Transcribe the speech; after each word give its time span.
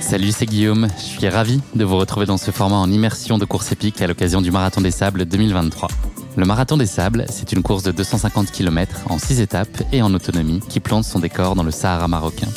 Salut, 0.00 0.32
c'est 0.32 0.46
Guillaume. 0.46 0.88
Je 0.96 1.02
suis 1.02 1.28
ravi 1.28 1.60
de 1.74 1.84
vous 1.84 1.98
retrouver 1.98 2.24
dans 2.24 2.38
ce 2.38 2.50
format 2.50 2.76
en 2.76 2.90
immersion 2.90 3.36
de 3.36 3.44
course 3.44 3.70
épique 3.72 4.00
à 4.00 4.06
l'occasion 4.06 4.40
du 4.40 4.50
Marathon 4.50 4.80
des 4.80 4.90
Sables 4.90 5.26
2023. 5.26 5.88
Le 6.36 6.46
Marathon 6.46 6.78
des 6.78 6.86
Sables, 6.86 7.26
c'est 7.28 7.52
une 7.52 7.62
course 7.62 7.82
de 7.82 7.92
250 7.92 8.50
km 8.50 9.02
en 9.10 9.18
6 9.18 9.42
étapes 9.42 9.82
et 9.92 10.00
en 10.00 10.14
autonomie 10.14 10.60
qui 10.70 10.80
plante 10.80 11.04
son 11.04 11.18
décor 11.18 11.54
dans 11.54 11.64
le 11.64 11.70
Sahara 11.70 12.08
marocain. 12.08 12.48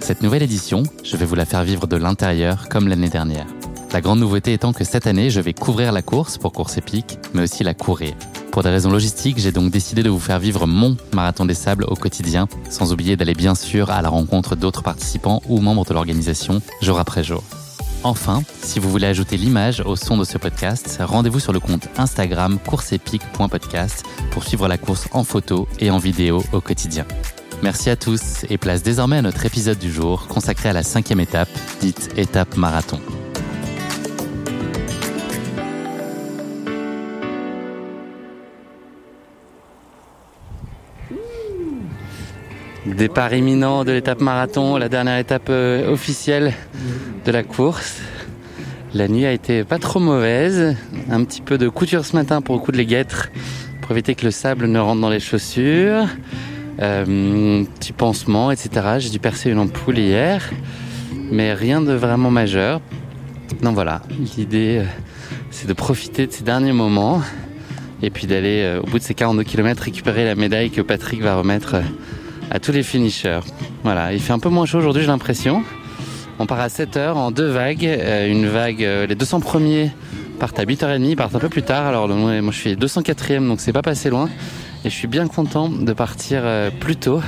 Cette 0.00 0.20
nouvelle 0.20 0.42
édition, 0.42 0.82
je 1.04 1.16
vais 1.16 1.26
vous 1.26 1.36
la 1.36 1.44
faire 1.44 1.62
vivre 1.62 1.86
de 1.86 1.96
l'intérieur 1.96 2.68
comme 2.68 2.88
l'année 2.88 3.08
dernière. 3.08 3.46
La 3.92 4.00
grande 4.00 4.20
nouveauté 4.20 4.54
étant 4.54 4.72
que 4.72 4.84
cette 4.84 5.06
année, 5.06 5.28
je 5.28 5.40
vais 5.40 5.52
couvrir 5.52 5.92
la 5.92 6.00
course 6.00 6.38
pour 6.38 6.52
course 6.52 6.78
épique, 6.78 7.18
mais 7.34 7.42
aussi 7.42 7.62
la 7.62 7.74
courir. 7.74 8.14
Pour 8.50 8.62
des 8.62 8.70
raisons 8.70 8.90
logistiques, 8.90 9.38
j'ai 9.38 9.52
donc 9.52 9.70
décidé 9.70 10.02
de 10.02 10.08
vous 10.08 10.18
faire 10.18 10.38
vivre 10.38 10.66
mon 10.66 10.96
marathon 11.12 11.44
des 11.44 11.52
sables 11.52 11.84
au 11.84 11.94
quotidien, 11.94 12.48
sans 12.70 12.94
oublier 12.94 13.16
d'aller 13.16 13.34
bien 13.34 13.54
sûr 13.54 13.90
à 13.90 14.00
la 14.00 14.08
rencontre 14.08 14.56
d'autres 14.56 14.82
participants 14.82 15.42
ou 15.46 15.60
membres 15.60 15.84
de 15.84 15.92
l'organisation 15.92 16.62
jour 16.80 16.98
après 16.98 17.22
jour. 17.22 17.42
Enfin, 18.02 18.42
si 18.62 18.78
vous 18.78 18.90
voulez 18.90 19.06
ajouter 19.06 19.36
l'image 19.36 19.82
au 19.84 19.94
son 19.94 20.16
de 20.16 20.24
ce 20.24 20.38
podcast, 20.38 20.98
rendez-vous 21.02 21.38
sur 21.38 21.52
le 21.52 21.60
compte 21.60 21.88
Instagram 21.98 22.58
courseepique.podcast 22.66 24.04
pour 24.30 24.44
suivre 24.44 24.68
la 24.68 24.78
course 24.78 25.06
en 25.12 25.22
photo 25.22 25.68
et 25.80 25.90
en 25.90 25.98
vidéo 25.98 26.42
au 26.52 26.62
quotidien. 26.62 27.04
Merci 27.62 27.90
à 27.90 27.96
tous 27.96 28.46
et 28.48 28.56
place 28.56 28.82
désormais 28.82 29.18
à 29.18 29.22
notre 29.22 29.44
épisode 29.44 29.78
du 29.78 29.92
jour 29.92 30.26
consacré 30.28 30.70
à 30.70 30.72
la 30.72 30.82
cinquième 30.82 31.20
étape, 31.20 31.50
dite 31.80 32.08
étape 32.16 32.56
marathon. 32.56 32.98
Départ 42.94 43.32
imminent 43.32 43.84
de 43.84 43.92
l'étape 43.92 44.20
marathon, 44.20 44.76
la 44.76 44.88
dernière 44.88 45.18
étape 45.18 45.48
euh, 45.48 45.90
officielle 45.90 46.52
de 47.24 47.32
la 47.32 47.42
course. 47.42 48.00
La 48.92 49.08
nuit 49.08 49.24
a 49.24 49.32
été 49.32 49.64
pas 49.64 49.78
trop 49.78 49.98
mauvaise. 49.98 50.76
Un 51.10 51.24
petit 51.24 51.40
peu 51.40 51.58
de 51.58 51.68
couture 51.68 52.04
ce 52.04 52.14
matin 52.14 52.42
pour 52.42 52.54
le 52.54 52.60
coup 52.60 52.72
de 52.72 52.76
les 52.76 52.84
guêtres 52.84 53.30
pour 53.80 53.92
éviter 53.92 54.14
que 54.14 54.24
le 54.24 54.30
sable 54.30 54.66
ne 54.66 54.78
rentre 54.78 55.00
dans 55.00 55.08
les 55.08 55.20
chaussures. 55.20 56.06
Euh, 56.80 57.64
petit 57.78 57.92
pansement, 57.92 58.50
etc. 58.50 58.70
J'ai 58.98 59.10
dû 59.10 59.18
percer 59.18 59.50
une 59.50 59.58
ampoule 59.58 59.98
hier, 59.98 60.50
mais 61.30 61.54
rien 61.54 61.80
de 61.80 61.92
vraiment 61.92 62.30
majeur. 62.30 62.80
Donc 63.62 63.74
voilà, 63.74 64.02
l'idée 64.36 64.78
euh, 64.80 64.84
c'est 65.50 65.66
de 65.66 65.72
profiter 65.72 66.26
de 66.26 66.32
ces 66.32 66.44
derniers 66.44 66.72
moments 66.72 67.22
et 68.02 68.10
puis 68.10 68.26
d'aller 68.26 68.80
au 68.82 68.86
bout 68.86 68.98
de 68.98 69.04
ces 69.04 69.14
42 69.14 69.44
km 69.44 69.82
récupérer 69.84 70.24
la 70.24 70.34
médaille 70.34 70.70
que 70.70 70.80
Patrick 70.80 71.22
va 71.22 71.36
remettre 71.36 71.76
à 72.52 72.60
tous 72.60 72.70
les 72.70 72.82
finishers. 72.82 73.40
Voilà, 73.82 74.12
il 74.12 74.20
fait 74.20 74.34
un 74.34 74.38
peu 74.38 74.50
moins 74.50 74.66
chaud 74.66 74.78
aujourd'hui, 74.78 75.02
j'ai 75.02 75.08
l'impression. 75.08 75.64
On 76.38 76.44
part 76.44 76.60
à 76.60 76.68
7h 76.68 77.12
en 77.14 77.30
deux 77.30 77.48
vagues. 77.48 77.86
Euh, 77.86 78.30
une 78.30 78.46
vague, 78.46 78.84
euh, 78.84 79.06
les 79.06 79.14
200 79.14 79.40
premiers 79.40 79.90
partent 80.38 80.58
à 80.58 80.64
8h30, 80.64 81.02
ils 81.02 81.16
partent 81.16 81.34
un 81.34 81.38
peu 81.38 81.48
plus 81.48 81.62
tard. 81.62 81.86
Alors 81.86 82.08
moi 82.08 82.52
je 82.52 82.56
suis 82.56 82.74
204e, 82.74 83.48
donc 83.48 83.60
c'est 83.60 83.72
pas 83.72 83.80
passé 83.80 84.10
loin. 84.10 84.28
Et 84.84 84.90
je 84.90 84.94
suis 84.94 85.08
bien 85.08 85.28
content 85.28 85.70
de 85.70 85.92
partir 85.94 86.42
euh, 86.44 86.70
plus 86.78 86.96
tôt. 86.96 87.22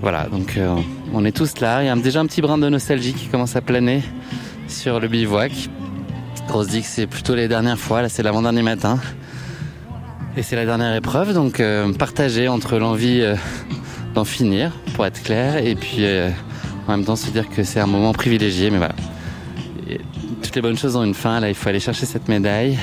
Voilà, 0.00 0.28
donc 0.30 0.58
on 1.12 1.24
est 1.26 1.32
tous 1.32 1.60
là. 1.60 1.82
Il 1.82 1.86
y 1.86 1.88
a 1.90 1.96
déjà 1.96 2.20
un 2.20 2.26
petit 2.26 2.40
brin 2.40 2.56
de 2.56 2.68
nostalgie 2.68 3.12
qui 3.12 3.26
commence 3.26 3.56
à 3.56 3.60
planer 3.60 4.02
sur 4.68 4.98
le 4.98 5.08
bivouac. 5.08 5.52
On 6.54 6.62
se 6.62 6.68
dit 6.68 6.80
que 6.80 6.86
c'est 6.86 7.06
plutôt 7.06 7.34
les 7.34 7.48
dernières 7.48 7.78
fois, 7.78 8.00
là 8.00 8.08
c'est 8.08 8.22
l'avant-dernier 8.22 8.62
matin. 8.62 8.98
Et 10.38 10.42
c'est 10.42 10.56
la 10.56 10.64
dernière 10.64 10.94
épreuve, 10.94 11.34
donc 11.34 11.60
partagé 11.98 12.48
entre 12.48 12.78
l'envie 12.78 13.22
d'en 14.14 14.24
finir, 14.24 14.72
pour 14.94 15.06
être 15.06 15.22
clair, 15.22 15.58
et 15.58 15.74
puis 15.74 16.04
euh, 16.04 16.30
en 16.88 16.96
même 16.96 17.04
temps 17.04 17.16
se 17.16 17.30
dire 17.30 17.48
que 17.48 17.62
c'est 17.62 17.80
un 17.80 17.86
moment 17.86 18.12
privilégié, 18.12 18.70
mais 18.70 18.78
voilà. 18.78 18.94
toutes 20.42 20.54
les 20.54 20.62
bonnes 20.62 20.78
choses 20.78 20.96
ont 20.96 21.04
une 21.04 21.14
fin, 21.14 21.40
là 21.40 21.48
il 21.48 21.54
faut 21.54 21.68
aller 21.68 21.80
chercher 21.80 22.06
cette 22.06 22.28
médaille 22.28 22.78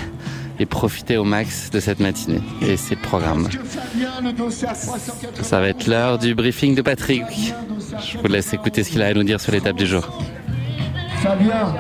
et 0.60 0.66
profiter 0.66 1.18
au 1.18 1.24
max 1.24 1.70
de 1.70 1.80
cette 1.80 2.00
matinée. 2.00 2.42
Et 2.62 2.78
c'est 2.78 2.96
le 2.96 3.02
programme. 3.02 3.48
Ça 5.42 5.60
va 5.60 5.68
être 5.68 5.88
l'heure 5.88 6.18
du 6.18 6.34
briefing 6.34 6.74
de 6.74 6.82
Patrick. 6.82 7.24
Je 8.02 8.18
vous 8.18 8.28
laisse 8.28 8.54
écouter 8.54 8.84
ce 8.84 8.90
qu'il 8.90 9.02
a 9.02 9.08
à 9.08 9.14
nous 9.14 9.24
dire 9.24 9.40
sur 9.40 9.52
l'étape 9.52 9.76
du 9.76 9.86
jour. 9.86 10.09
Fabien, 11.22 11.74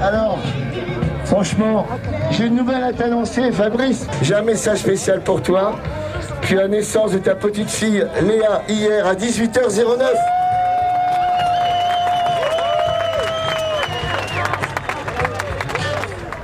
alors, 0.00 0.38
franchement, 1.26 1.86
j'ai 2.30 2.46
une 2.46 2.56
nouvelle 2.56 2.82
à 2.82 2.92
t'annoncer, 2.92 3.52
Fabrice. 3.52 4.06
J'ai 4.22 4.34
un 4.34 4.42
message 4.42 4.78
spécial 4.78 5.20
pour 5.22 5.42
toi 5.42 5.78
puis 6.42 6.54
la 6.54 6.68
naissance 6.68 7.12
de 7.12 7.18
ta 7.18 7.34
petite 7.34 7.70
fille 7.70 8.06
Léa 8.22 8.62
hier 8.68 9.06
à 9.06 9.14
18h09. 9.14 10.00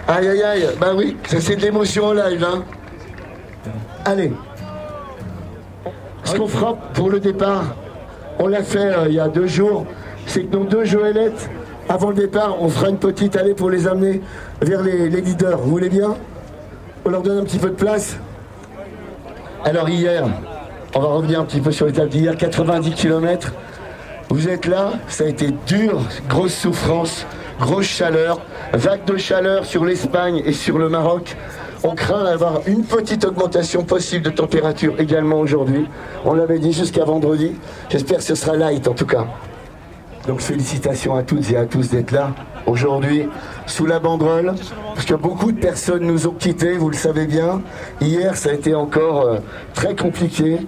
Aïe 0.09 0.29
aïe 0.29 0.43
aïe, 0.43 0.67
bah 0.81 0.93
oui, 0.97 1.17
ça 1.27 1.41
c'est 1.41 1.57
de 1.57 1.63
l'émotion 1.63 2.07
en 2.07 2.13
live. 2.13 2.45
Hein. 2.45 2.63
Allez. 4.05 4.33
Ce 6.25 6.37
qu'on 6.37 6.47
fera 6.47 6.75
pour 6.95 7.11
le 7.11 7.19
départ, 7.19 7.75
on 8.39 8.47
l'a 8.47 8.63
fait 8.63 8.79
euh, 8.79 9.07
il 9.09 9.15
y 9.15 9.21
a 9.21 9.29
deux 9.29 9.47
jours, 9.47 9.85
c'est 10.27 10.43
que 10.43 10.57
nos 10.57 10.65
deux 10.65 10.85
Joëlettes, 10.85 11.51
avant 11.89 12.11
le 12.11 12.17
départ, 12.17 12.57
on 12.61 12.69
fera 12.69 12.89
une 12.91 12.99
petite 12.99 13.37
allée 13.37 13.55
pour 13.55 13.71
les 13.71 13.87
amener 13.89 14.21
vers 14.61 14.83
les, 14.83 15.09
les 15.09 15.21
leaders. 15.21 15.59
Vous 15.59 15.71
voulez 15.71 15.89
bien? 15.89 16.15
On 17.05 17.11
leur 17.11 17.23
donne 17.23 17.39
un 17.39 17.45
petit 17.45 17.59
peu 17.59 17.71
de 17.71 17.75
place? 17.75 18.17
Alors 19.65 19.89
hier, 19.89 20.25
on 20.95 21.01
va 21.01 21.09
revenir 21.09 21.41
un 21.41 21.45
petit 21.45 21.61
peu 21.61 21.73
sur 21.73 21.87
l'étape 21.87 22.09
d'hier, 22.09 22.37
90 22.37 22.93
km. 22.93 23.53
Vous 24.29 24.49
êtes 24.49 24.67
là, 24.67 24.93
ça 25.09 25.25
a 25.25 25.27
été 25.27 25.51
dur, 25.67 26.01
grosse 26.29 26.55
souffrance, 26.55 27.27
grosse 27.61 27.87
chaleur, 27.87 28.41
vague 28.73 29.05
de 29.05 29.17
chaleur 29.17 29.65
sur 29.65 29.85
l'Espagne 29.85 30.43
et 30.45 30.53
sur 30.53 30.79
le 30.79 30.89
Maroc. 30.89 31.37
On 31.85 31.95
craint 31.95 32.25
d'avoir 32.25 32.63
une 32.67 32.85
petite 32.85 33.25
augmentation 33.25 33.85
possible 33.85 34.25
de 34.25 34.31
température 34.31 34.95
également 34.99 35.39
aujourd'hui. 35.41 35.87
On 36.25 36.35
l'avait 36.35 36.59
dit 36.59 36.73
jusqu'à 36.73 37.05
vendredi. 37.05 37.53
J'espère 37.89 38.19
que 38.19 38.25
ce 38.25 38.35
sera 38.35 38.57
light 38.57 38.89
en 38.89 38.95
tout 38.95 39.07
cas. 39.07 39.27
Donc 40.27 40.41
félicitations 40.41 41.15
à 41.15 41.23
toutes 41.23 41.51
et 41.51 41.57
à 41.57 41.67
tous 41.67 41.91
d'être 41.91 42.11
là 42.11 42.35
aujourd'hui 42.67 43.29
sous 43.67 43.87
la 43.87 43.99
banderole, 43.99 44.55
parce 44.95 45.07
que 45.07 45.15
beaucoup 45.15 45.53
de 45.53 45.61
personnes 45.61 46.05
nous 46.05 46.27
ont 46.27 46.35
quittés, 46.35 46.77
vous 46.77 46.91
le 46.91 46.97
savez 46.97 47.27
bien. 47.27 47.63
Hier, 48.01 48.37
ça 48.37 48.51
a 48.51 48.53
été 48.53 48.75
encore 48.75 49.23
euh, 49.23 49.39
très 49.75 49.95
compliqué. 49.95 50.59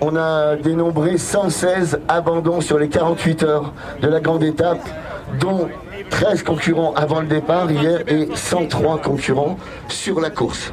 On 0.00 0.16
a 0.16 0.56
dénombré 0.56 1.18
116 1.18 2.00
abandons 2.08 2.60
sur 2.60 2.78
les 2.78 2.88
48 2.88 3.42
heures 3.42 3.72
de 4.00 4.08
la 4.08 4.20
grande 4.20 4.42
étape, 4.42 4.80
dont 5.38 5.68
13 6.08 6.42
concurrents 6.42 6.94
avant 6.94 7.20
le 7.20 7.26
départ 7.26 7.70
hier 7.70 8.00
et 8.06 8.28
103 8.34 8.98
concurrents 8.98 9.58
sur 9.88 10.20
la 10.20 10.30
course. 10.30 10.72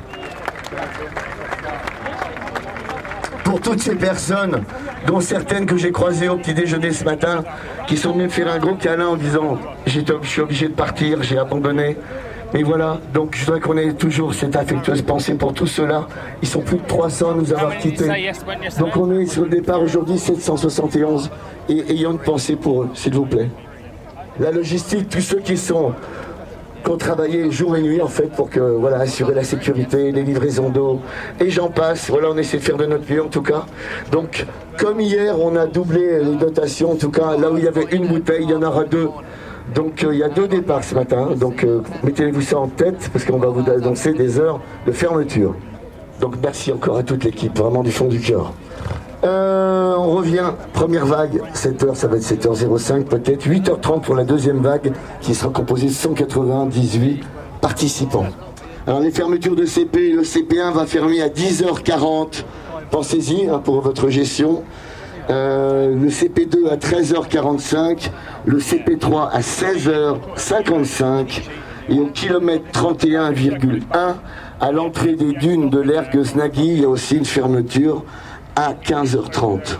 Pour 3.44 3.62
toutes 3.62 3.82
ces 3.82 3.96
personnes, 3.96 4.64
dont 5.06 5.20
certaines 5.20 5.66
que 5.66 5.78
j'ai 5.78 5.92
croisées 5.92 6.30
au 6.30 6.38
petit 6.38 6.54
déjeuner 6.54 6.92
ce 6.92 7.04
matin, 7.04 7.44
qui 7.88 7.98
sont 7.98 8.12
venues 8.12 8.26
me 8.26 8.30
faire 8.30 8.52
un 8.52 8.58
gros 8.58 8.76
câlin 8.76 9.08
en 9.08 9.16
disant 9.16 9.58
je 9.86 10.02
suis 10.24 10.42
obligé 10.42 10.68
de 10.68 10.74
partir, 10.74 11.24
j'ai 11.24 11.38
abandonné. 11.38 11.98
Et 12.54 12.64
voilà, 12.64 13.00
donc 13.14 13.36
je 13.36 13.46
voudrais 13.46 13.60
qu'on 13.60 13.78
ait 13.78 13.94
toujours 13.94 14.34
cette 14.34 14.56
affectueuse 14.56 15.02
pensée 15.02 15.34
pour 15.34 15.54
tous 15.54 15.68
ceux-là. 15.68 16.08
Ils 16.42 16.48
sont 16.48 16.62
plus 16.62 16.78
de 16.78 16.88
300 16.88 17.32
à 17.32 17.34
nous 17.34 17.52
avoir 17.52 17.78
quittés. 17.78 18.10
Donc 18.80 18.96
on 18.96 19.12
est 19.20 19.26
sur 19.26 19.44
le 19.44 19.50
départ 19.50 19.82
aujourd'hui 19.82 20.18
771 20.18 21.30
et 21.68 21.92
ayons 21.92 22.12
une 22.12 22.20
pensée 22.20 22.56
pour 22.56 22.84
eux, 22.84 22.90
s'il 22.94 23.14
vous 23.14 23.26
plaît. 23.26 23.50
La 24.40 24.52
logistique, 24.52 25.10
tous 25.10 25.22
ceux 25.22 25.40
qui 25.40 25.58
sont 25.58 25.94
qui 26.88 27.10
ont 27.10 27.52
jour 27.52 27.76
et 27.76 27.82
nuit 27.82 28.02
en 28.02 28.08
fait 28.08 28.28
pour 28.28 28.50
que 28.50 28.60
voilà 28.60 29.00
assurer 29.00 29.34
la 29.34 29.44
sécurité, 29.44 30.12
les 30.12 30.24
livraisons 30.24 30.70
d'eau 30.70 31.02
et 31.40 31.50
j'en 31.50 31.70
passe. 31.70 32.10
Voilà, 32.10 32.30
on 32.32 32.38
essaie 32.38 32.58
de 32.58 32.64
faire 32.64 32.78
de 32.78 32.86
notre 32.86 33.12
mieux 33.12 33.24
en 33.24 33.28
tout 33.28 33.42
cas. 33.42 33.66
Donc 34.12 34.46
comme 34.78 35.00
hier, 35.00 35.36
on 35.40 35.56
a 35.56 35.66
doublé 35.66 36.24
les 36.24 36.36
dotations. 36.36 36.92
En 36.92 36.96
tout 36.96 37.12
cas, 37.12 37.36
là 37.38 37.52
où 37.52 37.58
il 37.58 37.64
y 37.64 37.68
avait 37.68 37.88
une 37.92 38.08
bouteille, 38.08 38.44
il 38.44 38.52
y 38.52 38.54
en 38.54 38.62
aura 38.62 38.86
deux. 38.86 39.10
Donc 39.76 40.04
euh, 40.04 40.14
il 40.14 40.20
y 40.20 40.24
a 40.24 40.30
deux 40.30 40.48
départs 40.48 40.84
ce 40.84 40.96
matin. 40.96 41.30
Donc 41.36 41.64
euh, 41.64 41.82
mettez-vous 42.04 42.42
ça 42.42 42.58
en 42.58 42.68
tête 42.68 43.10
parce 43.12 43.26
qu'on 43.26 43.38
va 43.38 43.48
vous 43.48 43.70
annoncer 43.70 44.14
des 44.14 44.40
heures 44.40 44.62
de 44.86 44.92
fermeture. 44.92 45.56
Donc 46.22 46.36
merci 46.42 46.72
encore 46.72 46.98
à 46.98 47.04
toute 47.04 47.24
l'équipe, 47.24 47.58
vraiment 47.58 47.84
du 47.84 47.92
fond 47.92 48.08
du 48.08 48.20
cœur. 48.20 48.54
Euh, 49.24 49.96
on 49.98 50.12
revient, 50.12 50.52
première 50.74 51.06
vague, 51.06 51.42
7h, 51.54 51.96
ça 51.96 52.08
va 52.08 52.18
être 52.18 52.24
7h05 52.24 53.06
peut-être, 53.06 53.48
8h30 53.48 54.02
pour 54.02 54.16
la 54.16 54.24
deuxième 54.24 54.60
vague 54.60 54.94
qui 55.22 55.34
sera 55.34 55.52
composée 55.52 55.88
de 55.88 55.94
198 55.94 57.24
participants. 57.60 58.28
Alors 58.86 59.00
les 59.00 59.10
fermetures 59.10 59.56
de 59.56 59.66
CP, 59.66 60.12
le 60.12 60.22
CP1 60.22 60.72
va 60.72 60.86
fermer 60.86 61.20
à 61.22 61.30
10h40, 61.30 62.44
pensez-y 62.92 63.48
hein, 63.48 63.60
pour 63.64 63.82
votre 63.82 64.10
gestion. 64.10 64.62
Euh, 65.30 65.94
le 65.94 66.10
CP2 66.10 66.70
à 66.70 66.78
13h45, 66.78 68.12
le 68.46 68.60
CP3 68.60 69.30
à 69.32 69.40
16h55 69.40 71.42
et 71.90 72.00
au 72.00 72.06
kilomètre 72.08 72.66
31,1 72.72 73.82
à 74.62 74.72
l'entrée 74.72 75.16
des 75.16 75.34
dunes 75.34 75.70
de 75.70 75.80
l'Ergue-Snagui, 75.80 76.68
il 76.68 76.82
y 76.82 76.86
a 76.86 76.90
aussi 76.90 77.18
une 77.18 77.26
fermeture 77.26 78.04
à 78.58 78.74
15h30. 78.74 79.78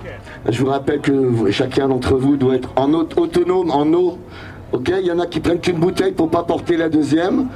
Je 0.50 0.62
vous 0.62 0.70
rappelle 0.70 1.02
que 1.02 1.50
chacun 1.50 1.88
d'entre 1.88 2.16
vous 2.16 2.38
doit 2.38 2.56
être 2.56 2.70
en 2.76 2.94
autonome 2.94 3.72
en 3.72 3.92
eau. 3.92 4.20
Ok, 4.72 4.92
il 5.00 5.08
y 5.08 5.12
en 5.12 5.20
a 5.20 5.26
qui 5.26 5.40
prennent 5.40 5.60
qu'une 5.60 5.80
bouteille 5.80 6.12
pour 6.12 6.30
pas 6.30 6.44
porter 6.44 6.78
la 6.78 6.88
deuxième 6.88 7.48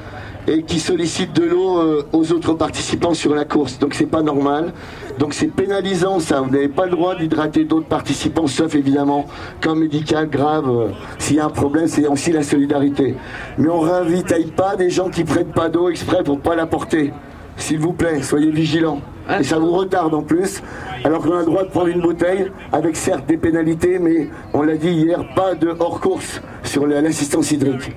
et 0.48 0.64
qui 0.64 0.80
sollicitent 0.80 1.34
de 1.34 1.44
l'eau 1.44 1.78
euh, 1.78 2.08
aux 2.12 2.32
autres 2.32 2.54
participants 2.54 3.14
sur 3.14 3.36
la 3.36 3.46
course. 3.46 3.78
Donc 3.78 3.94
c'est 3.94 4.08
pas 4.08 4.24
normal. 4.24 4.74
Donc 5.20 5.36
c'est 5.36 5.50
pénalisant 5.50 6.20
ça. 6.20 6.42
Vous 6.42 6.50
n'avez 6.50 6.70
pas 6.70 6.86
le 6.86 6.92
droit 6.92 7.16
d'hydrater 7.16 7.66
d'autres 7.66 7.88
participants, 7.88 8.48
sauf 8.48 8.74
évidemment 8.74 9.28
cas 9.60 9.76
médical 9.76 10.28
grave. 10.28 10.68
Euh, 10.68 10.88
s'il 11.20 11.36
y 11.36 11.40
a 11.40 11.46
un 11.46 11.50
problème, 11.50 11.86
c'est 11.86 12.08
aussi 12.08 12.32
la 12.32 12.42
solidarité. 12.42 13.16
Mais 13.60 13.70
on 13.70 13.82
réinvite 13.82 14.56
pas 14.56 14.76
des 14.76 14.90
gens 14.90 15.10
qui 15.10 15.24
prennent 15.24 15.54
pas 15.54 15.70
d'eau 15.70 15.88
exprès 15.88 16.24
pour 16.24 16.40
pas 16.40 16.56
la 16.56 16.66
porter. 16.66 17.14
S'il 17.58 17.80
vous 17.80 17.94
plaît, 17.94 18.22
soyez 18.22 18.52
vigilants. 18.52 19.02
Et 19.40 19.44
ça 19.44 19.60
vous 19.60 19.72
retarde 19.72 20.14
en 20.14 20.24
plus, 20.24 20.62
alors 21.04 21.22
qu'on 21.22 21.36
a 21.36 21.40
le 21.40 21.46
droit 21.46 21.64
de 21.64 21.70
prendre 21.70 21.88
une 21.88 22.02
bouteille, 22.02 22.52
avec 22.72 22.96
certes 22.96 23.26
des 23.28 23.38
pénalités, 23.38 24.00
mais 24.00 24.28
on 24.54 24.64
l'a 24.64 24.76
dit 24.76 24.90
hier, 24.90 25.24
pas 25.36 25.56
de 25.56 25.74
hors-course 25.80 26.42
sur 26.64 26.86
l'assistance 26.88 27.52
hydrique. 27.52 27.92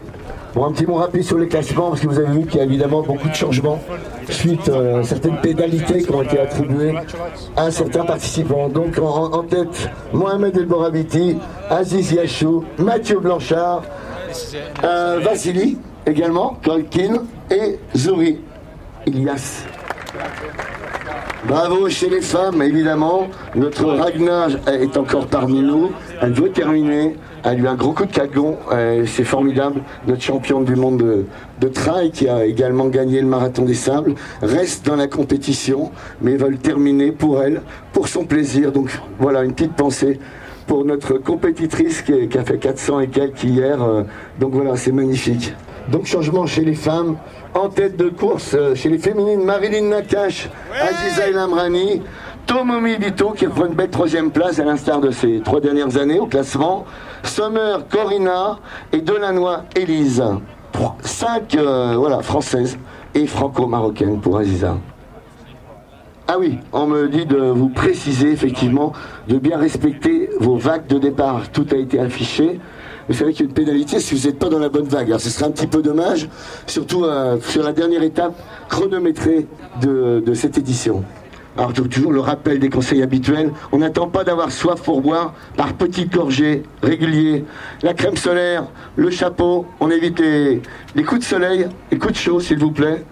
Bon, 0.54 0.66
un 0.66 0.72
petit 0.72 0.86
mot 0.86 0.94
rapide 0.94 1.24
sur 1.24 1.36
les 1.36 1.48
classements, 1.48 1.88
parce 1.88 2.00
que 2.00 2.06
vous 2.06 2.18
avez 2.18 2.38
vu 2.38 2.46
qu'il 2.46 2.58
y 2.58 2.60
a 2.60 2.64
évidemment 2.64 3.02
beaucoup 3.02 3.28
de 3.28 3.34
changements 3.34 3.80
suite 4.28 4.68
à 4.68 5.02
certaines 5.02 5.38
pénalités 5.38 6.02
qui 6.02 6.12
ont 6.12 6.22
été 6.22 6.38
attribuées 6.38 6.94
à 7.56 7.72
certains 7.72 8.04
participants. 8.04 8.68
Donc 8.68 8.98
en, 8.98 9.42
tête, 9.42 9.90
Mohamed 10.12 10.56
El 10.56 10.66
Borabiti, 10.66 11.36
Aziz 11.68 12.12
Yachou, 12.12 12.64
Mathieu 12.78 13.18
Blanchard, 13.18 13.82
euh, 14.84 15.20
Vassili 15.24 15.76
également, 16.06 16.56
Kolkin 16.62 17.24
et 17.50 17.78
Zouri 17.96 18.38
Ilias. 19.06 19.64
Bravo 21.46 21.90
chez 21.90 22.08
les 22.08 22.22
femmes, 22.22 22.62
évidemment. 22.62 23.28
Notre 23.54 23.84
Ragnar 23.84 24.48
est 24.66 24.96
encore 24.96 25.26
parmi 25.26 25.60
nous. 25.60 25.90
Elle 26.22 26.32
veut 26.32 26.50
terminer. 26.50 27.16
Elle 27.42 27.50
a 27.50 27.54
eu 27.54 27.66
un 27.66 27.74
gros 27.74 27.92
coup 27.92 28.06
de 28.06 28.12
cagon. 28.12 28.56
C'est 29.06 29.24
formidable. 29.24 29.82
Notre 30.08 30.22
championne 30.22 30.64
du 30.64 30.74
monde 30.74 30.98
de, 30.98 31.26
de, 31.60 31.68
trail, 31.68 32.12
qui 32.12 32.28
a 32.28 32.46
également 32.46 32.86
gagné 32.86 33.20
le 33.20 33.26
marathon 33.26 33.64
des 33.64 33.74
sables, 33.74 34.14
reste 34.40 34.86
dans 34.86 34.96
la 34.96 35.06
compétition, 35.06 35.90
mais 36.22 36.38
le 36.38 36.56
terminer 36.56 37.12
pour 37.12 37.42
elle, 37.42 37.60
pour 37.92 38.08
son 38.08 38.24
plaisir. 38.24 38.72
Donc 38.72 38.98
voilà, 39.18 39.44
une 39.44 39.52
petite 39.52 39.74
pensée 39.74 40.18
pour 40.66 40.86
notre 40.86 41.18
compétitrice 41.18 42.00
qui, 42.00 42.26
qui 42.28 42.38
a 42.38 42.44
fait 42.44 42.56
400 42.56 43.00
et 43.00 43.08
quelques 43.08 43.44
hier. 43.44 43.78
Donc 44.40 44.52
voilà, 44.54 44.76
c'est 44.76 44.92
magnifique. 44.92 45.52
Donc 45.88 46.06
changement 46.06 46.46
chez 46.46 46.64
les 46.64 46.74
femmes. 46.74 47.16
En 47.54 47.68
tête 47.68 47.96
de 47.96 48.08
course 48.08 48.54
euh, 48.54 48.74
chez 48.74 48.88
les 48.88 48.98
féminines, 48.98 49.44
Marilyn 49.44 49.88
Nakash, 49.88 50.48
Aziza 50.72 51.28
El 51.28 51.38
Amrani, 51.38 52.02
Tomomi 52.46 52.98
Dito 52.98 53.30
qui 53.30 53.46
reprend 53.46 53.66
une 53.66 53.74
belle 53.74 53.90
troisième 53.90 54.30
place 54.30 54.58
à 54.58 54.64
l'instar 54.64 55.00
de 55.00 55.10
ses 55.10 55.40
trois 55.40 55.60
dernières 55.60 55.96
années 55.96 56.18
au 56.18 56.26
classement. 56.26 56.84
Sommer 57.22 57.76
Corina 57.90 58.58
et 58.92 59.00
Delannoy 59.00 59.58
Elise. 59.76 60.22
Cinq 61.02 61.54
euh, 61.54 61.94
voilà, 61.96 62.20
françaises 62.22 62.76
et 63.14 63.26
franco-marocaines 63.26 64.20
pour 64.20 64.38
Aziza. 64.38 64.76
Ah 66.26 66.36
oui, 66.38 66.58
on 66.72 66.86
me 66.86 67.08
dit 67.08 67.26
de 67.26 67.36
vous 67.36 67.68
préciser 67.68 68.32
effectivement 68.32 68.92
de 69.28 69.38
bien 69.38 69.58
respecter 69.58 70.30
vos 70.40 70.56
vagues 70.56 70.86
de 70.86 70.98
départ. 70.98 71.50
Tout 71.52 71.66
a 71.70 71.76
été 71.76 72.00
affiché 72.00 72.58
vous 73.08 73.14
savez 73.14 73.32
qu'il 73.32 73.44
y 73.44 73.48
a 73.48 73.48
une 73.48 73.54
pénalité 73.54 74.00
si 74.00 74.14
vous 74.14 74.26
n'êtes 74.26 74.38
pas 74.38 74.48
dans 74.48 74.58
la 74.58 74.68
bonne 74.68 74.88
vague. 74.88 75.08
Alors 75.08 75.20
ce 75.20 75.30
serait 75.30 75.46
un 75.46 75.50
petit 75.50 75.66
peu 75.66 75.82
dommage, 75.82 76.28
surtout 76.66 77.04
euh, 77.04 77.38
sur 77.40 77.62
la 77.62 77.72
dernière 77.72 78.02
étape 78.02 78.34
chronométrée 78.68 79.46
de, 79.80 80.22
cette 80.34 80.56
édition. 80.58 81.04
Alors 81.56 81.72
toujours 81.72 82.12
le 82.12 82.20
rappel 82.20 82.58
des 82.58 82.70
conseils 82.70 83.02
habituels, 83.02 83.52
on 83.70 83.78
n'attend 83.78 84.08
pas 84.08 84.24
d'avoir 84.24 84.50
soif 84.50 84.82
pour 84.82 85.02
boire 85.02 85.34
par 85.56 85.74
petites 85.74 86.12
gorgées 86.12 86.64
réguliers. 86.82 87.44
La 87.82 87.94
crème 87.94 88.16
solaire, 88.16 88.66
le 88.96 89.10
chapeau, 89.10 89.66
on 89.78 89.90
évite 89.90 90.18
les, 90.18 90.60
coups 91.04 91.20
de 91.20 91.24
soleil, 91.24 91.68
les 91.92 91.98
coups 91.98 92.14
de 92.14 92.18
chaud 92.18 92.40
s'il 92.40 92.58
vous 92.58 92.72
plaît, 92.72 93.04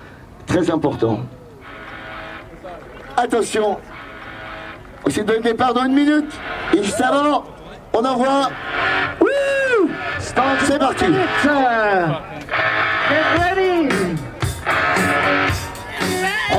très 0.47 0.71
important. 0.71 1.21
Attention, 3.17 3.77
c'est 5.09 5.29
le 5.29 5.38
départ 5.41 5.75
dans 5.75 5.85
une 5.85 5.95
minute, 5.95 6.33
et 6.75 6.83
juste 6.83 7.00
avant, 7.00 7.45
on 7.93 8.05
envoie 8.05 8.50
c'est 10.23 10.79
parti. 10.79 11.05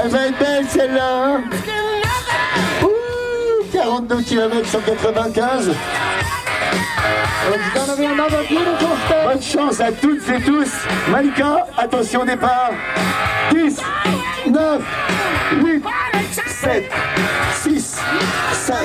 Elle 0.03 0.09
va 0.09 0.25
être 0.25 0.39
belle 0.39 0.65
celle-là. 0.67 1.37
42 3.73 4.21
km 4.21 4.67
195. 4.67 5.71
Bonne 9.25 9.41
chance 9.41 9.79
à 9.79 9.91
toutes 9.91 10.29
et 10.29 10.41
tous. 10.41 10.71
Malika, 11.09 11.65
attention 11.77 12.21
au 12.21 12.25
départ. 12.25 12.71
10, 13.51 13.79
9, 14.47 14.81
8, 15.63 15.83
7, 16.47 16.91
6, 17.63 17.99
5, 18.53 18.75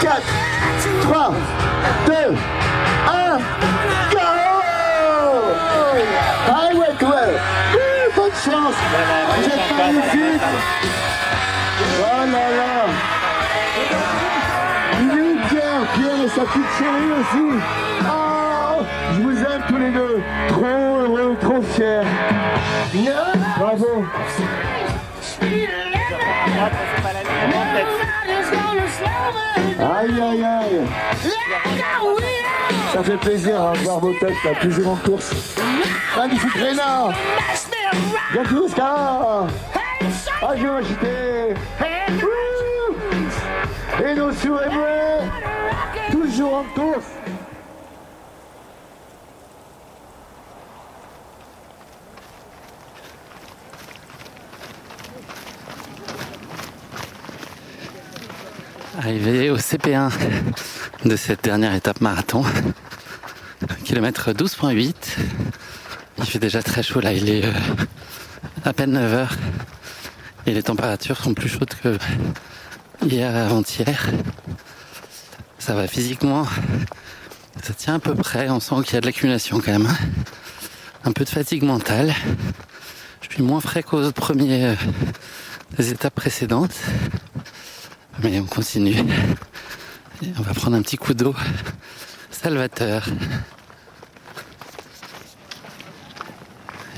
4, 0.00 0.22
3, 1.02 1.34
2, 2.06 2.12
chance. 8.44 8.74
Vous 9.36 9.44
êtes 9.44 9.76
magnifique. 9.76 10.42
Oh 12.00 12.24
là 12.32 12.46
là. 12.58 12.74
Il 15.00 15.12
est 15.18 15.48
Pierre, 15.48 15.84
Pierre 15.94 16.20
et 16.24 16.28
sa 16.28 16.42
petite 16.42 16.70
chérie 16.78 17.12
aussi. 17.20 17.46
Oh, 18.06 18.82
je 19.14 19.20
vous 19.22 19.38
aime 19.38 19.62
tous 19.68 19.78
les 19.78 19.90
deux. 19.90 20.22
Trop 20.48 20.66
heureux, 20.66 21.36
trop 21.40 21.62
fier. 21.62 22.04
Bravo. 23.58 24.04
Aïe 29.80 30.20
aïe 30.20 30.44
aïe 30.44 30.84
Ça 32.94 33.02
fait 33.02 33.16
plaisir 33.16 33.60
à 33.60 33.72
voir 33.72 33.98
vos 33.98 34.12
têtes 34.12 34.36
là, 34.44 34.52
toujours 34.62 34.92
en 34.92 34.96
course. 34.96 35.56
Magnifique 36.16 36.54
Réna 36.54 37.08
Gatuska 38.32 39.48
Agité 40.40 41.54
Et 44.00 44.14
nos 44.14 44.32
souhaits 44.32 44.70
toujours 46.12 46.54
en 46.54 46.64
course 46.80 47.23
Arrivé 58.98 59.50
au 59.50 59.58
CP1 59.58 60.12
de 61.04 61.16
cette 61.16 61.42
dernière 61.42 61.74
étape 61.74 62.00
marathon, 62.00 62.44
kilomètre 63.84 64.30
12.8 64.30 64.94
Il 66.18 66.24
fait 66.24 66.38
déjà 66.38 66.62
très 66.62 66.84
chaud 66.84 67.00
là, 67.00 67.12
il 67.12 67.28
est 67.28 67.44
euh, 67.44 67.52
à 68.64 68.72
peine 68.72 68.96
9h 68.96 69.28
et 70.46 70.54
les 70.54 70.62
températures 70.62 71.18
sont 71.18 71.34
plus 71.34 71.48
chaudes 71.48 71.74
que 71.82 71.98
hier 73.04 73.34
avant-hier. 73.34 74.10
Ça 75.58 75.74
va 75.74 75.88
physiquement, 75.88 76.46
ça 77.62 77.74
tient 77.74 77.94
à 77.96 77.98
peu 77.98 78.14
près, 78.14 78.48
on 78.48 78.60
sent 78.60 78.76
qu'il 78.84 78.94
y 78.94 78.98
a 78.98 79.00
de 79.00 79.06
l'accumulation 79.06 79.60
quand 79.60 79.72
même. 79.72 79.88
Un 81.04 81.10
peu 81.10 81.24
de 81.24 81.30
fatigue 81.30 81.64
mentale. 81.64 82.14
Je 83.22 83.28
suis 83.28 83.42
moins 83.42 83.60
frais 83.60 83.82
qu'aux 83.82 84.12
premiers 84.12 84.66
euh, 84.66 85.82
étapes 85.82 86.14
précédentes. 86.14 86.76
Mais 88.22 88.40
on 88.40 88.46
continue. 88.46 88.96
On 90.38 90.42
va 90.42 90.54
prendre 90.54 90.76
un 90.76 90.82
petit 90.82 90.96
coup 90.96 91.14
d'eau 91.14 91.34
salvateur. 92.30 93.04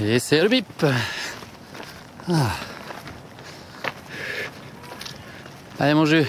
Et 0.01 0.19
c'est 0.19 0.43
le 0.43 0.49
bip. 0.49 0.85
Ah. 2.29 2.51
Allez 5.79 5.95
mon 5.95 6.05
jeu. 6.05 6.27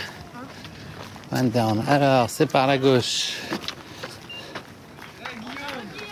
One 1.32 1.50
down. 1.50 1.84
Alors, 1.88 2.30
c'est 2.30 2.46
par 2.46 2.68
la 2.68 2.78
gauche. 2.78 3.34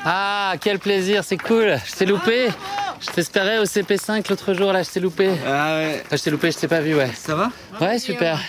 Ah, 0.03 0.55
quel 0.59 0.79
plaisir, 0.79 1.23
c'est 1.23 1.37
cool. 1.37 1.79
Je 1.85 1.95
t'ai 1.95 2.05
loupé. 2.05 2.49
Je 3.07 3.11
t'espérais 3.11 3.59
au 3.59 3.63
CP5 3.65 4.29
l'autre 4.29 4.53
jour, 4.53 4.73
là, 4.73 4.81
je 4.83 4.89
t'ai 4.89 4.99
loupé. 4.99 5.29
Ah 5.45 5.75
ouais. 5.75 6.03
Ah, 6.11 6.15
je 6.15 6.23
t'ai 6.23 6.31
loupé, 6.31 6.51
je 6.51 6.57
t'ai 6.57 6.67
pas 6.67 6.81
vu, 6.81 6.95
ouais. 6.95 7.11
Ça 7.13 7.35
va? 7.35 7.51
Ouais, 7.79 7.99
super. 7.99 8.39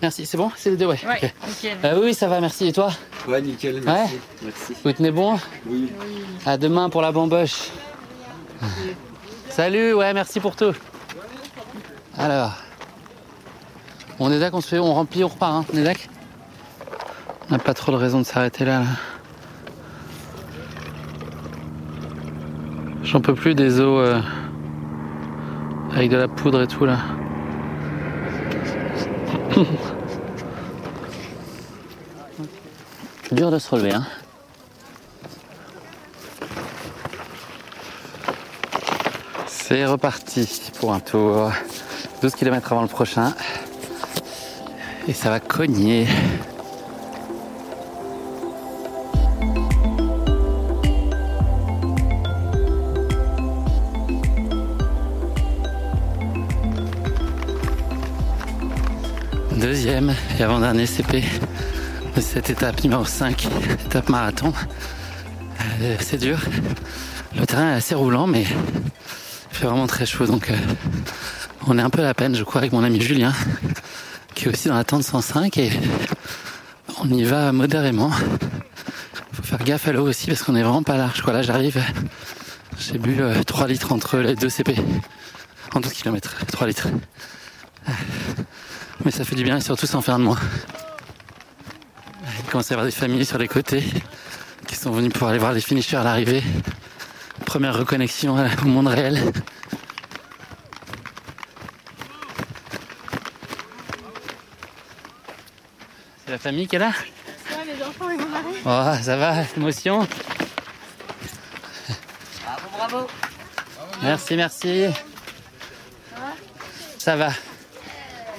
Merci, 0.00 0.24
c'est 0.24 0.38
bon 0.38 0.50
C'est 0.56 0.70
les 0.70 0.76
deux, 0.76 0.86
ouais. 0.86 0.98
Ouais, 1.06 1.16
ok. 1.22 1.30
nickel. 1.48 1.78
Euh, 1.84 2.00
oui, 2.02 2.14
ça 2.14 2.26
va, 2.26 2.40
merci. 2.40 2.68
Et 2.68 2.72
toi? 2.72 2.90
Ouais, 3.28 3.42
nickel, 3.42 3.74
Ouais 3.76 3.80
merci. 3.84 4.18
Merci. 4.42 4.74
Vous 4.82 4.92
tenez 4.92 5.10
bon? 5.10 5.38
Oui. 5.66 5.92
À 6.46 6.56
demain 6.56 6.88
pour 6.88 7.02
la 7.02 7.12
bamboche. 7.12 7.68
Salut, 9.50 9.92
ouais, 9.92 10.14
merci 10.14 10.40
pour 10.40 10.56
tout. 10.56 10.72
Alors, 12.16 12.52
on 14.18 14.32
est 14.32 14.38
d'accord, 14.38 14.58
on 14.58 14.62
se 14.62 14.68
fait, 14.68 14.78
on 14.78 14.94
remplit, 14.94 15.24
on 15.24 15.28
repart, 15.28 15.52
hein. 15.52 15.64
on 15.72 15.76
est 15.76 15.84
d'accord? 15.84 16.06
On 17.48 17.52
n'a 17.52 17.58
pas 17.58 17.74
trop 17.74 17.92
de 17.92 17.96
raison 17.96 18.20
de 18.20 18.24
s'arrêter 18.24 18.64
là, 18.64 18.80
là. 18.80 18.86
J'en 23.10 23.20
peux 23.20 23.34
plus 23.34 23.56
des 23.56 23.80
eaux 23.80 23.98
euh, 23.98 24.20
avec 25.92 26.10
de 26.10 26.16
la 26.16 26.28
poudre 26.28 26.62
et 26.62 26.68
tout 26.68 26.84
là. 26.84 26.98
Dur 33.32 33.50
de 33.50 33.58
se 33.58 33.68
relever, 33.68 33.94
hein. 33.94 34.06
C'est 39.48 39.84
reparti 39.86 40.70
pour 40.78 40.92
un 40.92 41.00
tour. 41.00 41.50
12 42.22 42.36
km 42.36 42.70
avant 42.72 42.82
le 42.82 42.88
prochain. 42.88 43.34
Et 45.08 45.14
ça 45.14 45.30
va 45.30 45.40
cogner. 45.40 46.06
Deuxième 59.82 60.14
et 60.38 60.42
avant-dernier 60.42 60.84
CP 60.84 61.24
de 62.14 62.20
cette 62.20 62.50
étape 62.50 62.84
numéro 62.84 63.06
5, 63.06 63.48
étape 63.86 64.10
marathon. 64.10 64.52
Euh, 65.80 65.96
c'est 66.00 66.18
dur. 66.18 66.38
Le 67.34 67.46
terrain 67.46 67.70
est 67.70 67.76
assez 67.76 67.94
roulant, 67.94 68.26
mais 68.26 68.42
il 68.42 69.56
fait 69.56 69.64
vraiment 69.64 69.86
très 69.86 70.04
chaud, 70.04 70.26
donc 70.26 70.50
euh, 70.50 70.56
on 71.66 71.78
est 71.78 71.80
un 71.80 71.88
peu 71.88 72.02
à 72.02 72.04
la 72.04 72.12
peine, 72.12 72.34
je 72.34 72.44
crois, 72.44 72.60
avec 72.60 72.72
mon 72.72 72.84
ami 72.84 73.00
Julien, 73.00 73.32
qui 74.34 74.44
est 74.44 74.48
aussi 74.48 74.68
dans 74.68 74.74
la 74.74 74.84
tente 74.84 75.02
105, 75.02 75.56
et 75.56 75.70
on 77.02 77.08
y 77.08 77.24
va 77.24 77.50
modérément. 77.52 78.10
Faut 79.32 79.42
faire 79.42 79.64
gaffe 79.64 79.88
à 79.88 79.92
l'eau 79.92 80.06
aussi, 80.06 80.26
parce 80.26 80.42
qu'on 80.42 80.56
est 80.56 80.62
vraiment 80.62 80.82
pas 80.82 80.98
large. 80.98 81.22
Quoi. 81.22 81.32
Là, 81.32 81.40
j'arrive, 81.40 81.82
j'ai 82.78 82.98
bu 82.98 83.16
euh, 83.22 83.42
3 83.44 83.66
litres 83.66 83.94
entre 83.94 84.18
les 84.18 84.34
deux 84.34 84.50
CP, 84.50 84.76
en 85.74 85.80
12 85.80 85.90
km, 85.94 86.36
3 86.52 86.66
litres. 86.66 86.88
Mais 89.04 89.10
ça 89.10 89.24
fait 89.24 89.34
du 89.34 89.44
bien, 89.44 89.56
et 89.56 89.60
surtout 89.60 89.86
sans 89.86 90.02
faire 90.02 90.18
de 90.18 90.24
moins. 90.24 90.38
Il 92.38 92.44
commence 92.50 92.70
à 92.70 92.74
y 92.74 92.76
avoir 92.76 92.86
des 92.86 92.92
familles 92.92 93.24
sur 93.24 93.38
les 93.38 93.48
côtés, 93.48 93.84
qui 94.66 94.76
sont 94.76 94.90
venus 94.90 95.12
pour 95.12 95.28
aller 95.28 95.38
voir 95.38 95.52
les 95.52 95.60
finishers 95.60 95.96
à 95.96 96.02
l'arrivée. 96.02 96.42
Première 97.46 97.76
reconnexion 97.76 98.38
euh, 98.38 98.48
au 98.62 98.66
monde 98.66 98.88
réel. 98.88 99.32
C'est 106.24 106.32
la 106.32 106.38
famille 106.38 106.68
qui 106.68 106.76
est 106.76 106.80
là? 106.80 106.92
Ouais, 107.50 107.64
les 107.64 107.82
enfants 107.82 108.10
et 108.10 108.16
mon 108.16 108.28
mari. 108.28 108.54
Oh, 108.64 109.02
ça 109.02 109.16
va, 109.16 109.42
émotion? 109.56 110.06
Bravo, 112.44 112.68
bravo. 112.76 113.06
Merci, 114.02 114.36
merci. 114.36 114.86
Ça 116.98 117.16
va. 117.16 117.30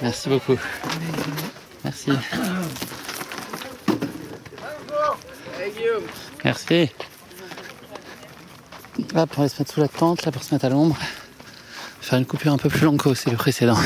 Merci 0.02 0.28
beaucoup. 0.28 0.58
Merci. 1.84 2.10
Merci. 6.44 6.90
Hop, 9.14 9.30
on 9.36 9.42
va 9.42 9.48
se 9.48 9.58
mettre 9.60 9.72
sous 9.72 9.80
la 9.80 9.88
tente 9.88 10.24
là 10.24 10.32
pour 10.32 10.42
se 10.42 10.52
mettre 10.52 10.64
à 10.64 10.70
l'ombre. 10.70 10.96
Faire 12.00 12.18
une 12.18 12.26
coupure 12.26 12.52
un 12.52 12.58
peu 12.58 12.68
plus 12.68 12.84
longue 12.84 13.00
qu'au 13.00 13.10
le 13.10 13.36
précédent. 13.36 13.78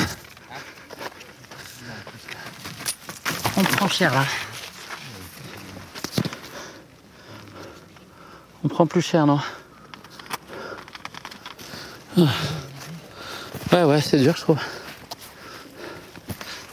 On 3.58 3.62
prend 3.62 3.88
cher 3.88 4.14
là. 4.14 4.24
On 8.64 8.68
prend 8.68 8.86
plus 8.86 9.02
cher, 9.02 9.26
non? 9.26 9.40
Ah. 12.18 12.22
Ouais, 13.72 13.84
ouais, 13.84 14.00
c'est 14.00 14.18
dur, 14.18 14.34
je 14.34 14.42
trouve. 14.42 14.58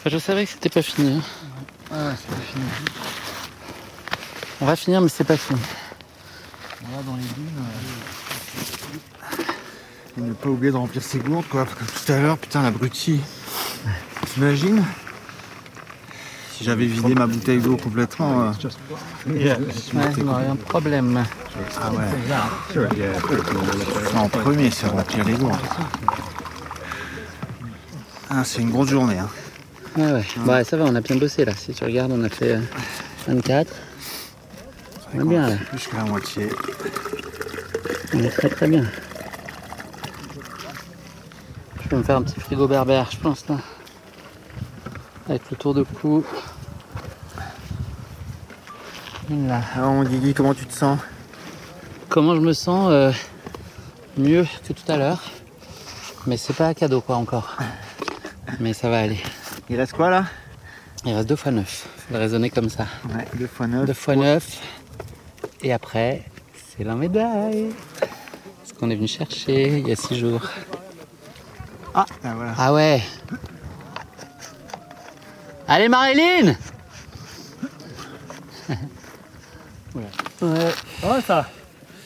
Enfin, 0.05 0.09
je 0.09 0.17
savais 0.17 0.45
que 0.45 0.51
c'était 0.51 0.69
pas 0.69 0.81
fini. 0.81 1.17
hein. 1.17 1.21
Ah 1.91 2.07
ouais, 2.09 2.13
c'est 2.17 2.35
fini. 2.51 2.65
On 4.61 4.65
va 4.65 4.75
finir, 4.75 4.99
mais 5.01 5.07
c'est 5.09 5.23
pas 5.23 5.37
fini. 5.37 5.59
Là, 6.81 6.87
dans 7.05 7.15
les 7.15 7.21
dunes. 7.23 7.63
euh, 10.19 10.23
Ne 10.27 10.33
pas 10.33 10.49
oublier 10.49 10.71
de 10.71 10.77
remplir 10.77 11.01
ses 11.01 11.19
gourdes, 11.19 11.47
quoi. 11.49 11.65
Comme 11.65 11.87
tout 11.87 12.11
à 12.11 12.19
l'heure, 12.19 12.37
putain, 12.37 12.61
l'abruti. 12.63 13.21
T'imagines 14.33 14.83
Si 16.51 16.63
j'avais 16.65 16.85
vidé 16.85 17.15
ma 17.15 17.27
bouteille 17.27 17.59
d'eau 17.61 17.77
complètement. 17.77 18.41
euh, 18.41 18.51
Ouais, 19.27 19.57
on 20.21 20.27
aurait 20.27 20.47
un 20.47 20.55
problème. 20.57 21.23
Ah 21.81 21.91
ouais. 21.91 22.03
En 24.15 24.27
premier, 24.27 24.69
c'est 24.71 24.87
remplir 24.87 25.23
les 25.23 25.33
gourdes. 25.33 25.55
Ah, 28.29 28.43
c'est 28.43 28.61
une 28.61 28.71
grosse 28.71 28.89
journée. 28.89 29.19
Hein. 29.19 29.29
Ouais, 29.95 30.11
ouais. 30.11 30.25
Bah, 30.37 30.63
ça 30.63 30.75
va, 30.75 30.85
on 30.85 30.95
a 30.95 31.01
bien 31.01 31.17
bossé 31.17 31.45
là. 31.45 31.53
Si 31.55 31.71
tu 31.71 31.83
regardes, 31.83 32.11
on 32.11 32.23
a 32.23 32.29
fait 32.29 32.53
euh, 32.53 32.61
24. 33.27 33.71
On 35.13 35.21
est 35.21 35.23
bien 35.23 35.49
là. 35.49 35.55
Plus 35.69 35.87
que 35.87 35.95
la 35.95 36.03
moitié. 36.03 36.49
On 38.13 38.19
est 38.19 38.29
très 38.29 38.49
très 38.49 38.67
bien. 38.67 38.85
Je 41.83 41.89
vais 41.89 41.97
me 41.97 42.03
faire 42.03 42.17
un 42.17 42.23
petit 42.23 42.39
frigo 42.39 42.67
berbère, 42.67 43.09
je 43.11 43.17
pense 43.17 43.47
là. 43.47 43.57
Avec 45.29 45.43
le 45.51 45.57
tour 45.57 45.75
de 45.75 45.83
cou. 45.83 46.25
Là. 49.29 49.61
Alors, 49.75 49.91
mon 49.91 50.03
Guigui, 50.03 50.33
comment 50.33 50.55
tu 50.55 50.65
te 50.65 50.73
sens? 50.73 50.97
Comment 52.09 52.35
je 52.35 52.41
me 52.41 52.53
sens 52.53 52.89
euh, 52.91 53.11
Mieux 54.17 54.45
que 54.67 54.73
tout 54.73 54.91
à 54.91 54.97
l'heure. 54.97 55.21
Mais 56.25 56.37
c'est 56.37 56.53
pas 56.53 56.67
un 56.67 56.73
cadeau 56.73 57.01
quoi 57.01 57.17
encore. 57.17 57.57
Mais 58.59 58.73
ça 58.73 58.89
va 58.89 58.99
aller. 58.99 59.19
Il 59.73 59.79
reste 59.79 59.93
quoi 59.93 60.11
là 60.11 60.25
Il 61.03 61.15
reste 61.15 61.27
deux 61.27 61.35
fois 61.35 61.51
neuf. 61.51 61.87
Faut 61.97 62.13
le 62.13 62.19
raisonner 62.19 62.51
comme 62.51 62.69
ça. 62.69 62.85
Ouais, 63.09 63.25
2 63.33 63.47
fois 63.47 63.65
9. 63.65 63.85
Deux 63.87 63.93
fois 63.93 64.15
neuf. 64.15 64.59
Et 65.63 65.73
après, 65.73 66.25
c'est 66.77 66.83
la 66.83 66.93
médaille. 66.93 67.71
Ce 68.63 68.71
qu'on 68.75 68.91
est 68.91 68.95
venu 68.95 69.07
chercher 69.07 69.79
il 69.79 69.87
y 69.87 69.91
a 69.91 69.95
six 69.95 70.19
jours. 70.19 70.47
Ah, 71.95 72.05
ah, 72.23 72.33
voilà. 72.35 72.53
Ah 72.55 72.71
ouais. 72.71 73.01
Allez 75.67 75.89
Marilyn 75.89 76.53
Ouais. 79.95 80.03
Oh 81.03 81.15
ça 81.25 81.49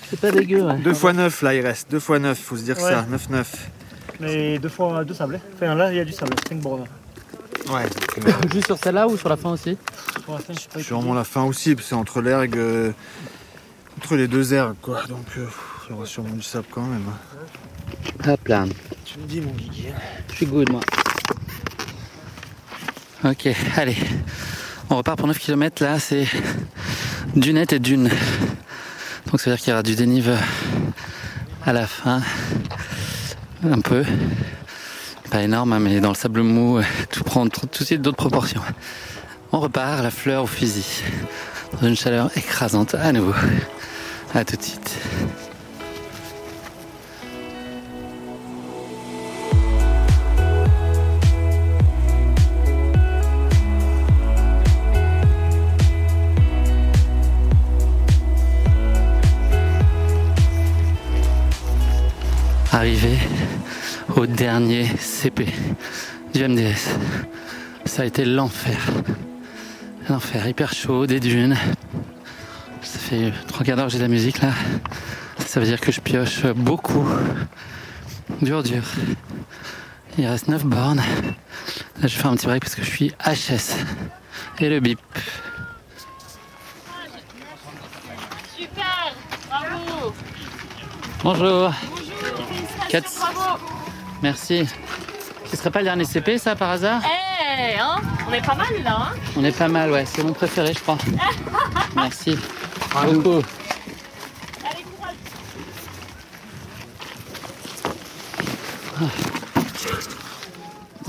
C'est 0.10 0.22
pas 0.22 0.32
dégueu 0.32 0.62
ouais. 0.62 0.78
2 0.78 0.94
fois 0.94 1.12
9 1.12 1.42
là, 1.42 1.54
il 1.54 1.66
reste. 1.66 1.92
2 1.92 2.00
fois 2.00 2.18
9, 2.18 2.40
faut 2.40 2.56
se 2.56 2.64
dire 2.64 2.78
Ouais. 2.78 2.92
ça. 2.92 3.06
9, 3.10 3.30
9. 3.30 3.70
Mais 4.22 4.58
deux 4.58 4.70
fois 4.70 5.04
deux 5.04 5.14
sablés. 5.14 5.40
Enfin 5.54 5.76
là 5.76 5.92
il 5.92 5.98
y 5.98 6.00
a 6.00 6.06
du 6.06 6.14
sable, 6.14 6.34
springboard. 6.40 6.88
Ouais, 7.70 7.86
Juste 8.54 8.68
sur 8.68 8.78
celle-là 8.78 9.08
ou 9.08 9.18
sur 9.18 9.30
la 9.30 9.38
fin 9.38 9.52
aussi 9.52 9.78
Pour 10.26 10.36
la 10.36 10.40
fin, 10.40 10.54
je 10.54 10.60
sais 10.60 10.68
pas. 10.74 10.80
sûrement 10.82 11.14
la 11.14 11.24
fin 11.24 11.44
aussi, 11.44 11.76
parce 11.76 11.84
que 11.86 11.90
c'est 11.90 11.96
entre 11.96 12.22
l'ergue. 12.22 12.58
euh, 12.58 12.92
entre 13.98 14.16
les 14.16 14.28
deux 14.28 14.54
ergues, 14.54 14.76
quoi. 14.82 15.04
Donc, 15.08 15.26
euh, 15.38 15.48
Il 15.88 15.92
y 15.92 15.94
aura 15.96 16.06
sûrement 16.06 16.36
du 16.36 16.42
sable 16.44 16.68
quand 16.72 16.84
même. 16.84 17.06
Hop 18.28 18.48
là. 18.48 18.66
Tu 19.06 19.20
me 19.20 19.26
dis, 19.26 19.42
mon 19.42 19.52
Guigui. 19.52 19.88
Je 20.30 20.36
suis 20.36 20.46
good, 20.46 20.70
moi. 20.72 20.82
Ok, 23.24 23.48
allez. 23.76 23.98
On 24.90 24.98
repart 24.98 25.18
pour 25.18 25.28
9 25.28 25.38
km. 25.40 25.84
Là, 25.84 26.00
c'est 26.00 26.28
dunette 27.36 27.74
et 27.74 27.80
dune. 27.80 28.10
Donc, 29.28 29.40
ça 29.42 29.50
veut 29.50 29.56
dire 29.56 29.60
qu'il 29.64 29.72
y 29.72 29.74
aura 29.74 29.84
du 29.84 29.96
dénive 29.96 30.38
à 31.66 31.74
la 31.74 31.88
fin. 31.88 32.22
Un 33.70 33.82
peu. 33.82 34.04
Pas 35.30 35.42
énorme, 35.42 35.74
hein, 35.74 35.80
mais 35.80 36.00
dans 36.00 36.10
le 36.10 36.16
sable 36.16 36.42
mou, 36.42 36.80
tout 37.12 37.24
prend 37.24 37.48
tout 37.48 37.66
de 37.66 37.84
suite 37.84 38.02
d'autres 38.02 38.18
proportions. 38.18 38.62
On 39.52 39.60
repart, 39.60 40.02
la 40.02 40.12
fleur 40.12 40.44
au 40.44 40.48
fusil. 40.48 41.04
Dans 41.82 41.88
une 41.88 41.96
chaleur 41.96 42.30
écrasante 42.38 42.96
à 42.96 43.12
nouveau. 43.12 43.34
À 44.34 44.46
tout 44.46 44.56
de 44.56 44.62
suite. 44.62 45.00
Arrivé 62.72 63.18
au 64.16 64.26
dernier 64.26 64.86
CP 64.98 65.48
du 66.34 66.48
MDS. 66.48 66.90
Ça 67.86 68.04
a 68.04 68.06
été 68.06 68.26
l'enfer. 68.26 68.80
L'enfer, 70.10 70.48
hyper 70.48 70.74
chaud, 70.74 71.06
des 71.08 71.20
dunes. 71.20 71.58
Ça 72.82 73.00
fait 73.00 73.32
trois 73.48 73.66
quarts 73.66 73.76
d'heure 73.76 73.88
que 73.88 73.92
j'ai 73.92 73.98
de 73.98 74.04
la 74.04 74.10
musique 74.10 74.42
là. 74.42 74.52
Ça 75.46 75.60
veut 75.60 75.66
dire 75.66 75.80
que 75.80 75.92
je 75.92 76.00
pioche 76.02 76.46
beaucoup. 76.56 77.08
Dur, 78.42 78.64
dur. 78.64 78.84
Il 80.18 80.26
reste 80.26 80.48
9 80.48 80.64
bornes. 80.66 80.98
Là, 80.98 81.04
je 82.02 82.04
vais 82.04 82.10
faire 82.10 82.32
un 82.32 82.36
petit 82.36 82.48
break 82.48 82.62
parce 82.64 82.76
que 82.76 82.84
je 82.84 82.90
suis 82.90 83.14
HS. 83.26 83.76
Et 84.60 84.70
le 84.70 84.80
bip. 84.80 85.00
Super 88.58 89.14
Bravo 89.50 90.14
Bonjour. 91.24 91.74
Quatre- 92.90 93.12
Bravo 93.20 93.60
Merci. 94.22 94.68
Ce 95.50 95.56
serait 95.56 95.72
pas 95.72 95.80
le 95.80 95.86
dernier 95.86 96.06
CP 96.06 96.38
ça 96.38 96.56
par 96.56 96.72
hasard 96.72 97.02
Eh, 97.06 97.80
hein 97.80 98.02
On 98.28 98.34
est 98.34 98.46
pas 98.46 98.56
mal 98.56 98.84
là, 98.84 98.98
hein 99.00 99.16
On 99.36 99.44
est 99.44 99.58
pas 99.58 99.68
mal, 99.68 99.92
ouais. 99.92 100.06
C'est 100.06 100.24
mon 100.24 100.34
préféré, 100.34 100.74
je 100.74 100.80
crois. 100.80 100.98
Merci. 101.96 102.38
Beaucoup. 103.14 103.42
Allez, 104.66 104.84
courage 104.84 105.16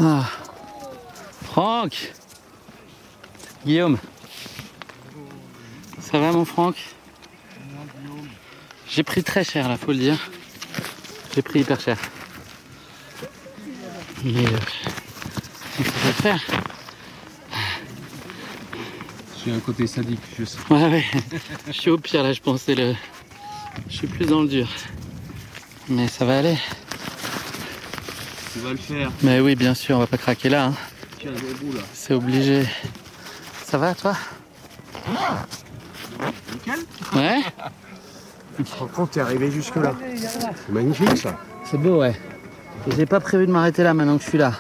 Ah. 0.00 0.24
Franck 1.44 2.12
Guillaume 3.66 3.98
Ça 6.00 6.18
va 6.18 6.30
mon 6.32 6.44
Franck? 6.44 6.76
J'ai 8.88 9.02
pris 9.02 9.22
très 9.22 9.44
cher 9.44 9.68
là, 9.68 9.76
faut 9.76 9.92
le 9.92 9.98
dire. 9.98 10.16
J'ai 11.34 11.42
pris 11.42 11.60
hyper 11.60 11.80
cher. 11.80 11.98
Mais 14.24 14.44
euh, 14.46 14.50
ça 15.78 15.82
va 15.82 16.08
le 16.08 16.12
faire. 16.12 16.40
J'ai 19.44 19.52
un 19.52 19.60
côté 19.60 19.86
sadique, 19.86 20.20
je 20.38 20.44
sais. 20.44 20.58
Ouais 20.70 20.88
ouais. 20.90 21.04
Je 21.68 21.72
suis 21.72 21.90
au 21.90 21.98
pire 21.98 22.22
là, 22.22 22.32
je 22.32 22.40
pensais 22.40 22.74
le. 22.74 22.94
Je 23.88 23.96
suis 23.96 24.06
plus 24.06 24.26
dans 24.26 24.42
le 24.42 24.48
dur. 24.48 24.68
Mais 25.88 26.08
ça 26.08 26.24
va 26.24 26.38
aller. 26.38 26.58
Tu 28.52 28.58
vas 28.58 28.70
le 28.70 28.76
faire. 28.76 29.10
Mais 29.22 29.40
oui, 29.40 29.54
bien 29.54 29.74
sûr, 29.74 29.96
on 29.96 30.00
va 30.00 30.06
pas 30.06 30.18
craquer 30.18 30.48
là. 30.48 30.66
hein. 30.66 30.74
Tiens, 31.18 31.30
là. 31.30 31.80
C'est 31.92 32.14
obligé. 32.14 32.66
Ça 33.64 33.78
va 33.78 33.94
toi? 33.94 34.16
Nickel. 36.52 36.80
Ouais 37.14 37.40
Tu 38.56 38.64
te 38.64 38.76
rends 38.76 38.86
compte, 38.86 39.10
t'es 39.12 39.20
arrivé 39.20 39.50
jusque-là. 39.50 39.94
C'est 40.16 40.72
magnifique 40.72 41.16
ça. 41.16 41.38
C'est 41.64 41.78
beau, 41.78 42.00
ouais. 42.00 42.18
Et 42.86 42.90
j'ai 42.96 43.06
pas 43.06 43.20
prévu 43.20 43.46
de 43.46 43.52
m'arrêter 43.52 43.82
là 43.82 43.94
maintenant 43.94 44.16
que 44.18 44.24
je 44.24 44.28
suis 44.28 44.38
là. 44.38 44.52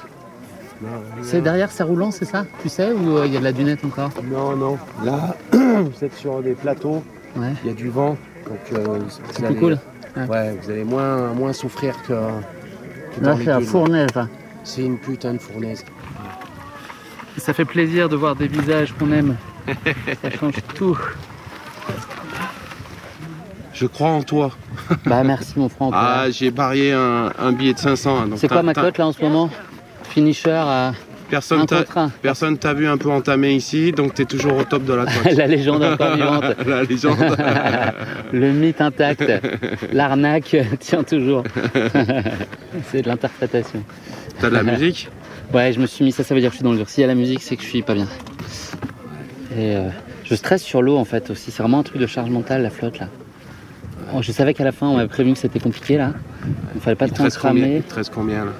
C'est 1.22 1.40
derrière, 1.40 1.72
c'est 1.72 1.82
roulant, 1.82 2.10
c'est 2.12 2.24
ça 2.24 2.44
Tu 2.62 2.68
sais 2.68 2.92
Ou 2.92 3.18
euh, 3.18 3.26
il 3.26 3.32
y 3.32 3.36
a 3.36 3.40
de 3.40 3.44
la 3.44 3.52
dunette 3.52 3.84
encore 3.84 4.10
Non, 4.30 4.54
non. 4.56 4.78
Là, 5.04 5.34
vous 5.52 6.04
êtes 6.04 6.14
sur 6.14 6.40
des 6.40 6.52
plateaux, 6.52 7.02
Ouais. 7.36 7.52
il 7.64 7.68
y 7.68 7.72
a 7.72 7.74
du 7.74 7.88
vent. 7.88 8.16
Donc, 8.46 8.58
euh, 8.72 8.98
C'est 9.32 9.44
allez- 9.44 9.54
plus 9.56 9.60
cool. 9.60 9.78
Ouais, 10.28 10.56
vous 10.62 10.70
allez 10.70 10.84
moins, 10.84 11.32
moins 11.34 11.52
souffrir 11.52 11.94
que. 12.02 12.08
que 12.08 13.20
dans 13.20 13.30
Là, 13.30 13.36
c'est 13.38 13.44
la 13.46 13.60
fournaise. 13.60 14.14
là. 14.14 14.28
C'est 14.64 14.82
une 14.82 14.98
putain 14.98 15.34
de 15.34 15.38
fournaise. 15.38 15.84
Ça 17.36 17.52
fait 17.52 17.64
plaisir 17.64 18.08
de 18.08 18.16
voir 18.16 18.34
des 18.36 18.48
visages 18.48 18.94
qu'on 18.98 19.10
aime. 19.12 19.36
ça 20.22 20.30
change 20.30 20.54
tout. 20.74 20.98
Je 23.78 23.86
crois 23.86 24.08
en 24.08 24.22
toi. 24.22 24.50
Bah 25.06 25.22
merci 25.22 25.52
mon 25.56 25.68
Franck. 25.68 25.92
Ah, 25.94 26.26
j'ai 26.30 26.50
parié 26.50 26.92
un, 26.92 27.30
un 27.38 27.52
billet 27.52 27.74
de 27.74 27.78
500. 27.78 28.26
donc 28.26 28.38
c'est 28.38 28.48
quoi 28.48 28.62
ma 28.62 28.74
cote 28.74 28.98
là 28.98 29.06
en 29.06 29.12
ce 29.12 29.22
moment? 29.22 29.50
Finisher 30.02 30.50
à 30.50 30.92
Personne 31.30 31.66
t'a 31.66 31.84
un. 31.96 32.08
personne 32.22 32.56
t'a 32.56 32.72
vu 32.72 32.88
un 32.88 32.96
peu 32.96 33.10
entamé 33.10 33.52
ici, 33.54 33.92
donc 33.92 34.14
t'es 34.14 34.24
toujours 34.24 34.56
au 34.56 34.64
top 34.64 34.84
de 34.84 34.94
la 34.94 35.04
cote. 35.04 35.32
la 35.36 35.46
légende 35.46 35.84
encore 35.84 36.16
vivante. 36.16 36.44
la 36.66 36.82
légende. 36.82 37.18
Le 38.32 38.50
mythe 38.52 38.80
intact. 38.80 39.30
L'arnaque 39.92 40.56
tient 40.80 41.04
toujours. 41.04 41.44
c'est 42.90 43.02
de 43.02 43.08
l'interprétation. 43.08 43.84
T'as 44.40 44.48
de 44.48 44.54
la 44.54 44.62
musique? 44.62 45.08
Ouais, 45.52 45.72
je 45.72 45.80
me 45.80 45.86
suis 45.86 46.04
mis 46.04 46.12
ça, 46.12 46.24
ça 46.24 46.34
veut 46.34 46.40
dire 46.40 46.50
que 46.50 46.54
je 46.54 46.58
suis 46.58 46.64
dans 46.64 46.72
le 46.72 46.78
dur. 46.78 46.88
S'il 46.88 47.02
y 47.02 47.04
a 47.04 47.08
la 47.08 47.14
musique, 47.14 47.42
c'est 47.42 47.56
que 47.56 47.62
je 47.62 47.68
suis 47.68 47.82
pas 47.82 47.94
bien. 47.94 48.08
Et 49.52 49.76
euh, 49.76 49.88
je 50.24 50.34
stresse 50.34 50.62
sur 50.62 50.82
l'eau 50.82 50.96
en 50.96 51.04
fait 51.04 51.30
aussi. 51.30 51.50
C'est 51.50 51.62
vraiment 51.62 51.80
un 51.80 51.82
truc 51.84 52.00
de 52.00 52.06
charge 52.06 52.30
mentale, 52.30 52.62
la 52.62 52.70
flotte 52.70 52.98
là. 52.98 53.08
Oh, 54.14 54.22
je 54.22 54.32
savais 54.32 54.54
qu'à 54.54 54.64
la 54.64 54.72
fin, 54.72 54.86
on 54.86 54.96
m'avait 54.96 55.08
prévenu 55.08 55.34
que 55.34 55.38
c'était 55.38 55.60
compliqué 55.60 55.96
là. 55.98 56.12
Il 56.74 56.80
fallait 56.80 56.96
pas 56.96 57.08
te 57.08 57.14
trop 57.14 57.24
combien, 57.24 57.38
cramer. 57.38 57.82
il 57.98 58.04
te 58.04 58.10
combien 58.10 58.44
là? 58.46 58.52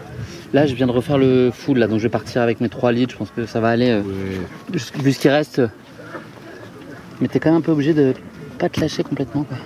Là, 0.53 0.67
je 0.67 0.75
viens 0.75 0.87
de 0.87 0.93
refaire 0.93 1.19
le 1.19 1.51
full 1.53 1.79
là, 1.79 1.87
donc 1.87 1.99
je 1.99 2.05
vais 2.05 2.09
partir 2.11 2.43
avec 2.43 2.61
mes 2.61 2.69
3 2.69 2.93
litres. 2.93 3.13
Je 3.13 3.19
pense 3.19 3.31
que 3.31 3.47
ça 3.47 3.61
va 3.61 3.69
aller. 3.69 3.91
euh, 3.91 4.03
Ouais. 4.03 4.79
vu 5.03 5.13
ce 5.13 5.19
qui 5.19 5.29
reste. 5.29 5.63
Mais 7.21 7.29
t'es 7.29 7.39
quand 7.41 7.51
même 7.51 7.59
un 7.59 7.63
peu 7.63 7.73
obligé 7.73 7.95
de 7.95 8.15
pas 8.59 8.69
te 8.69 8.81
lâcher 8.81 9.03
complètement 9.03 9.45
quoi. 9.45 9.57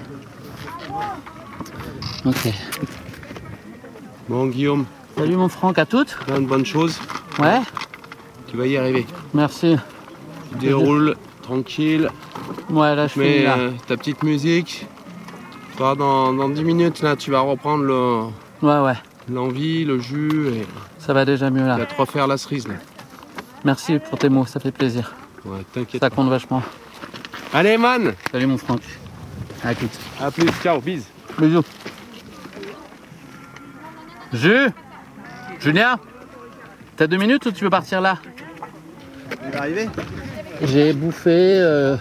Ok. 2.25 2.53
Bon 4.29 4.47
Guillaume, 4.47 4.87
Salut 5.17 5.37
mon 5.37 5.49
Franck, 5.49 5.79
à 5.79 5.85
toutes 5.87 6.17
plein 6.27 6.41
de 6.41 6.47
bonnes 6.47 6.65
choses. 6.65 6.99
Ouais, 7.39 7.61
Tu 8.51 8.57
vas 8.57 8.67
y 8.67 8.77
arriver. 8.77 9.07
merci. 9.35 9.77
Tu 10.53 10.67
déroules 10.67 11.17
tranquille, 11.43 12.09
Ouais, 12.71 12.95
là 12.95 13.07
je 13.09 13.13
finis 13.13 13.43
là. 13.43 13.57
euh, 13.59 13.71
ta 13.89 13.97
petite 13.97 14.23
musique. 14.23 14.87
Tu 15.77 15.79
dans, 15.79 16.33
dans 16.33 16.49
10 16.49 16.63
minutes, 16.65 17.03
là, 17.03 17.17
tu 17.17 17.31
vas 17.31 17.41
reprendre 17.41 17.85
le- 17.85 18.23
Ouais, 18.67 18.79
ouais, 18.81 18.95
l'envie, 19.31 19.85
le 19.85 19.99
jus 19.99 20.49
et 20.49 20.67
ça 20.99 21.13
va 21.13 21.25
déjà 21.25 21.51
mieux 21.51 21.63
tu 21.63 21.67
là. 21.67 21.77
vas 21.79 21.87
te 21.87 21.95
refaire 21.95 22.27
la 22.27 22.37
cerise. 22.37 22.69
Là. 22.69 22.75
Merci 23.65 23.99
pour 24.11 24.19
tes 24.19 24.29
mots, 24.29 24.47
ça 24.47 24.61
fait 24.61 24.71
plaisir. 24.71 25.13
Ouais, 25.45 25.59
t'inquiète. 25.73 26.01
Ça 26.01 26.11
compte 26.11 26.29
vachement. 26.29 26.63
Allez 27.53 27.77
man 27.77 28.15
Salut 28.31 28.47
mon 28.47 28.59
Franck. 28.59 28.81
À 29.65 29.75
toutes. 29.75 29.99
À 30.21 30.31
plus, 30.31 30.49
ciao, 30.63 30.81
bise. 30.81 31.07
Bisous. 31.39 31.65
Jus? 34.33 34.69
Julien 35.61 35.99
T'as 36.97 37.07
deux 37.07 37.17
minutes 37.17 37.47
ou 37.47 37.53
tu 37.53 37.65
veux 37.65 37.71
partir 37.71 38.01
là? 38.01 38.19
Il 39.49 39.55
est 39.55 39.57
arrivé 39.57 39.89
J'ai 40.63 40.93
bouffé. 40.93 41.31
euh, 41.59 41.97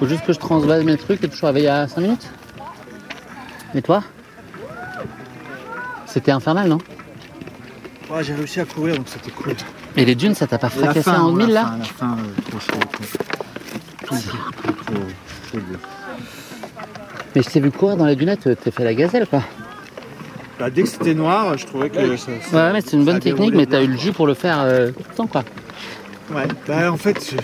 faut 0.00 0.06
juste 0.06 0.24
que 0.26 0.32
je 0.32 0.38
transvase 0.38 0.82
mes 0.84 0.96
trucs 0.96 1.22
et 1.22 1.28
je 1.30 1.36
suis 1.36 1.46
réveillé 1.46 1.68
à 1.68 1.86
5 1.86 2.00
minutes? 2.00 2.30
Et 3.74 3.82
toi? 3.82 4.02
C'était 6.06 6.30
infernal, 6.30 6.68
non? 6.68 6.78
Ouais, 8.10 8.22
j'ai 8.22 8.34
réussi 8.34 8.60
à 8.60 8.64
courir 8.64 8.96
donc 8.96 9.06
c'était 9.08 9.30
cool. 9.30 9.54
Et 9.96 10.04
les 10.04 10.14
dunes, 10.14 10.34
ça 10.34 10.46
t'a 10.46 10.58
pas 10.58 10.68
fracassé 10.68 11.10
en 11.10 11.32
mille 11.32 11.52
là? 11.52 11.64
fin, 11.64 11.78
La 11.78 11.84
fin, 11.84 12.16
euh, 12.18 12.50
trop 12.50 12.60
chaud. 12.60 12.78
Tout, 12.92 13.02
tout, 14.06 14.14
trop, 14.14 14.14
trop, 14.84 14.94
trop 15.48 15.58
dur. 15.58 15.78
Mais 17.34 17.42
je 17.42 17.48
t'ai 17.48 17.60
vu 17.60 17.70
courir 17.72 17.96
dans 17.96 18.06
les 18.06 18.14
dunettes, 18.16 18.48
t'es 18.62 18.70
fait 18.70 18.84
la 18.84 18.94
gazelle 18.94 19.26
quoi. 19.26 19.42
Bah, 20.58 20.70
dès 20.70 20.82
que 20.82 20.88
c'était 20.88 21.14
noir, 21.14 21.56
je 21.58 21.66
trouvais 21.66 21.90
que 21.90 22.16
ça. 22.16 22.30
ça- 22.40 22.56
Ouais, 22.56 22.72
mais 22.72 22.80
c'est 22.80 22.92
une 22.96 23.04
bonne 23.04 23.18
technique, 23.18 23.54
mais 23.54 23.66
t'as 23.66 23.82
eu 23.82 23.88
le 23.88 23.96
jus 23.96 24.12
pour 24.12 24.28
le 24.28 24.34
faire 24.34 24.60
euh, 24.60 24.90
tout 24.92 25.02
le 25.10 25.14
temps 25.16 25.26
quoi. 25.26 25.42
Ouais, 26.32 26.46
bah 26.68 26.92
en 26.92 26.96
fait, 26.96 27.34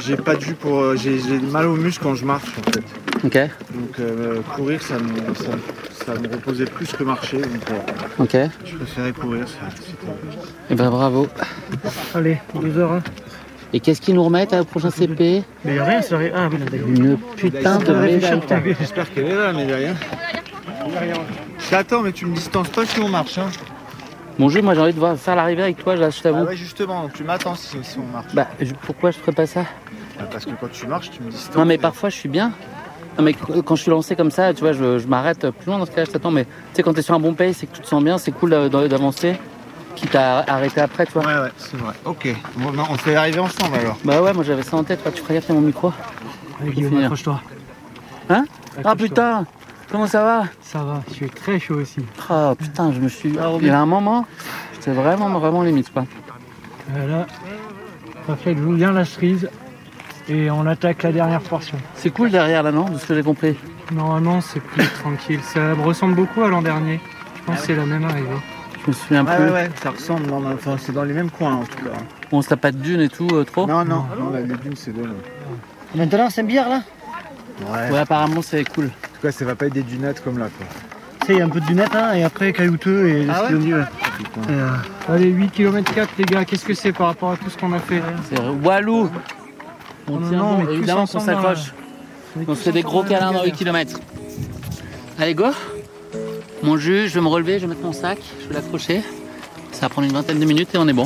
j'ai- 0.00 0.16
pas 0.16 0.34
de 0.36 0.40
jus 0.40 0.54
pour. 0.54 0.80
euh, 0.80 0.96
J'ai 0.96 1.18
mal 1.50 1.66
aux 1.66 1.76
muscles 1.76 2.02
quand 2.02 2.14
je 2.14 2.24
marche 2.24 2.44
en 2.58 2.70
fait. 2.70 2.82
Ok, 3.22 3.34
Donc 3.74 3.98
euh, 4.00 4.40
courir, 4.56 4.80
ça 4.82 4.94
me, 4.94 5.34
ça, 5.34 6.04
ça 6.06 6.14
me 6.14 6.26
reposait 6.28 6.64
plus 6.64 6.90
que 6.92 7.04
marcher. 7.04 7.38
Donc 7.38 7.70
euh, 7.70 8.22
ok. 8.24 8.34
Et 8.34 8.48
je 8.64 8.76
préférais 8.76 9.12
courir. 9.12 9.46
ça- 9.46 9.68
c'était- 9.76 10.74
ben 10.74 10.90
bravo. 10.90 11.28
Allez, 12.14 12.38
12 12.54 12.78
heures. 12.78 12.92
Hein. 12.92 13.02
Et 13.72 13.78
qu'est-ce 13.80 14.00
qu'ils 14.00 14.14
nous 14.16 14.24
remettent 14.24 14.52
au 14.54 14.64
prochain 14.64 14.90
CP 14.90 15.44
Mais 15.64 15.76
y 15.76 15.78
a 15.78 15.84
rien, 15.84 16.02
ça 16.02 16.16
arrive. 16.16 16.32
Ah 16.34 16.48
oui, 16.50 16.58
là. 16.58 16.66
Une 16.88 17.16
putain 17.36 17.78
de 17.78 17.92
médaille. 17.94 18.76
J'espère 18.80 19.12
qu'elle 19.14 19.26
est 19.26 19.34
là, 19.36 19.52
mais 19.52 19.66
derrière. 19.66 19.94
Je 21.58 21.70
t'attends, 21.70 22.02
mais 22.02 22.10
tu 22.12 22.26
me 22.26 22.34
distances 22.34 22.68
pas 22.70 22.84
si 22.86 22.98
on 23.00 23.08
marche. 23.08 23.38
Hein. 23.38 23.48
Mon 24.40 24.48
jeu, 24.48 24.62
moi 24.62 24.72
j'ai 24.74 24.80
envie 24.80 24.94
de 24.94 24.98
voir, 24.98 25.18
faire 25.18 25.36
l'arrivée 25.36 25.64
avec 25.64 25.76
toi, 25.76 25.94
là, 25.96 26.08
je 26.08 26.16
Ah 26.18 26.22
t'avoue. 26.22 26.44
ouais, 26.46 26.56
justement, 26.56 27.02
donc 27.02 27.12
tu 27.12 27.22
m'attends 27.24 27.54
si, 27.54 27.76
si 27.82 27.98
on 27.98 28.06
marche. 28.10 28.32
Bah, 28.34 28.46
je- 28.58 28.72
pourquoi 28.72 29.10
je 29.10 29.18
ferais 29.18 29.32
pas 29.32 29.44
ça? 29.44 29.64
Bah, 30.18 30.24
Parce 30.32 30.46
que 30.46 30.52
quand 30.58 30.70
tu 30.72 30.86
marches, 30.86 31.10
tu 31.10 31.22
me 31.22 31.30
distances. 31.30 31.54
Non, 31.54 31.66
mais 31.66 31.74
et- 31.74 31.78
parfois 31.78 32.08
je 32.08 32.16
suis 32.16 32.28
bien. 32.30 32.50
Non, 33.18 33.24
mais 33.24 33.34
qu- 33.34 33.60
quand 33.62 33.76
je 33.76 33.82
suis 33.82 33.90
lancé 33.90 34.16
comme 34.16 34.30
ça, 34.30 34.54
tu 34.54 34.60
vois, 34.60 34.72
je, 34.72 34.98
je 34.98 35.06
m'arrête 35.06 35.50
plus 35.50 35.66
loin 35.66 35.78
dans 35.78 35.84
ce 35.84 35.90
cas-là, 35.90 36.06
je 36.06 36.10
t'attends. 36.12 36.30
Mais 36.30 36.44
tu 36.44 36.50
sais, 36.72 36.82
quand 36.82 36.94
t'es 36.94 37.02
sur 37.02 37.12
un 37.12 37.20
bon 37.20 37.34
pace 37.34 37.62
et 37.62 37.66
que 37.66 37.76
tu 37.76 37.82
te 37.82 37.86
sens 37.86 38.02
bien, 38.02 38.16
c'est 38.16 38.32
cool 38.32 38.48
d'a- 38.48 38.70
d'a- 38.70 38.88
d'avancer. 38.88 39.38
Quitte 39.94 40.14
à 40.14 40.38
arrêter 40.48 40.80
après, 40.80 41.04
tu 41.04 41.12
vois. 41.12 41.26
Ouais, 41.26 41.34
ouais, 41.42 41.52
c'est 41.58 41.76
vrai. 41.76 41.92
Ok. 42.06 42.34
Bon, 42.56 42.72
non, 42.72 42.84
on 42.88 42.94
fait 42.94 43.16
arriver 43.16 43.40
ensemble 43.40 43.76
alors. 43.76 43.98
Bah 44.04 44.22
ouais, 44.22 44.32
moi 44.32 44.42
j'avais 44.42 44.62
ça 44.62 44.74
en 44.78 44.84
tête, 44.84 45.00
tu 45.14 45.20
ferais 45.20 45.34
gaffe, 45.34 45.50
mon 45.50 45.60
micro. 45.60 45.92
Allez, 46.62 46.70
Guillaume, 46.70 46.96
accroche-toi. 47.02 47.42
Hein? 48.30 48.44
Ah 48.84 48.96
putain 48.96 49.44
Comment 49.90 50.06
ça 50.06 50.22
va 50.22 50.44
Ça 50.62 50.82
va, 50.84 51.02
je 51.08 51.14
suis 51.14 51.30
très 51.30 51.58
chaud 51.58 51.74
aussi. 51.80 52.00
Ah 52.28 52.54
putain, 52.56 52.92
je 52.92 53.00
me 53.00 53.08
suis. 53.08 53.36
Ah, 53.40 53.50
Il 53.60 53.66
y 53.66 53.70
a 53.70 53.80
un 53.80 53.86
moment, 53.86 54.26
j'étais 54.74 54.92
vraiment, 54.92 55.28
vraiment 55.38 55.62
limite, 55.62 55.92
quoi. 55.92 56.04
Voilà. 56.94 57.26
Raphaël 58.28 58.56
joue 58.58 58.72
bien 58.74 58.92
la 58.92 59.04
cerise. 59.04 59.48
Et 60.28 60.48
on 60.50 60.64
attaque 60.66 61.02
la 61.02 61.10
dernière 61.10 61.40
portion. 61.40 61.76
C'est 61.96 62.10
cool 62.10 62.30
derrière 62.30 62.62
là, 62.62 62.70
non 62.70 62.84
De 62.84 62.98
ce 62.98 63.06
que 63.06 63.14
j'ai 63.16 63.22
compris? 63.22 63.56
Normalement, 63.90 64.40
c'est 64.40 64.60
plus 64.60 64.86
tranquille. 65.02 65.40
Ça 65.42 65.58
me 65.74 65.82
ressemble 65.82 66.14
beaucoup 66.14 66.42
à 66.44 66.48
l'an 66.48 66.62
dernier. 66.62 67.00
Je 67.34 67.42
pense 67.42 67.60
que 67.60 67.66
c'est 67.66 67.74
la 67.74 67.84
même 67.86 68.04
arrivée. 68.04 68.28
Je 68.84 68.86
me 68.88 68.92
souviens 68.92 69.26
Ouais, 69.26 69.34
plus. 69.34 69.44
ouais, 69.46 69.50
ouais, 69.50 69.70
ça 69.82 69.90
ressemble. 69.90 70.26
non, 70.26 70.38
mais 70.38 70.54
Enfin, 70.54 70.76
c'est 70.78 70.92
dans 70.92 71.02
les 71.02 71.14
mêmes 71.14 71.30
coins 71.30 71.54
en 71.56 71.64
tout 71.64 71.78
cas. 71.84 71.90
On 72.30 72.42
se 72.42 72.48
tape 72.48 72.60
pas 72.60 72.70
de 72.70 72.76
dunes 72.78 73.00
et 73.00 73.08
tout, 73.08 73.26
euh, 73.32 73.44
trop? 73.44 73.66
Non, 73.66 73.84
non, 73.84 74.04
non, 74.18 74.30
la 74.30 74.42
dune 74.42 74.76
c'est 74.76 74.92
bon. 74.92 75.02
Maintenant, 75.96 76.30
c'est 76.30 76.42
une 76.42 76.46
bière 76.46 76.68
là? 76.68 76.82
Ouais. 77.68 77.90
Ouais, 77.90 77.98
apparemment 77.98 78.40
c'est 78.42 78.62
cool. 78.72 78.90
En 79.20 79.22
tout 79.22 79.26
cas, 79.28 79.32
ça 79.32 79.44
va 79.44 79.54
pas 79.54 79.66
être 79.66 79.74
des 79.74 79.82
dunettes 79.82 80.24
comme 80.24 80.38
là, 80.38 80.48
quoi. 80.56 80.66
Tu 81.20 81.26
sais, 81.26 81.32
il 81.34 81.38
y 81.40 81.42
a 81.42 81.44
un 81.44 81.50
peu 81.50 81.60
de 81.60 81.66
dunette, 81.66 81.94
hein, 81.94 82.14
et 82.14 82.22
après 82.22 82.54
caillouteux 82.54 83.06
et 83.06 83.26
Ah 83.30 83.44
ouais 83.52 83.84
euh, 84.48 84.70
Allez, 85.10 85.26
8 85.26 85.50
km 85.50 85.92
4 85.92 86.08
les 86.16 86.24
gars, 86.24 86.46
qu'est-ce 86.46 86.64
que 86.64 86.72
c'est 86.72 86.92
par 86.92 87.08
rapport 87.08 87.32
à 87.32 87.36
tout 87.36 87.50
ce 87.50 87.58
qu'on 87.58 87.74
a 87.74 87.80
fait 87.80 88.00
C'est 88.30 88.40
Walou 88.64 89.10
On 90.08 90.20
Non, 90.20 90.28
tient 90.30 90.38
non, 90.38 90.58
bon, 90.64 90.70
évidemment 90.70 91.06
qu'on 91.06 91.20
s'accroche. 91.20 91.74
On 92.48 92.54
se 92.54 92.62
fait 92.62 92.72
des 92.72 92.80
gros 92.80 93.02
câlins 93.02 93.32
dans 93.32 93.44
8 93.44 93.62
galère. 93.62 93.84
km. 93.84 94.00
Allez, 95.18 95.34
go 95.34 95.48
Mon 96.62 96.78
jus, 96.78 97.06
je 97.08 97.14
vais 97.14 97.20
me 97.20 97.28
relever, 97.28 97.58
je 97.58 97.66
vais 97.66 97.74
mettre 97.74 97.84
mon 97.84 97.92
sac, 97.92 98.20
je 98.42 98.48
vais 98.48 98.54
l'accrocher. 98.54 99.02
Ça 99.72 99.82
va 99.82 99.88
prendre 99.90 100.08
une 100.08 100.14
vingtaine 100.14 100.40
de 100.40 100.46
minutes 100.46 100.74
et 100.74 100.78
on 100.78 100.88
est 100.88 100.94
bon. 100.94 101.04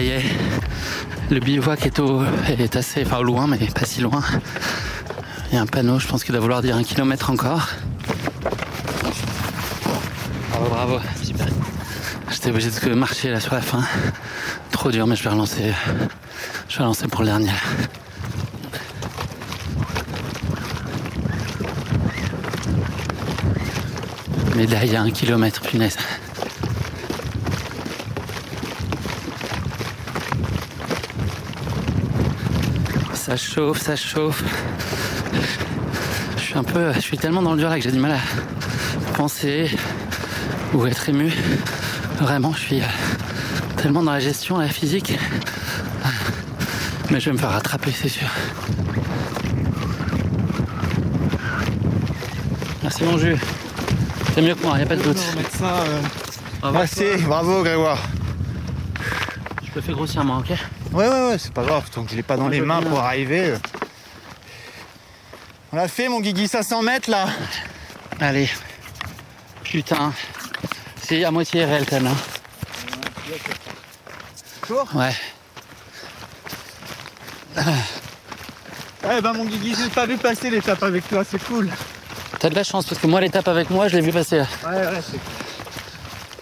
Y 0.00 0.22
le 1.30 1.40
bivouac 1.40 1.84
est, 1.86 1.98
au, 1.98 2.22
est 2.48 2.76
assez, 2.76 3.04
loin, 3.04 3.46
mais 3.46 3.58
pas 3.58 3.84
si 3.84 4.00
loin. 4.00 4.22
Il 5.50 5.56
y 5.56 5.58
a 5.58 5.62
un 5.62 5.66
panneau, 5.66 5.98
je 5.98 6.06
pense 6.06 6.22
qu'il 6.22 6.32
doit 6.32 6.40
vouloir 6.40 6.62
dire 6.62 6.76
un 6.76 6.84
kilomètre 6.84 7.30
encore. 7.30 7.68
Bravo, 10.50 10.68
bravo. 10.70 11.00
J'étais 12.30 12.50
obligé 12.50 12.70
de 12.70 12.94
marcher 12.94 13.30
là 13.30 13.40
sur 13.40 13.54
la 13.54 13.60
fin. 13.60 13.82
Trop 14.70 14.90
dur, 14.90 15.06
mais 15.06 15.16
je 15.16 15.24
vais 15.24 15.30
relancer. 15.30 15.72
Je 16.68 16.76
vais 16.76 16.82
relancer 16.82 17.08
pour 17.08 17.22
le 17.22 17.26
dernier. 17.26 17.50
Médaille 24.54 24.96
à 24.96 25.02
un 25.02 25.10
kilomètre, 25.10 25.60
punaise. 25.60 25.96
Ça 33.36 33.42
chauffe, 33.54 33.82
ça 33.82 33.96
chauffe. 33.96 34.42
Je 36.38 36.40
suis 36.42 36.54
un 36.56 36.62
peu, 36.64 36.90
je 36.94 37.00
suis 37.00 37.18
tellement 37.18 37.42
dans 37.42 37.52
le 37.52 37.58
dur 37.58 37.68
là 37.68 37.76
que 37.76 37.82
j'ai 37.82 37.92
du 37.92 37.98
mal 37.98 38.12
à 38.12 39.12
penser 39.14 39.70
ou 40.72 40.86
être 40.86 41.10
ému. 41.10 41.30
Vraiment, 42.18 42.54
je 42.54 42.60
suis 42.60 42.80
euh, 42.80 42.86
tellement 43.76 44.02
dans 44.02 44.12
la 44.12 44.20
gestion, 44.20 44.56
la 44.56 44.68
physique. 44.68 45.18
Mais 47.10 47.20
je 47.20 47.26
vais 47.26 47.32
me 47.34 47.38
faire 47.38 47.50
rattraper, 47.50 47.90
c'est 47.92 48.08
sûr. 48.08 48.26
Merci 52.82 53.04
mon 53.04 53.18
jus. 53.18 53.36
C'est 54.34 54.40
mieux 54.40 54.54
que 54.54 54.62
moi, 54.62 54.78
y 54.78 54.82
a 54.82 54.86
pas 54.86 54.96
de 54.96 55.02
doute. 55.02 55.18
Ça. 55.58 55.84
euh. 56.64 56.70
Merci, 56.72 57.04
bravo 57.26 57.62
Grégoire. 57.62 57.98
Je 59.62 59.68
le 59.74 59.80
fais 59.82 59.92
grossièrement, 59.92 60.38
ok? 60.38 60.54
Ouais, 60.96 61.06
ouais, 61.08 61.28
ouais, 61.28 61.36
c'est 61.38 61.52
pas 61.52 61.62
grave, 61.62 61.90
tant 61.90 62.04
que 62.04 62.10
je 62.10 62.16
l'ai 62.16 62.22
pas 62.22 62.36
dans 62.38 62.48
les 62.48 62.60
mains 62.62 62.80
pour 62.80 63.00
arriver. 63.00 63.54
On 65.72 65.76
l'a 65.76 65.88
fait, 65.88 66.08
mon 66.08 66.20
Guigui, 66.20 66.48
500 66.48 66.80
mètres 66.82 67.10
là. 67.10 67.26
Allez. 68.18 68.48
Putain. 69.62 70.12
C'est 71.02 71.22
à 71.24 71.30
moitié 71.30 71.66
réel 71.66 71.84
quand 71.86 72.00
même. 72.00 72.06
hein. 72.06 72.16
Ouais. 74.94 75.12
Eh 77.58 79.20
ben, 79.20 79.32
mon 79.34 79.44
Guigui, 79.44 79.74
j'ai 79.78 79.88
pas 79.90 80.06
vu 80.06 80.16
passer 80.16 80.48
l'étape 80.50 80.82
avec 80.82 81.06
toi, 81.08 81.22
c'est 81.28 81.42
cool. 81.44 81.70
T'as 82.38 82.48
de 82.48 82.54
la 82.54 82.64
chance 82.64 82.86
parce 82.86 83.00
que 83.00 83.06
moi 83.06 83.20
l'étape 83.20 83.48
avec 83.48 83.70
moi 83.70 83.88
je 83.88 83.96
l'ai 83.96 84.02
vu 84.02 84.12
passer 84.12 84.38
là. 84.38 84.46
Ouais, 84.66 84.76
ouais, 84.76 85.00
c'est 85.10 85.18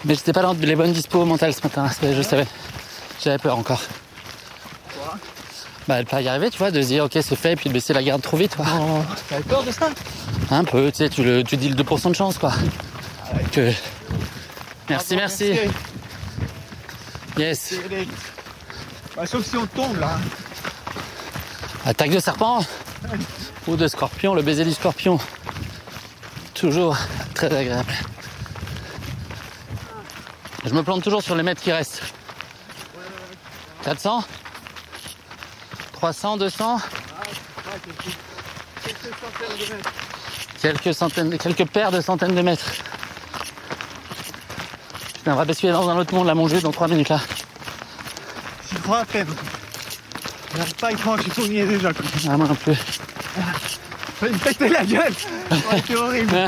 Mais 0.05 0.15
j'étais 0.15 0.33
pas 0.33 0.41
dans 0.41 0.53
les 0.53 0.75
bonnes 0.75 0.91
dispos 0.93 1.23
mentales 1.25 1.53
ce 1.53 1.61
matin, 1.61 1.87
c'est- 1.89 2.13
je 2.15 2.21
savais. 2.21 2.47
J'avais 3.23 3.37
peur 3.37 3.57
encore. 3.57 3.81
Bah 5.87 6.01
de 6.01 6.07
pas 6.07 6.21
y 6.21 6.27
arriver 6.27 6.49
tu 6.49 6.57
vois, 6.57 6.71
de 6.71 6.81
se 6.81 6.87
dire 6.87 7.03
ok 7.05 7.11
c'est 7.13 7.35
fait 7.35 7.53
et 7.53 7.55
puis 7.55 7.69
de 7.69 7.73
baisser 7.73 7.93
la 7.93 8.01
garde 8.01 8.21
trop 8.21 8.37
vite 8.37 8.55
quoi. 8.55 8.65
T'avais 9.29 9.43
peur 9.43 9.63
de 9.63 9.71
ça? 9.71 9.89
Un 10.49 10.63
peu, 10.63 10.91
tu 10.91 10.97
sais, 10.97 11.09
tu, 11.09 11.23
le, 11.23 11.43
tu 11.43 11.57
dis 11.57 11.69
le 11.69 11.75
2% 11.75 12.09
de 12.09 12.15
chance 12.15 12.37
quoi. 12.37 12.53
Que... 13.51 13.71
Merci, 14.89 15.15
merci. 15.15 15.53
Yes. 17.37 17.75
Bah, 19.15 19.25
sauf 19.25 19.45
si 19.45 19.57
on 19.57 19.65
tombe 19.67 19.99
là. 19.99 20.17
Attaque 21.85 22.11
de 22.11 22.19
serpent 22.19 22.65
ou 23.67 23.75
de 23.75 23.87
scorpion, 23.87 24.33
le 24.33 24.41
baiser 24.41 24.63
du 24.63 24.73
scorpion. 24.73 25.19
Toujours 26.53 26.97
très 27.33 27.53
agréable. 27.53 27.93
Je 30.65 30.73
me 30.73 30.81
plante 30.81 31.03
toujours 31.03 31.21
sur 31.21 31.35
les 31.35 31.43
mètres 31.43 31.61
qui 31.61 31.71
restent. 31.71 32.01
400 33.83 34.23
300, 36.05 36.37
200 36.37 36.79
Quelques 40.61 40.93
centaines, 40.93 41.29
de- 41.31 41.37
quelques 41.37 41.65
paires 41.65 41.89
de 41.91 41.99
centaines 41.99 42.35
de 42.35 42.41
mètres. 42.43 42.71
Putain, 45.15 45.33
on 45.33 45.35
va 45.35 45.45
basculer 45.45 45.71
dans 45.71 45.89
un 45.89 45.97
autre 45.97 46.13
monde 46.13 46.27
là, 46.27 46.35
mon 46.35 46.47
jeu, 46.47 46.61
dans 46.61 46.71
3 46.71 46.87
minutes 46.89 47.09
là. 47.09 47.19
J'y 48.69 48.75
crois 48.81 48.99
à 48.99 49.05
peine. 49.05 49.27
J'arrive 50.55 50.75
pas 50.75 50.87
à 50.87 50.91
y 50.91 50.95
croire, 50.95 51.17
je 51.23 51.41
suis 51.41 51.49
déjà. 51.49 51.91
quoi. 51.91 52.05
Ah, 52.29 52.37
moi 52.37 52.47
un 52.51 52.53
peu. 52.55 52.75
Ça 52.75 52.81
va 54.21 54.29
me 54.29 54.37
péter 54.37 54.69
la 54.69 54.85
gueule. 54.85 55.13
Ouais, 55.51 55.83
c'est 55.87 55.95
horrible. 55.95 56.33
Ouais. 56.35 56.47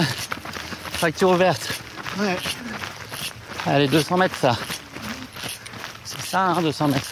Fracture 0.93 1.29
ouverte. 1.31 1.67
Ouais. 2.19 2.37
Allez, 3.65 3.87
200 3.87 4.17
mètres 4.17 4.35
ça. 4.39 4.55
C'est 6.05 6.21
ça, 6.27 6.41
hein, 6.41 6.61
200 6.61 6.89
mètres. 6.89 7.11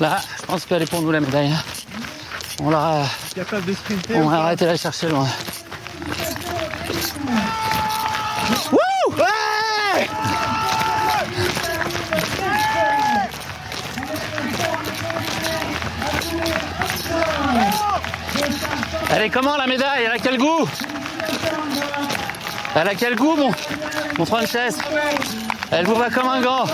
Là, 0.00 0.20
je 0.48 0.52
pense 0.54 0.64
qu'elle 0.64 0.80
est 0.80 0.90
pour 0.90 1.02
nous 1.02 1.10
la 1.12 1.20
médaille. 1.20 1.52
On 2.62 2.70
l'aura, 2.70 3.04
Capable 3.34 3.66
de 3.66 3.74
sprinter. 3.74 4.14
on 4.16 4.28
va 4.30 4.44
arrêter 4.44 4.64
de 4.64 4.70
la 4.70 4.76
chercher 4.78 5.08
loin. 5.08 5.26
Ouais 8.72 10.08
Elle 19.10 19.22
est 19.22 19.30
comment 19.30 19.56
la 19.56 19.66
médaille? 19.66 20.04
Elle 20.04 20.12
a 20.12 20.18
quel 20.18 20.38
goût? 20.38 20.68
Elle 22.74 22.88
a 22.88 22.94
quel 22.94 23.16
goût 23.16 23.34
mon, 23.36 23.50
mon 24.18 24.24
Frances? 24.24 24.56
Elle 25.70 25.86
vous 25.86 25.94
va 25.94 26.10
comme 26.10 26.28
un 26.28 26.40
grand. 26.40 26.64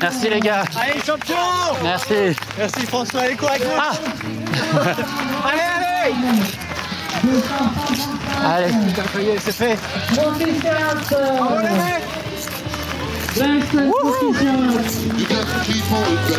Merci 0.00 0.30
les 0.30 0.40
gars. 0.40 0.64
Allez, 0.80 1.00
champion 1.04 1.36
Merci. 1.82 2.34
Merci 2.56 2.86
François, 2.86 3.20
allez 3.22 3.34
quoi 3.36 3.50
avec 3.50 3.62
nous 3.62 3.68
Ah 3.78 3.90
Allez, 5.48 5.60
allez 6.04 6.14
Allez. 8.44 8.72
Putain, 8.86 9.02
ça 9.12 9.20
y 9.20 9.28
est, 9.28 9.38
c'est 9.40 9.52
fait. 9.52 9.76
Bravo, 10.14 10.38
les 11.60 11.70
mecs 11.70 12.04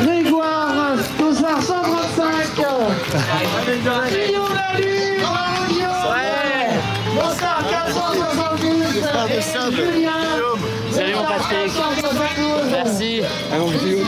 Grégoire, 0.02 0.96
Tosar 1.18 1.62
135, 1.62 2.56
Guillaume 4.10 4.54
Lalu 4.56 4.94
Bravo 5.22 5.62
Guillaume 5.70 6.06
Bonsoir 7.14 7.60
470 7.70 9.76
Julien 9.76 10.22
Salut 10.98 11.14
mon 11.16 11.24
Patrick. 11.26 11.72
Merci. 12.72 13.22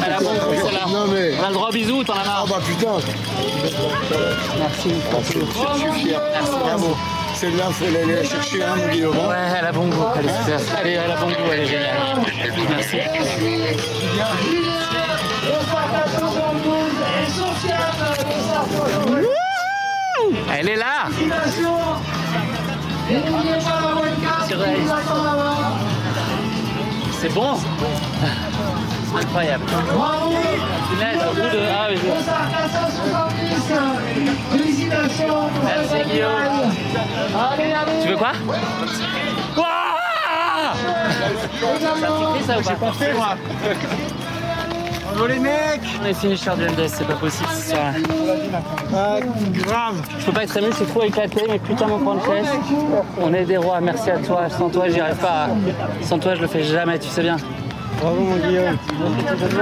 À 0.04 0.10
la 0.10 0.17
bonne 0.17 0.38
celle-là. 0.63 0.86
Non 0.88 1.06
mais... 1.08 1.34
On 1.39 1.43
a 1.43 1.47
le 1.49 1.54
droit 1.54 1.69
au 1.69 1.71
bisou, 1.71 2.04
t'en 2.04 2.13
as 2.13 2.25
marre. 2.25 2.45
Ah 2.47 2.49
bah 2.49 2.60
putain 2.65 2.97
Merci. 4.58 4.89
Je 5.23 5.80
suis 5.80 5.91
fier. 6.08 6.19
Bravo. 6.63 6.97
Celle-là, 7.36 7.65
faut 7.71 7.86
aller 7.86 8.15
la 8.15 8.23
chercher, 8.23 8.63
hein, 8.63 8.75
mon 8.75 8.88
Guillaume. 8.91 9.15
Ouais, 9.15 9.36
elle 9.60 9.65
a 9.67 9.71
bon 9.71 9.88
goût, 9.88 10.04
elle 10.19 10.25
est 10.25 10.34
super. 10.39 10.60
Elle, 10.82 10.88
est- 10.88 10.93
elle 10.93 11.12
a 11.12 11.15
bon 11.15 11.28
goût, 11.28 11.34
elle 11.54 11.60
est 11.62 11.65
géniale. 11.67 12.17
Merci. 12.69 12.97
Bonsoir 15.47 15.86
472 16.10 16.73
et 17.15 17.30
Sofiane 17.32 17.80
Bonsoir 18.75 19.19
Elle 20.58 20.69
est 20.69 20.75
là 20.75 21.08
C'est 27.21 27.34
bon 27.34 27.53
Incroyable. 29.17 29.65
Bravo 29.93 30.29
Punaise, 30.89 31.19
au 31.29 31.34
bout 31.34 31.41
de... 31.41 31.60
Ah, 31.69 31.88
oui, 31.89 31.97
je- 31.97 32.05
Bonsoir 32.08 32.49
470 32.49 33.73
Félicitations 34.51 35.49
Merci, 35.65 35.99
Guillaume. 36.10 36.71
Allez, 37.51 37.71
allez 37.73 37.97
Tu 38.03 38.08
veux 38.10 38.17
quoi 38.17 38.32
Ouah 39.58 40.73
Ça 42.47 42.55
fait 42.55 42.63
ça 42.63 42.69
ou 42.75 43.19
pas 43.19 43.36
Bravo 45.19 45.34
les 45.34 45.39
mecs 45.39 45.82
On 46.01 46.05
est 46.05 46.13
finisher 46.13 46.49
du 46.58 46.63
MDS, 46.63 46.88
c'est 46.88 47.05
pas 47.05 47.15
possible 47.15 47.49
ce 47.51 47.71
soir. 47.71 47.91
Ah, 48.95 49.17
grave 49.51 49.95
Je 50.17 50.25
peux 50.25 50.32
pas 50.32 50.43
être 50.43 50.55
ému, 50.55 50.67
je 50.71 50.75
suis 50.77 50.86
trop 50.86 51.03
éclaté, 51.03 51.41
mais 51.49 51.60
putain 51.60 51.88
mon 51.88 51.99
Frances, 51.99 52.47
on 53.21 53.34
est 53.34 53.43
des 53.43 53.58
rois, 53.58 53.82
merci 53.82 54.12
à 54.12 54.17
toi. 54.19 54.49
Sans 54.49 54.69
toi, 54.69 54.88
j'y 54.88 55.01
arrive 55.01 55.17
pas. 55.17 55.47
à- 55.47 55.49
Sans 56.05 56.19
toi, 56.19 56.36
je 56.36 56.41
le 56.41 56.47
fais 56.47 56.63
jamais, 56.63 56.97
tu 56.99 57.10
sais 57.10 57.21
bien. 57.21 57.36
Bravo 57.99 58.21
mon 58.21 58.36
Guillaume 58.38 58.77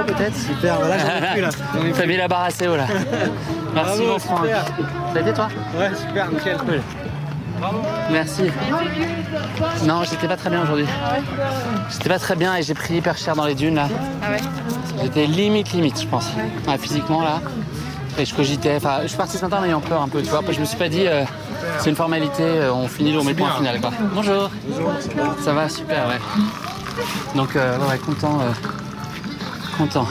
peut-être 0.06 0.36
Super, 0.36 0.76
voilà 0.76 0.96
j'en 0.96 1.26
ai 1.26 1.32
plus 1.32 1.40
là. 1.40 1.48
T'as 1.96 2.06
mis 2.06 2.16
la 2.16 2.28
barre 2.28 2.44
assez 2.44 2.68
haut 2.68 2.76
là. 2.76 2.86
Merci 3.74 3.98
Bravo, 3.98 4.06
mon 4.12 4.18
Franck. 4.20 4.46
Ça 4.46 5.18
a 5.18 5.20
été 5.20 5.32
toi? 5.32 5.48
Ouais, 5.76 5.90
super, 5.96 6.30
nickel. 6.30 6.56
Cool. 6.58 6.80
Merci. 8.10 8.44
Non, 9.84 10.02
j'étais 10.04 10.28
pas 10.28 10.36
très 10.36 10.50
bien 10.50 10.62
aujourd'hui. 10.62 10.86
J'étais 11.90 12.08
pas 12.08 12.18
très 12.18 12.36
bien 12.36 12.56
et 12.56 12.62
j'ai 12.62 12.74
pris 12.74 12.94
hyper 12.94 13.16
cher 13.16 13.34
dans 13.36 13.44
les 13.46 13.54
dunes 13.54 13.74
là. 13.76 13.88
Ah 14.22 14.26
J'étais 15.02 15.26
limite, 15.26 15.72
limite, 15.72 16.00
je 16.00 16.06
pense. 16.06 16.26
Ouais, 16.66 16.78
physiquement 16.78 17.22
là. 17.22 17.40
Et 18.18 18.24
je 18.24 18.34
cogitais. 18.34 18.76
Enfin, 18.76 18.98
je 19.02 19.08
suis 19.08 19.16
parti 19.16 19.36
ce 19.38 19.44
matin 19.44 19.58
en 19.60 19.64
ayant 19.64 19.80
peur 19.80 20.02
un 20.02 20.08
peu, 20.08 20.20
tu 20.22 20.28
vois. 20.28 20.40
Je 20.50 20.58
me 20.60 20.64
suis 20.64 20.76
pas 20.76 20.88
dit, 20.88 21.06
euh, 21.06 21.24
c'est 21.78 21.90
une 21.90 21.96
formalité, 21.96 22.42
euh, 22.42 22.72
on 22.72 22.88
finit, 22.88 23.16
on 23.16 23.22
met 23.22 23.30
le 23.32 23.36
point 23.36 23.52
final 23.52 23.80
quoi. 23.80 23.90
Bonjour. 24.12 24.50
Ça 25.44 25.52
va, 25.52 25.68
super, 25.68 26.08
ouais. 26.08 26.18
Donc, 27.36 27.54
euh, 27.54 27.78
ouais, 27.78 27.86
ouais, 27.90 27.98
content. 27.98 28.40
euh, 28.40 28.50
content. 29.76 30.06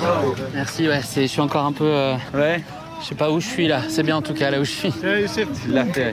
Merci, 0.53 0.87
ouais. 0.87 1.01
c'est- 1.03 1.23
Je 1.23 1.27
suis 1.27 1.41
encore 1.41 1.65
un 1.65 1.73
peu. 1.73 1.83
euh, 1.85 2.15
Ouais, 2.33 2.63
je 3.01 3.05
sais 3.07 3.15
pas 3.15 3.29
où 3.31 3.39
je 3.39 3.47
suis 3.47 3.67
là. 3.67 3.81
C'est 3.89 4.03
bien 4.03 4.17
en 4.17 4.21
tout 4.21 4.33
cas 4.33 4.49
là 4.51 4.59
où 4.59 4.63
je 4.65 4.71
suis. 4.71 4.93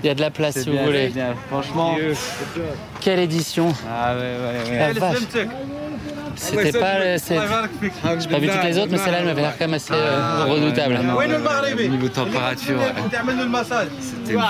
Il 0.02 0.06
y 0.06 0.08
a 0.08 0.14
de 0.14 0.20
la 0.20 0.30
place 0.30 0.58
si 0.60 0.70
vous 0.70 0.78
voulez. 0.84 1.12
Franchement. 1.48 1.96
Quelle 3.00 3.20
édition 3.20 3.72
Ah 3.90 4.14
ouais, 4.14 4.20
ouais, 4.20 4.92
vache. 4.92 5.16
C'était 6.36 6.72
pas. 6.78 6.98
le- 6.98 7.18
c'est- 7.18 7.38
J'ai 8.18 8.28
pas 8.28 8.38
vu 8.40 8.48
toutes 8.48 8.64
les 8.64 8.78
autres, 8.78 8.88
mais 8.90 8.98
celle-là 8.98 9.18
elle 9.20 9.24
m'avait 9.26 9.42
l'air 9.42 9.52
quand 9.56 9.66
même 9.66 9.74
assez 9.74 9.92
euh, 9.94 10.44
redoutable. 10.46 10.98
Niveau 11.88 12.08
température, 12.08 12.80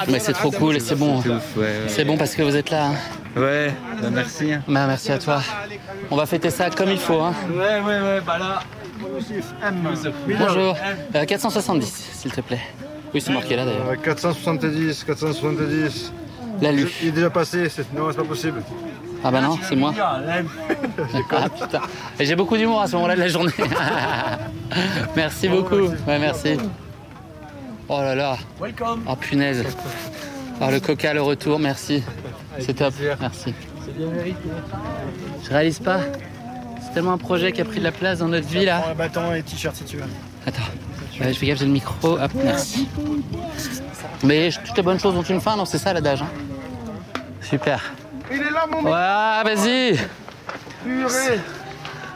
Mais 0.08 0.18
c'est 0.18 0.32
trop 0.32 0.50
cool 0.50 0.76
et 0.76 0.80
c'est 0.80 0.94
bon. 0.96 1.22
C'est 1.88 2.04
bon 2.04 2.16
parce 2.16 2.34
que 2.34 2.42
vous 2.42 2.56
êtes 2.56 2.70
là. 2.70 2.86
hein. 2.86 2.94
Ouais, 3.36 3.74
bah 4.00 4.08
merci. 4.12 4.52
Bah, 4.68 4.86
merci 4.86 5.10
à 5.12 5.18
toi. 5.18 5.42
On 6.10 6.16
va 6.16 6.24
fêter 6.24 6.50
ça 6.50 6.70
comme 6.70 6.90
il 6.90 6.98
faut. 6.98 7.20
Hein. 7.20 7.34
Ouais, 7.52 7.80
ouais, 7.80 8.00
ouais, 8.00 8.20
bah 8.24 8.38
là. 8.38 8.60
Bonjour. 10.38 10.76
Euh, 11.14 11.24
470, 11.24 12.10
s'il 12.12 12.32
te 12.32 12.40
plaît. 12.40 12.60
Oui, 13.12 13.20
c'est 13.20 13.32
marqué 13.32 13.56
là 13.56 13.64
d'ailleurs. 13.64 13.90
Euh, 13.90 13.96
470, 13.96 15.04
470. 15.04 16.12
La 16.60 16.72
lu. 16.72 16.88
Il 17.02 17.08
est 17.08 17.12
déjà 17.12 17.30
passé, 17.30 17.68
c'est... 17.68 17.92
non, 17.92 18.10
c'est 18.10 18.16
pas 18.16 18.24
possible. 18.24 18.62
Ah 19.22 19.30
bah 19.30 19.40
non, 19.40 19.58
c'est 19.62 19.76
moi. 19.76 19.94
Ah 19.98 21.48
putain. 21.48 21.80
Et 22.20 22.26
j'ai 22.26 22.36
beaucoup 22.36 22.56
d'humour 22.56 22.82
à 22.82 22.86
ce 22.86 22.96
moment-là 22.96 23.14
de 23.14 23.20
la 23.20 23.28
journée. 23.28 23.52
merci 25.16 25.48
beaucoup. 25.48 25.88
Ouais, 26.06 26.18
merci. 26.18 26.58
Oh 27.88 28.00
là 28.00 28.14
là. 28.14 28.36
Oh 28.60 29.16
punaise. 29.16 29.64
Oh 30.60 30.66
le 30.70 30.78
coca, 30.80 31.14
le 31.14 31.22
retour, 31.22 31.58
merci. 31.58 32.02
C'est 32.58 32.74
top. 32.74 32.94
Merci. 33.20 33.54
Je 35.42 35.50
réalise 35.50 35.78
pas. 35.78 36.00
C'est 36.94 37.00
tellement 37.00 37.14
un 37.14 37.18
projet 37.18 37.50
qui 37.50 37.60
a 37.60 37.64
pris 37.64 37.80
de 37.80 37.84
la 37.84 37.90
place 37.90 38.20
dans 38.20 38.28
notre 38.28 38.46
vie 38.46 38.64
là. 38.64 38.78
Prends 38.78 38.90
un 38.92 38.94
bâton 38.94 39.34
et 39.34 39.42
t-shirt 39.42 39.74
si 39.74 39.82
tu 39.82 39.96
veux. 39.96 40.04
Attends, 40.46 40.62
je 41.12 41.24
fais 41.32 41.46
gaffe, 41.46 41.58
j'ai 41.58 41.64
le 41.64 41.72
micro. 41.72 42.20
Hop, 42.20 42.30
merci. 42.36 42.88
Mais 44.22 44.50
toutes 44.64 44.76
les 44.76 44.82
bonnes 44.84 45.00
choses 45.00 45.16
ont 45.16 45.22
une 45.22 45.40
fin, 45.40 45.56
non 45.56 45.64
C'est 45.64 45.78
ça 45.78 45.92
l'adage. 45.92 46.22
hein 46.22 46.28
Super. 47.40 47.82
Il 48.30 48.36
est 48.40 48.48
là, 48.48 48.66
mon 48.70 48.84
Ouais, 48.84 48.92
vas-y 49.56 49.98
purée 50.84 51.40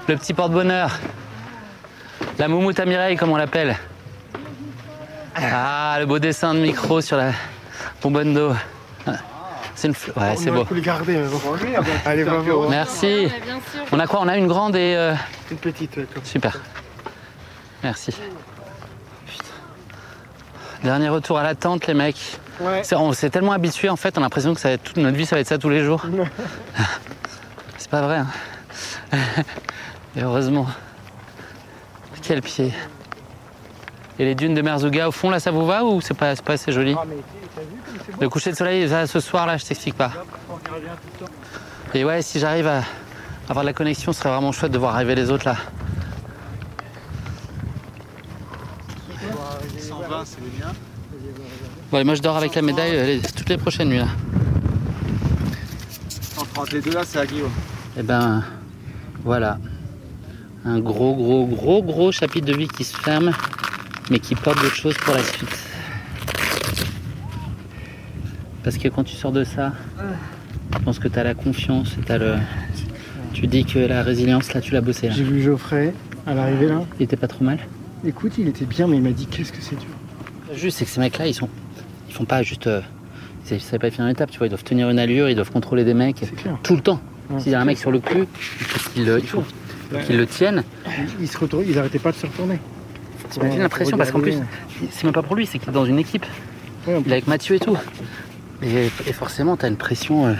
Le 0.06 0.16
petit 0.16 0.32
porte-bonheur. 0.32 0.96
La 2.38 2.46
moumoute 2.46 2.78
à 2.78 2.84
Mireille, 2.84 3.16
comme 3.16 3.30
on 3.32 3.36
l'appelle. 3.36 3.76
Ah, 5.34 5.96
le 5.98 6.06
beau 6.06 6.20
dessin 6.20 6.54
de 6.54 6.60
micro 6.60 7.00
sur 7.00 7.16
la 7.16 7.32
bonbonne 8.00 8.32
d'eau. 8.32 8.52
C'est 9.78 9.86
une 9.86 9.94
fl- 9.94 10.10
Ouais, 10.18 10.34
c'est 10.36 10.50
beau. 10.50 10.66
le 10.68 10.80
garder, 10.80 11.18
mais 11.18 11.28
bon. 11.28 11.40
Allez, 12.04 12.24
bravo. 12.24 12.68
Merci. 12.68 13.28
On 13.92 14.00
a 14.00 14.08
quoi? 14.08 14.18
On 14.20 14.26
a 14.26 14.36
une 14.36 14.48
grande 14.48 14.74
et... 14.74 14.96
euh, 14.96 15.14
Une 15.52 15.56
petite, 15.56 15.96
ouais, 15.96 16.06
comme 16.12 16.24
Super. 16.24 16.58
Merci. 17.84 18.10
Putain. 19.24 19.44
Dernier 20.82 21.08
retour 21.10 21.38
à 21.38 21.44
la 21.44 21.54
tente, 21.54 21.86
les 21.86 21.94
mecs. 21.94 22.38
Ouais. 22.60 22.82
C'est- 22.82 22.96
On 22.96 23.12
s'est 23.12 23.30
tellement 23.30 23.52
habitué 23.52 23.88
en 23.88 23.94
fait, 23.94 24.18
on 24.18 24.20
a 24.20 24.24
l'impression 24.24 24.52
que 24.52 24.58
ça 24.58 24.66
va 24.70 24.74
être 24.74 24.82
toute 24.82 24.96
notre 24.96 25.16
vie, 25.16 25.26
ça 25.26 25.36
va 25.36 25.40
être 25.42 25.46
ça 25.46 25.58
tous 25.58 25.68
les 25.70 25.84
jours. 25.84 26.04
C'est 27.78 27.88
pas 27.90 28.02
vrai. 28.02 28.16
hein. 28.18 28.26
Et 30.16 30.22
heureusement. 30.22 30.66
Quel 32.22 32.42
pied. 32.42 32.74
Et 34.18 34.24
les 34.24 34.34
dunes 34.34 34.54
de 34.54 34.62
Merzouga 34.62 35.08
au 35.08 35.12
fond 35.12 35.30
là, 35.30 35.38
ça 35.40 35.50
vous 35.50 35.64
va 35.66 35.84
ou 35.84 36.00
c'est 36.00 36.14
pas, 36.14 36.34
c'est 36.34 36.44
pas 36.44 36.54
assez 36.54 36.72
joli 36.72 36.96
Le 38.20 38.28
coucher 38.28 38.50
de 38.50 38.56
soleil, 38.56 38.88
ça, 38.88 39.06
ce 39.06 39.20
soir 39.20 39.46
là, 39.46 39.56
je 39.56 39.64
t'explique 39.64 39.94
pas. 39.96 40.10
Et 41.94 42.04
ouais, 42.04 42.20
si 42.22 42.38
j'arrive 42.40 42.66
à 42.66 42.82
avoir 43.48 43.64
de 43.64 43.68
la 43.68 43.72
connexion, 43.72 44.12
ce 44.12 44.18
serait 44.20 44.30
vraiment 44.30 44.52
chouette 44.52 44.72
de 44.72 44.78
voir 44.78 44.94
arriver 44.94 45.14
les 45.14 45.30
autres 45.30 45.46
là. 45.46 45.56
120, 49.78 50.24
c'est 50.24 50.56
bien. 50.56 50.66
Bon, 51.90 51.98
et 51.98 52.04
moi 52.04 52.14
je 52.14 52.22
dors 52.22 52.36
avec 52.36 52.54
la 52.54 52.62
médaille 52.62 52.92
les- 52.92 53.20
toutes 53.20 53.48
les 53.48 53.56
prochaines 53.56 53.88
nuits 53.88 53.98
là. 53.98 54.08
Entre 56.56 56.74
les 56.74 56.80
deux 56.80 56.90
là, 56.92 57.02
c'est 57.04 57.18
à 57.18 57.26
Guillaume. 57.26 57.50
Et 57.96 58.02
ben 58.02 58.42
voilà. 59.24 59.58
Un 60.64 60.80
gros 60.80 61.14
gros 61.14 61.46
gros 61.46 61.82
gros 61.82 62.12
chapitre 62.12 62.46
de 62.46 62.54
vie 62.56 62.68
qui 62.68 62.84
se 62.84 62.96
ferme 62.96 63.32
mais 64.10 64.18
qui 64.18 64.34
porte 64.34 64.60
d'autres 64.62 64.74
choses 64.76 64.96
pour 64.96 65.14
la 65.14 65.22
suite. 65.22 65.56
Parce 68.64 68.76
que 68.78 68.88
quand 68.88 69.04
tu 69.04 69.14
sors 69.16 69.32
de 69.32 69.44
ça, 69.44 69.72
je 70.72 70.78
pense 70.80 70.98
que 70.98 71.08
tu 71.08 71.18
as 71.18 71.24
la 71.24 71.34
confiance 71.34 71.94
et 71.98 72.04
t'as 72.04 72.18
le. 72.18 72.34
Tu 73.34 73.46
dis 73.46 73.64
que 73.64 73.78
la 73.78 74.02
résilience 74.02 74.52
là 74.54 74.60
tu 74.60 74.72
l'as 74.72 74.80
bossé. 74.80 75.10
J'ai 75.10 75.22
vu 75.22 75.42
Geoffrey 75.42 75.92
à 76.26 76.34
l'arrivée 76.34 76.66
là. 76.68 76.82
Il 76.98 77.04
était 77.04 77.16
pas 77.16 77.28
trop 77.28 77.44
mal. 77.44 77.58
Écoute, 78.06 78.32
il 78.38 78.48
était 78.48 78.64
bien, 78.64 78.86
mais 78.86 78.96
il 78.96 79.02
m'a 79.02 79.10
dit 79.10 79.26
qu'est-ce 79.26 79.52
que 79.52 79.60
c'est 79.60 79.76
dur. 79.76 79.88
Juste 80.54 80.78
c'est 80.78 80.84
que 80.84 80.90
ces 80.90 81.00
mecs 81.00 81.16
là 81.18 81.26
ils 81.26 81.34
sont. 81.34 81.48
Ils 82.08 82.14
font 82.14 82.24
pas 82.24 82.42
juste. 82.42 82.66
euh, 82.66 82.80
Ils 83.50 83.60
savent 83.60 83.78
pas 83.78 83.90
finir 83.90 84.06
une 84.06 84.12
étape, 84.12 84.30
tu 84.30 84.38
vois, 84.38 84.46
ils 84.46 84.50
doivent 84.50 84.64
tenir 84.64 84.90
une 84.90 84.98
allure, 84.98 85.28
ils 85.28 85.34
doivent 85.34 85.50
contrôler 85.52 85.84
des 85.84 85.94
mecs 85.94 86.22
tout 86.62 86.74
le 86.74 86.80
temps. 86.82 87.00
S'il 87.38 87.52
y 87.52 87.54
a 87.54 87.60
un 87.60 87.64
mec 87.64 87.76
sur 87.78 87.90
le 87.90 88.00
cul, 88.00 88.24
il 88.26 88.64
faut 88.64 88.90
qu'il 88.90 89.04
le- 90.16 90.26
tienne. 90.26 90.64
Ils, 91.20 91.28
se 91.28 91.36
ils 91.66 91.78
arrêtaient 91.78 91.98
pas 91.98 92.10
de 92.12 92.16
se 92.16 92.26
retourner. 92.26 92.58
T'imagines 93.30 93.60
la 93.60 93.68
pression 93.68 93.96
parce 93.96 94.10
qu'en 94.10 94.20
plus, 94.20 94.34
c'est 94.90 95.04
même 95.04 95.12
pas 95.12 95.22
pour 95.22 95.36
lui, 95.36 95.46
c'est 95.46 95.58
qu'il 95.58 95.68
est 95.68 95.72
dans 95.72 95.84
une 95.84 95.98
équipe. 95.98 96.24
Ouais, 96.86 97.00
Il 97.04 97.08
est 97.10 97.12
avec 97.12 97.26
Mathieu 97.26 97.56
et 97.56 97.60
tout. 97.60 97.76
Et, 98.62 98.86
et 99.06 99.12
forcément, 99.12 99.56
t'as 99.56 99.68
une 99.68 99.76
pression 99.76 100.26
euh, 100.26 100.32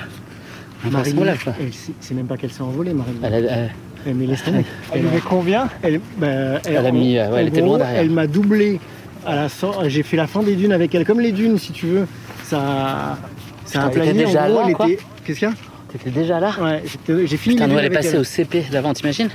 Marine, 0.90 1.16
quoi. 1.44 1.52
elle, 1.60 1.70
c'est 2.00 2.14
même 2.14 2.26
pas 2.26 2.36
qu'elle 2.36 2.52
s'est 2.52 2.62
envolée, 2.62 2.92
Marine. 2.94 3.14
Elle, 3.22 3.34
a- 3.34 3.38
elle- 3.38 3.70
Elle. 4.06 4.64
Elle 4.94 5.06
avait 5.06 5.20
combien 5.20 5.68
Elle, 5.82 6.00
bah, 6.16 6.26
Elle 6.64 6.76
a 6.76 6.88
en- 6.88 6.92
mis, 6.92 7.18
euh, 7.18 7.30
ouais, 7.30 7.40
elle 7.40 7.48
était 7.48 7.60
loin 7.60 7.78
derrière. 7.78 8.00
Elle 8.00 8.10
m'a 8.10 8.26
doublé 8.26 8.80
à 9.26 9.34
la 9.34 9.48
sor- 9.48 9.84
J'ai 9.88 10.02
fait 10.02 10.16
la 10.16 10.26
fin 10.26 10.42
des 10.42 10.54
dunes 10.54 10.72
avec 10.72 10.94
elle, 10.94 11.04
comme 11.04 11.20
les 11.20 11.32
dunes, 11.32 11.58
si 11.58 11.72
tu 11.72 11.86
veux. 11.86 12.06
Ça, 12.44 13.18
ça 13.66 13.82
a 13.84 13.90
plané. 13.90 14.12
déjà 14.14 14.44
en 14.44 14.48
gros, 14.50 14.60
là, 14.60 14.64
elle 14.66 14.90
était. 14.92 15.02
Qu'est-ce 15.24 15.38
qu'il 15.40 15.48
y 15.48 15.50
a? 15.50 15.54
T'étais 15.92 16.10
déjà 16.10 16.38
là? 16.40 16.54
Ouais, 16.60 16.82
j'ai 17.26 17.36
fini 17.36 17.56
Putain, 17.56 17.66
nous, 17.66 17.78
elle 17.78 17.86
est 17.86 17.90
passée 17.90 18.16
au 18.18 18.24
CP 18.24 18.64
d'avant, 18.70 18.92
t'imagines? 18.94 19.30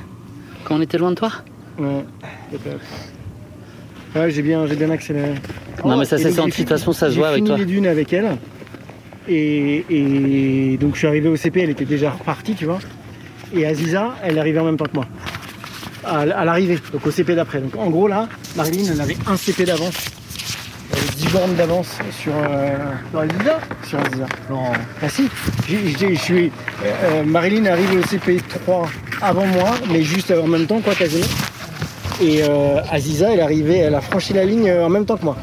Quand 0.64 0.76
on 0.78 0.82
était 0.82 0.98
loin 0.98 1.10
de 1.12 1.16
toi? 1.16 1.32
Ouais. 1.78 2.06
Ouais, 4.16 4.30
j'ai 4.32 4.42
bien, 4.42 4.66
j'ai 4.68 4.76
bien 4.76 4.90
accéléré. 4.92 5.34
Non, 5.84 5.98
mais 5.98 6.06
ça 6.06 6.18
s'est 6.18 6.26
j'ai 6.26 6.30
senti, 6.32 6.36
de 6.36 6.46
toute 6.46 6.54
fini- 6.56 6.68
façon, 6.68 6.94
ça 6.94 7.10
se 7.10 7.16
voit 7.16 7.28
J'ai 7.28 7.34
avec 7.34 7.38
fini 7.38 7.48
toi. 7.50 7.58
les 7.58 7.66
dunes 7.66 7.88
avec 7.88 8.14
elle. 8.14 8.38
Et, 9.28 9.86
et 9.90 10.78
donc 10.78 10.94
je 10.94 11.00
suis 11.00 11.08
arrivé 11.08 11.30
au 11.30 11.36
CP, 11.36 11.62
elle 11.62 11.70
était 11.70 11.86
déjà 11.86 12.12
repartie, 12.12 12.54
tu 12.56 12.66
vois. 12.66 12.80
Et 13.56 13.66
Aziza, 13.66 14.16
elle 14.24 14.38
est 14.38 14.40
arrivée 14.40 14.60
en 14.60 14.66
même 14.66 14.78
temps 14.78 14.86
que 14.86 14.96
moi. 14.96 15.06
À, 16.06 16.20
à 16.20 16.46
l'arrivée, 16.46 16.78
donc 16.92 17.06
au 17.08 17.12
CP 17.12 17.34
d'après. 17.36 17.60
Donc 17.60 17.76
en 17.78 17.90
gros 17.90 18.08
là, 18.08 18.28
Marilyn, 18.56 18.92
elle 18.92 19.00
avait 19.02 19.18
un 19.28 19.38
CP 19.38 19.64
d'avance. 19.66 19.94
Elle 20.92 21.00
avait 21.00 21.16
10 21.16 21.28
bornes 21.30 21.56
d'avance 21.56 21.98
sur, 22.22 22.34
euh, 22.36 22.76
sur 23.12 23.20
Aziza. 23.22 23.60
Sur 23.88 24.00
Aziza. 24.00 24.26
Non. 24.50 24.64
Ah 25.02 25.10
si, 25.10 25.30
j'ai- 25.70 25.96
j'ai- 25.98 26.16
je 26.16 26.22
suis. 26.22 26.46
euh, 26.84 26.92
euh, 27.06 27.24
Marilyn 27.24 27.66
est 27.66 27.70
arrivée 27.70 27.98
au 27.98 28.04
CP 28.06 28.42
3 28.66 28.90
avant 29.22 29.46
moi, 29.46 29.72
mais 29.92 30.04
juste 30.04 30.32
en 30.32 30.48
même 30.48 30.68
temps, 30.68 30.82
quoi, 30.82 30.94
quasiment. 30.94 31.26
Et 32.24 32.42
euh, 32.44 32.80
Aziza, 32.90 33.34
elle 33.34 33.40
est 33.40 33.44
arrivée, 33.44 33.78
elle 33.80 33.96
a 33.96 34.02
franchi 34.02 34.32
la 34.34 34.46
ligne 34.46 34.70
euh, 34.70 34.86
en 34.86 34.90
même 34.90 35.06
temps 35.06 35.18
que 35.18 35.26
moi. 35.26 35.36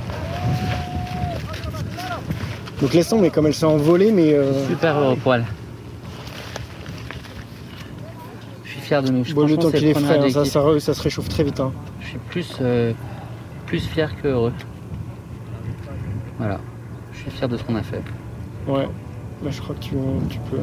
Donc 2.81 2.95
laisse 2.95 3.09
tomber, 3.09 3.29
comme 3.29 3.47
elle 3.47 3.55
s'est 3.55 3.67
envolée, 3.67 4.11
mais 4.13 4.33
euh, 4.33 4.67
Super 4.67 4.99
heureux 4.99 5.17
pour 5.17 5.35
elle. 5.35 5.45
Je 8.65 8.71
suis 8.71 8.81
fier 8.81 9.03
de 9.03 9.11
nous. 9.11 9.25
Je 9.25 9.35
bon, 9.35 9.47
le 9.47 9.59
temps 9.59 9.71
qu'il 9.71 9.85
est 9.89 9.93
frais, 9.95 10.19
hein, 10.19 10.25
de 10.25 10.79
ça, 10.79 10.95
se 10.95 11.03
réchauffe 11.03 11.29
très 11.29 11.45
vite. 11.45 11.61
hein. 11.61 11.73
Je 12.01 12.07
suis 12.07 12.19
plus, 12.31 12.57
euh, 12.63 12.93
plus 13.67 13.87
fier 13.87 14.11
que 14.23 14.29
heureux. 14.29 14.53
Voilà. 16.39 16.59
Je 17.13 17.19
suis 17.19 17.31
fier 17.31 17.47
de 17.49 17.59
ce 17.59 17.63
qu'on 17.63 17.77
a 17.77 17.83
fait. 17.83 18.01
Ouais, 18.67 18.89
là 19.45 19.51
je 19.51 19.61
crois 19.61 19.75
que 19.75 19.81
tu, 19.81 19.91
tu 20.31 20.39
peux. 20.51 20.59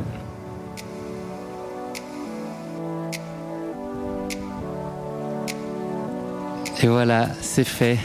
Et 6.82 6.88
voilà, 6.88 7.30
c'est 7.42 7.64
fait. 7.64 7.98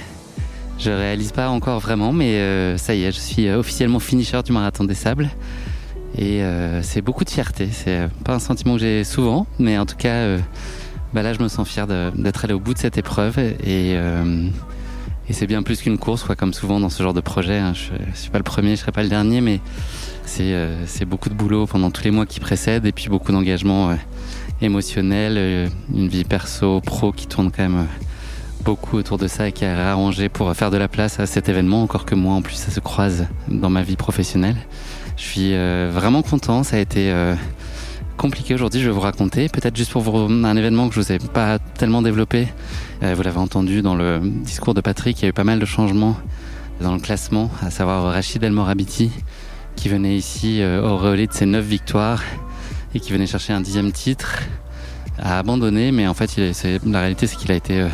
Je 0.79 0.91
réalise 0.91 1.31
pas 1.31 1.49
encore 1.51 1.79
vraiment, 1.79 2.13
mais 2.13 2.37
euh, 2.37 2.77
ça 2.79 2.95
y 2.95 3.05
est, 3.05 3.13
je 3.13 3.21
suis 3.21 3.47
euh, 3.47 3.59
officiellement 3.59 4.01
finisher 4.01 4.43
du 4.43 4.53
marathon 4.53 4.85
des 4.85 4.95
sables. 4.95 5.31
Et 6.17 6.43
euh, 6.43 6.83
c'est 6.83 7.03
beaucoup 7.03 7.25
de 7.25 7.31
fierté. 7.31 7.69
C'est 7.71 7.97
euh, 7.99 8.09
pas 8.25 8.35
un 8.35 8.39
sentiment 8.39 8.75
que 8.75 8.81
j'ai 8.81 9.05
souvent, 9.05 9.47
mais 9.59 9.79
en 9.79 9.87
tout 9.87 9.97
cas, 9.97 10.15
euh, 10.15 10.39
bah 11.13 11.23
là, 11.23 11.35
je 11.35 11.41
me 11.41 11.49
sens 11.49 11.69
fier 11.69 11.87
d'être 11.87 12.45
allé 12.45 12.55
au 12.55 12.61
bout 12.61 12.73
de 12.75 12.79
cette 12.79 12.97
épreuve. 12.97 13.39
Et, 13.39 13.93
et 13.93 15.33
c'est 15.33 15.47
bien 15.47 15.63
plus 15.63 15.83
qu'une 15.83 15.99
course, 15.99 16.25
quoi, 16.25 16.35
comme 16.35 16.55
souvent 16.55 16.81
dans 16.81 16.89
ce 16.89 17.03
genre 17.03 17.15
de 17.15 17.21
projet. 17.21 17.59
hein. 17.59 17.75
Je, 17.75 17.91
je 18.13 18.19
suis 18.19 18.31
pas 18.31 18.39
le 18.39 18.45
premier, 18.45 18.77
je 18.77 18.81
serai 18.81 18.93
pas 18.93 19.03
le 19.03 19.11
dernier, 19.11 19.43
mais 19.43 19.61
c'est 20.25 21.05
beaucoup 21.05 21.29
de 21.29 21.35
boulot 21.35 21.67
pendant 21.67 21.91
tous 21.91 22.05
les 22.05 22.11
mois 22.11 22.25
qui 22.25 22.41
précèdent, 22.41 22.87
et 22.87 22.93
puis 22.93 23.09
beaucoup 23.09 23.31
d'engagement 23.31 23.95
émotionnel, 24.63 25.71
une 25.95 26.09
vie 26.09 26.25
perso, 26.25 26.81
pro 26.81 27.13
qui 27.13 27.27
tourne 27.27 27.51
quand 27.55 27.69
même. 27.69 27.87
Beaucoup 28.63 28.97
autour 28.97 29.19
de 29.19 29.27
ça 29.27 29.49
et 29.49 29.53
qui 29.53 29.65
a 29.65 29.91
arrangé 29.91 30.29
pour 30.29 30.55
faire 30.55 30.71
de 30.71 30.77
la 30.77 30.89
place 30.89 31.19
à 31.21 31.27
cet 31.27 31.49
événement, 31.49 31.83
encore 31.83 32.05
que 32.05 32.15
moi 32.15 32.35
en 32.35 32.43
plus 32.43 32.55
ça 32.55 32.71
se 32.71 32.81
croise 32.81 33.27
dans 33.49 33.71
ma 33.71 33.83
vie 33.83 33.97
professionnelle. 33.97 34.57
Je 35.17 35.23
suis 35.23 35.55
euh, 35.55 35.91
vraiment 35.93 36.23
content, 36.23 36.63
ça 36.63 36.77
a 36.77 36.79
été 36.79 37.11
euh, 37.11 37.35
compliqué 38.17 38.55
aujourd'hui, 38.55 38.81
je 38.81 38.87
vais 38.87 38.93
vous 38.95 39.01
raconter, 39.01 39.49
peut-être 39.49 39.77
juste 39.77 39.93
pour 39.93 40.03
vous 40.03 40.33
un 40.33 40.57
événement 40.57 40.89
que 40.89 40.95
je 40.95 41.01
vous 41.01 41.13
ai 41.13 41.19
pas 41.19 41.59
tellement 41.59 42.03
développé. 42.03 42.49
Euh, 43.03 43.15
vous 43.15 43.23
l'avez 43.23 43.39
entendu 43.39 43.83
dans 43.83 43.95
le 43.95 44.21
discours 44.23 44.75
de 44.75 44.81
Patrick, 44.81 45.21
il 45.21 45.23
y 45.23 45.27
a 45.27 45.29
eu 45.29 45.33
pas 45.33 45.45
mal 45.45 45.59
de 45.59 45.67
changements 45.67 46.17
dans 46.81 46.95
le 46.95 47.01
classement, 47.01 47.51
à 47.63 47.71
savoir 47.71 48.05
Rachid 48.05 48.43
El 48.43 48.53
Morabiti 48.53 49.11
qui 49.75 49.89
venait 49.89 50.17
ici 50.17 50.63
au 50.63 50.99
relais 50.99 51.27
de 51.27 51.33
ses 51.33 51.47
neuf 51.47 51.65
victoires 51.65 52.23
et 52.95 53.01
qui 53.01 53.11
venait 53.11 53.27
chercher 53.27 53.55
un 53.55 53.63
dixième 53.63 53.91
titre 53.91 54.43
a 55.19 55.39
abandonné, 55.39 55.93
mais 55.93 56.07
en 56.07 56.15
fait, 56.15 56.37
la 56.85 57.01
réalité, 57.01 57.27
c'est 57.27 57.37
qu'il 57.37 57.53
a 57.53 57.55
été 57.55 57.87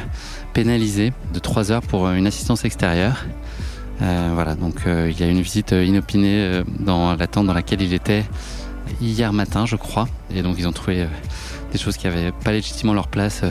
pénalisé 0.59 1.13
de 1.33 1.39
3 1.39 1.71
heures 1.71 1.83
pour 1.83 2.09
euh, 2.09 2.15
une 2.15 2.27
assistance 2.27 2.65
extérieure. 2.65 3.25
Euh, 4.03 4.33
voilà, 4.35 4.57
donc 4.57 4.89
euh, 4.89 5.09
il 5.09 5.21
y 5.21 5.23
a 5.23 5.29
une 5.29 5.41
visite 5.41 5.71
inopinée 5.71 6.63
dans 6.81 7.15
la 7.15 7.29
tente 7.29 7.47
dans 7.47 7.55
laquelle 7.55 7.81
il 7.81 7.93
était 7.93 8.25
hier 9.01 9.33
matin, 9.33 9.67
je 9.67 9.77
crois. 9.77 10.09
Et 10.35 10.43
donc 10.43 10.57
ils 10.59 10.67
ont 10.67 10.73
trouvé 10.73 11.07
des 11.71 11.79
choses 11.79 11.97
qui 11.97 12.09
n'avaient 12.09 12.33
pas 12.33 12.51
légitimement 12.51 12.93
leur 12.93 13.07
place 13.07 13.43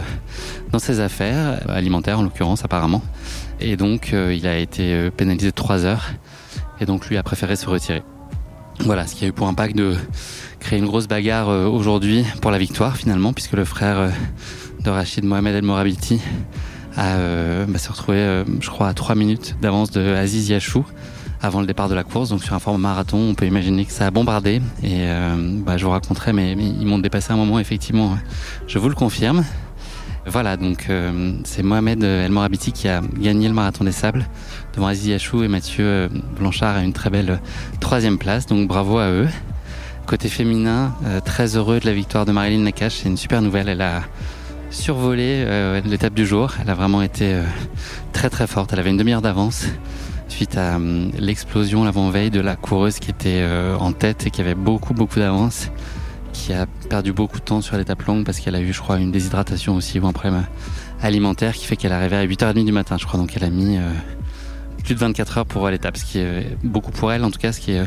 dans 0.73 0.79
ses 0.79 0.99
affaires, 0.99 1.61
alimentaires 1.69 2.19
en 2.19 2.23
l'occurrence 2.23 2.65
apparemment. 2.65 3.01
Et 3.61 3.77
donc 3.77 4.13
il 4.13 4.45
a 4.45 4.57
été 4.57 5.09
pénalisé 5.11 5.47
de 5.47 5.55
3 5.55 5.85
heures. 5.85 6.09
Et 6.81 6.85
donc 6.85 7.07
lui 7.07 7.15
a 7.15 7.23
préféré 7.23 7.55
se 7.55 7.67
retirer. 7.67 8.03
Voilà, 8.81 9.07
ce 9.07 9.15
qui 9.15 9.23
a 9.23 9.29
eu 9.29 9.31
pour 9.31 9.47
impact 9.47 9.77
de 9.77 9.95
créer 10.59 10.77
une 10.77 10.87
grosse 10.87 11.07
bagarre 11.07 11.47
aujourd'hui 11.47 12.25
pour 12.41 12.51
la 12.51 12.57
victoire 12.57 12.97
finalement, 12.97 13.31
puisque 13.31 13.53
le 13.53 13.63
frère 13.63 14.11
de 14.83 14.89
Rachid 14.89 15.23
Mohamed 15.23 15.55
El 15.55 15.63
Morabiti 15.63 16.19
euh, 17.05 17.65
bah, 17.67 17.77
s'est 17.77 17.89
retrouvé, 17.89 18.17
euh, 18.17 18.43
je 18.59 18.69
crois, 18.69 18.87
à 18.87 18.93
3 18.93 19.15
minutes 19.15 19.55
d'avance 19.61 19.91
de 19.91 20.01
Aziz 20.13 20.49
Yachou 20.49 20.85
avant 21.41 21.61
le 21.61 21.67
départ 21.67 21.89
de 21.89 21.95
la 21.95 22.03
course. 22.03 22.29
Donc 22.29 22.43
sur 22.43 22.53
un 22.53 22.59
format 22.59 22.89
marathon, 22.89 23.17
on 23.17 23.35
peut 23.35 23.45
imaginer 23.45 23.85
que 23.85 23.91
ça 23.91 24.07
a 24.07 24.11
bombardé. 24.11 24.61
Et 24.83 25.01
euh, 25.03 25.35
bah, 25.65 25.77
je 25.77 25.85
vous 25.85 25.91
raconterai, 25.91 26.33
mais, 26.33 26.53
ils 26.53 26.85
m'ont 26.85 26.99
dépassé 26.99 27.31
un 27.31 27.37
moment, 27.37 27.59
effectivement, 27.59 28.17
je 28.67 28.79
vous 28.79 28.89
le 28.89 28.95
confirme. 28.95 29.43
Voilà, 30.25 30.57
donc 30.57 30.87
euh, 30.89 31.31
c'est 31.45 31.63
Mohamed 31.63 32.03
El 32.03 32.31
Morabiti 32.31 32.73
qui 32.73 32.89
a 32.89 32.99
gagné 33.17 33.47
le 33.47 33.53
marathon 33.53 33.85
des 33.85 33.93
sables 33.93 34.27
devant 34.75 34.87
Aziz 34.87 35.07
Yachou 35.07 35.41
et 35.43 35.47
Mathieu 35.47 36.09
Blanchard 36.37 36.75
à 36.75 36.81
une 36.81 36.91
très 36.91 37.09
belle 37.09 37.39
troisième 37.79 38.17
place. 38.17 38.45
Donc 38.45 38.67
bravo 38.67 38.97
à 38.97 39.09
eux. 39.09 39.29
Côté 40.05 40.27
féminin, 40.27 40.93
euh, 41.05 41.21
très 41.21 41.55
heureux 41.55 41.79
de 41.79 41.85
la 41.85 41.93
victoire 41.93 42.25
de 42.25 42.33
Marilyn 42.33 42.63
Nakache. 42.63 42.95
C'est 42.95 43.09
une 43.09 43.17
super 43.17 43.41
nouvelle. 43.41 43.69
Elle 43.69 43.81
a 43.81 44.03
survolé 44.77 45.43
euh, 45.45 45.81
l'étape 45.83 46.13
du 46.13 46.25
jour. 46.25 46.53
Elle 46.61 46.69
a 46.69 46.75
vraiment 46.75 47.01
été 47.01 47.33
euh, 47.33 47.43
très 48.13 48.29
très 48.29 48.47
forte. 48.47 48.71
Elle 48.73 48.79
avait 48.79 48.91
une 48.91 48.97
demi-heure 48.97 49.21
d'avance 49.21 49.65
suite 50.29 50.55
à 50.55 50.77
euh, 50.77 51.09
l'explosion 51.17 51.83
l'avant-veille 51.83 52.29
de 52.29 52.39
la 52.39 52.55
coureuse 52.55 52.99
qui 52.99 53.09
était 53.09 53.41
euh, 53.41 53.75
en 53.77 53.91
tête 53.91 54.27
et 54.27 54.29
qui 54.29 54.39
avait 54.39 54.55
beaucoup 54.55 54.93
beaucoup 54.93 55.19
d'avance, 55.19 55.69
qui 56.31 56.53
a 56.53 56.67
perdu 56.89 57.11
beaucoup 57.11 57.39
de 57.39 57.43
temps 57.43 57.61
sur 57.61 57.75
l'étape 57.75 58.03
longue 58.03 58.23
parce 58.23 58.39
qu'elle 58.39 58.55
a 58.55 58.61
eu, 58.61 58.71
je 58.71 58.79
crois, 58.79 58.97
une 58.99 59.11
déshydratation 59.11 59.75
aussi 59.75 59.99
ou 59.99 60.07
un 60.07 60.13
problème 60.13 60.45
alimentaire 61.01 61.53
qui 61.53 61.65
fait 61.65 61.75
qu'elle 61.75 61.91
arrivée 61.91 62.17
à 62.17 62.25
8h30 62.25 62.63
du 62.63 62.71
matin, 62.71 62.97
je 62.99 63.05
crois. 63.05 63.19
Donc 63.19 63.35
elle 63.35 63.43
a 63.43 63.49
mis 63.49 63.77
plus 64.83 64.95
de 64.95 64.99
24 64.99 65.39
heures 65.39 65.45
pour 65.45 65.67
l'étape, 65.69 65.97
ce 65.97 66.05
qui 66.05 66.19
est 66.19 66.55
beaucoup 66.63 66.91
pour 66.91 67.11
elle 67.11 67.23
en 67.23 67.31
tout 67.31 67.39
cas, 67.39 67.51
ce 67.51 67.59
qui 67.59 67.71
est 67.71 67.83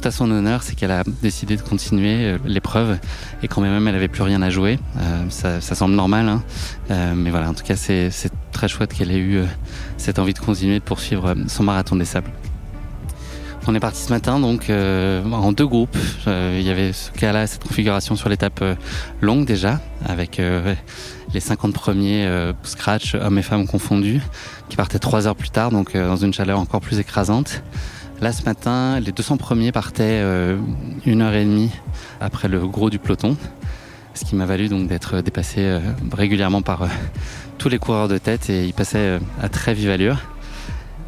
tout 0.00 0.08
à 0.08 0.10
son 0.10 0.30
honneur, 0.30 0.62
c'est 0.62 0.74
qu'elle 0.74 0.90
a 0.90 1.04
décidé 1.22 1.56
de 1.56 1.62
continuer 1.62 2.26
euh, 2.26 2.38
l'épreuve 2.44 2.98
et 3.42 3.48
quand 3.48 3.60
même 3.60 3.88
elle 3.88 3.94
avait 3.94 4.08
plus 4.08 4.22
rien 4.22 4.42
à 4.42 4.50
jouer. 4.50 4.78
Euh, 4.98 5.24
ça, 5.30 5.60
ça 5.60 5.74
semble 5.74 5.94
normal, 5.94 6.28
hein. 6.28 6.42
Euh, 6.90 7.14
mais 7.16 7.30
voilà, 7.30 7.48
en 7.48 7.54
tout 7.54 7.64
cas 7.64 7.76
c'est 7.76 8.10
très 8.52 8.68
chouette 8.68 8.92
qu'elle 8.92 9.10
ait 9.10 9.18
eu 9.18 9.42
cette 9.96 10.18
envie 10.18 10.34
de 10.34 10.38
continuer 10.38 10.78
de 10.78 10.84
poursuivre 10.84 11.34
son 11.48 11.62
marathon 11.62 11.96
des 11.96 12.04
sables. 12.04 12.30
On 13.66 13.74
est 13.74 13.80
parti 13.80 14.00
ce 14.00 14.10
matin 14.10 14.38
donc 14.38 14.70
en 14.70 15.52
deux 15.52 15.66
groupes. 15.66 15.96
Il 16.26 16.62
y 16.62 16.70
avait 16.70 16.92
ce 16.92 17.10
cas-là, 17.10 17.48
cette 17.48 17.64
configuration 17.64 18.14
sur 18.14 18.28
l'étape 18.28 18.62
longue 19.20 19.44
déjà, 19.44 19.80
avec 20.04 20.40
les 21.34 21.40
50 21.40 21.74
premiers 21.74 22.30
scratch, 22.62 23.16
hommes 23.16 23.38
et 23.38 23.42
femmes 23.42 23.66
confondus, 23.66 24.20
qui 24.68 24.76
partaient 24.76 25.00
trois 25.00 25.26
heures 25.26 25.34
plus 25.34 25.50
tard, 25.50 25.72
donc 25.72 25.96
dans 25.96 26.16
une 26.16 26.32
chaleur 26.32 26.60
encore 26.60 26.80
plus 26.80 27.00
écrasante. 27.00 27.62
Là, 28.20 28.32
ce 28.32 28.42
matin, 28.44 28.98
les 29.00 29.12
200 29.12 29.36
premiers 29.36 29.72
partaient 29.72 30.20
euh, 30.22 30.58
une 31.04 31.20
heure 31.20 31.34
et 31.34 31.44
demie 31.44 31.70
après 32.20 32.48
le 32.48 32.66
gros 32.66 32.88
du 32.88 32.98
peloton, 32.98 33.36
ce 34.14 34.24
qui 34.24 34.34
m'a 34.34 34.46
valu 34.46 34.68
donc 34.68 34.88
d'être 34.88 35.20
dépassé 35.20 35.60
euh, 35.60 35.80
régulièrement 36.12 36.62
par 36.62 36.82
euh, 36.82 36.88
tous 37.58 37.68
les 37.68 37.78
coureurs 37.78 38.08
de 38.08 38.18
tête 38.18 38.48
et 38.48 38.64
ils 38.64 38.72
passaient 38.72 38.98
euh, 38.98 39.18
à 39.42 39.48
très 39.48 39.74
vive 39.74 39.90
allure. 39.90 40.18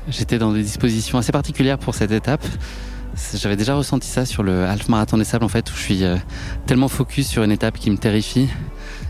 J'étais 0.09 0.38
dans 0.38 0.53
des 0.53 0.62
dispositions 0.62 1.18
assez 1.18 1.33
particulières 1.33 1.79
pour 1.79 1.94
cette 1.94 2.12
étape. 2.12 2.44
J'avais 3.35 3.57
déjà 3.57 3.75
ressenti 3.75 4.07
ça 4.07 4.25
sur 4.25 4.42
le 4.42 4.64
half 4.64 4.88
marathon 4.88 5.18
des 5.18 5.25
sables 5.25 5.44
en 5.44 5.49
fait, 5.49 5.71
où 5.71 5.75
je 5.75 5.81
suis 5.81 6.05
euh, 6.05 6.16
tellement 6.66 6.88
focus 6.88 7.27
sur 7.27 7.42
une 7.42 7.51
étape 7.51 7.79
qui 7.79 7.90
me 7.90 7.97
terrifie 7.97 8.49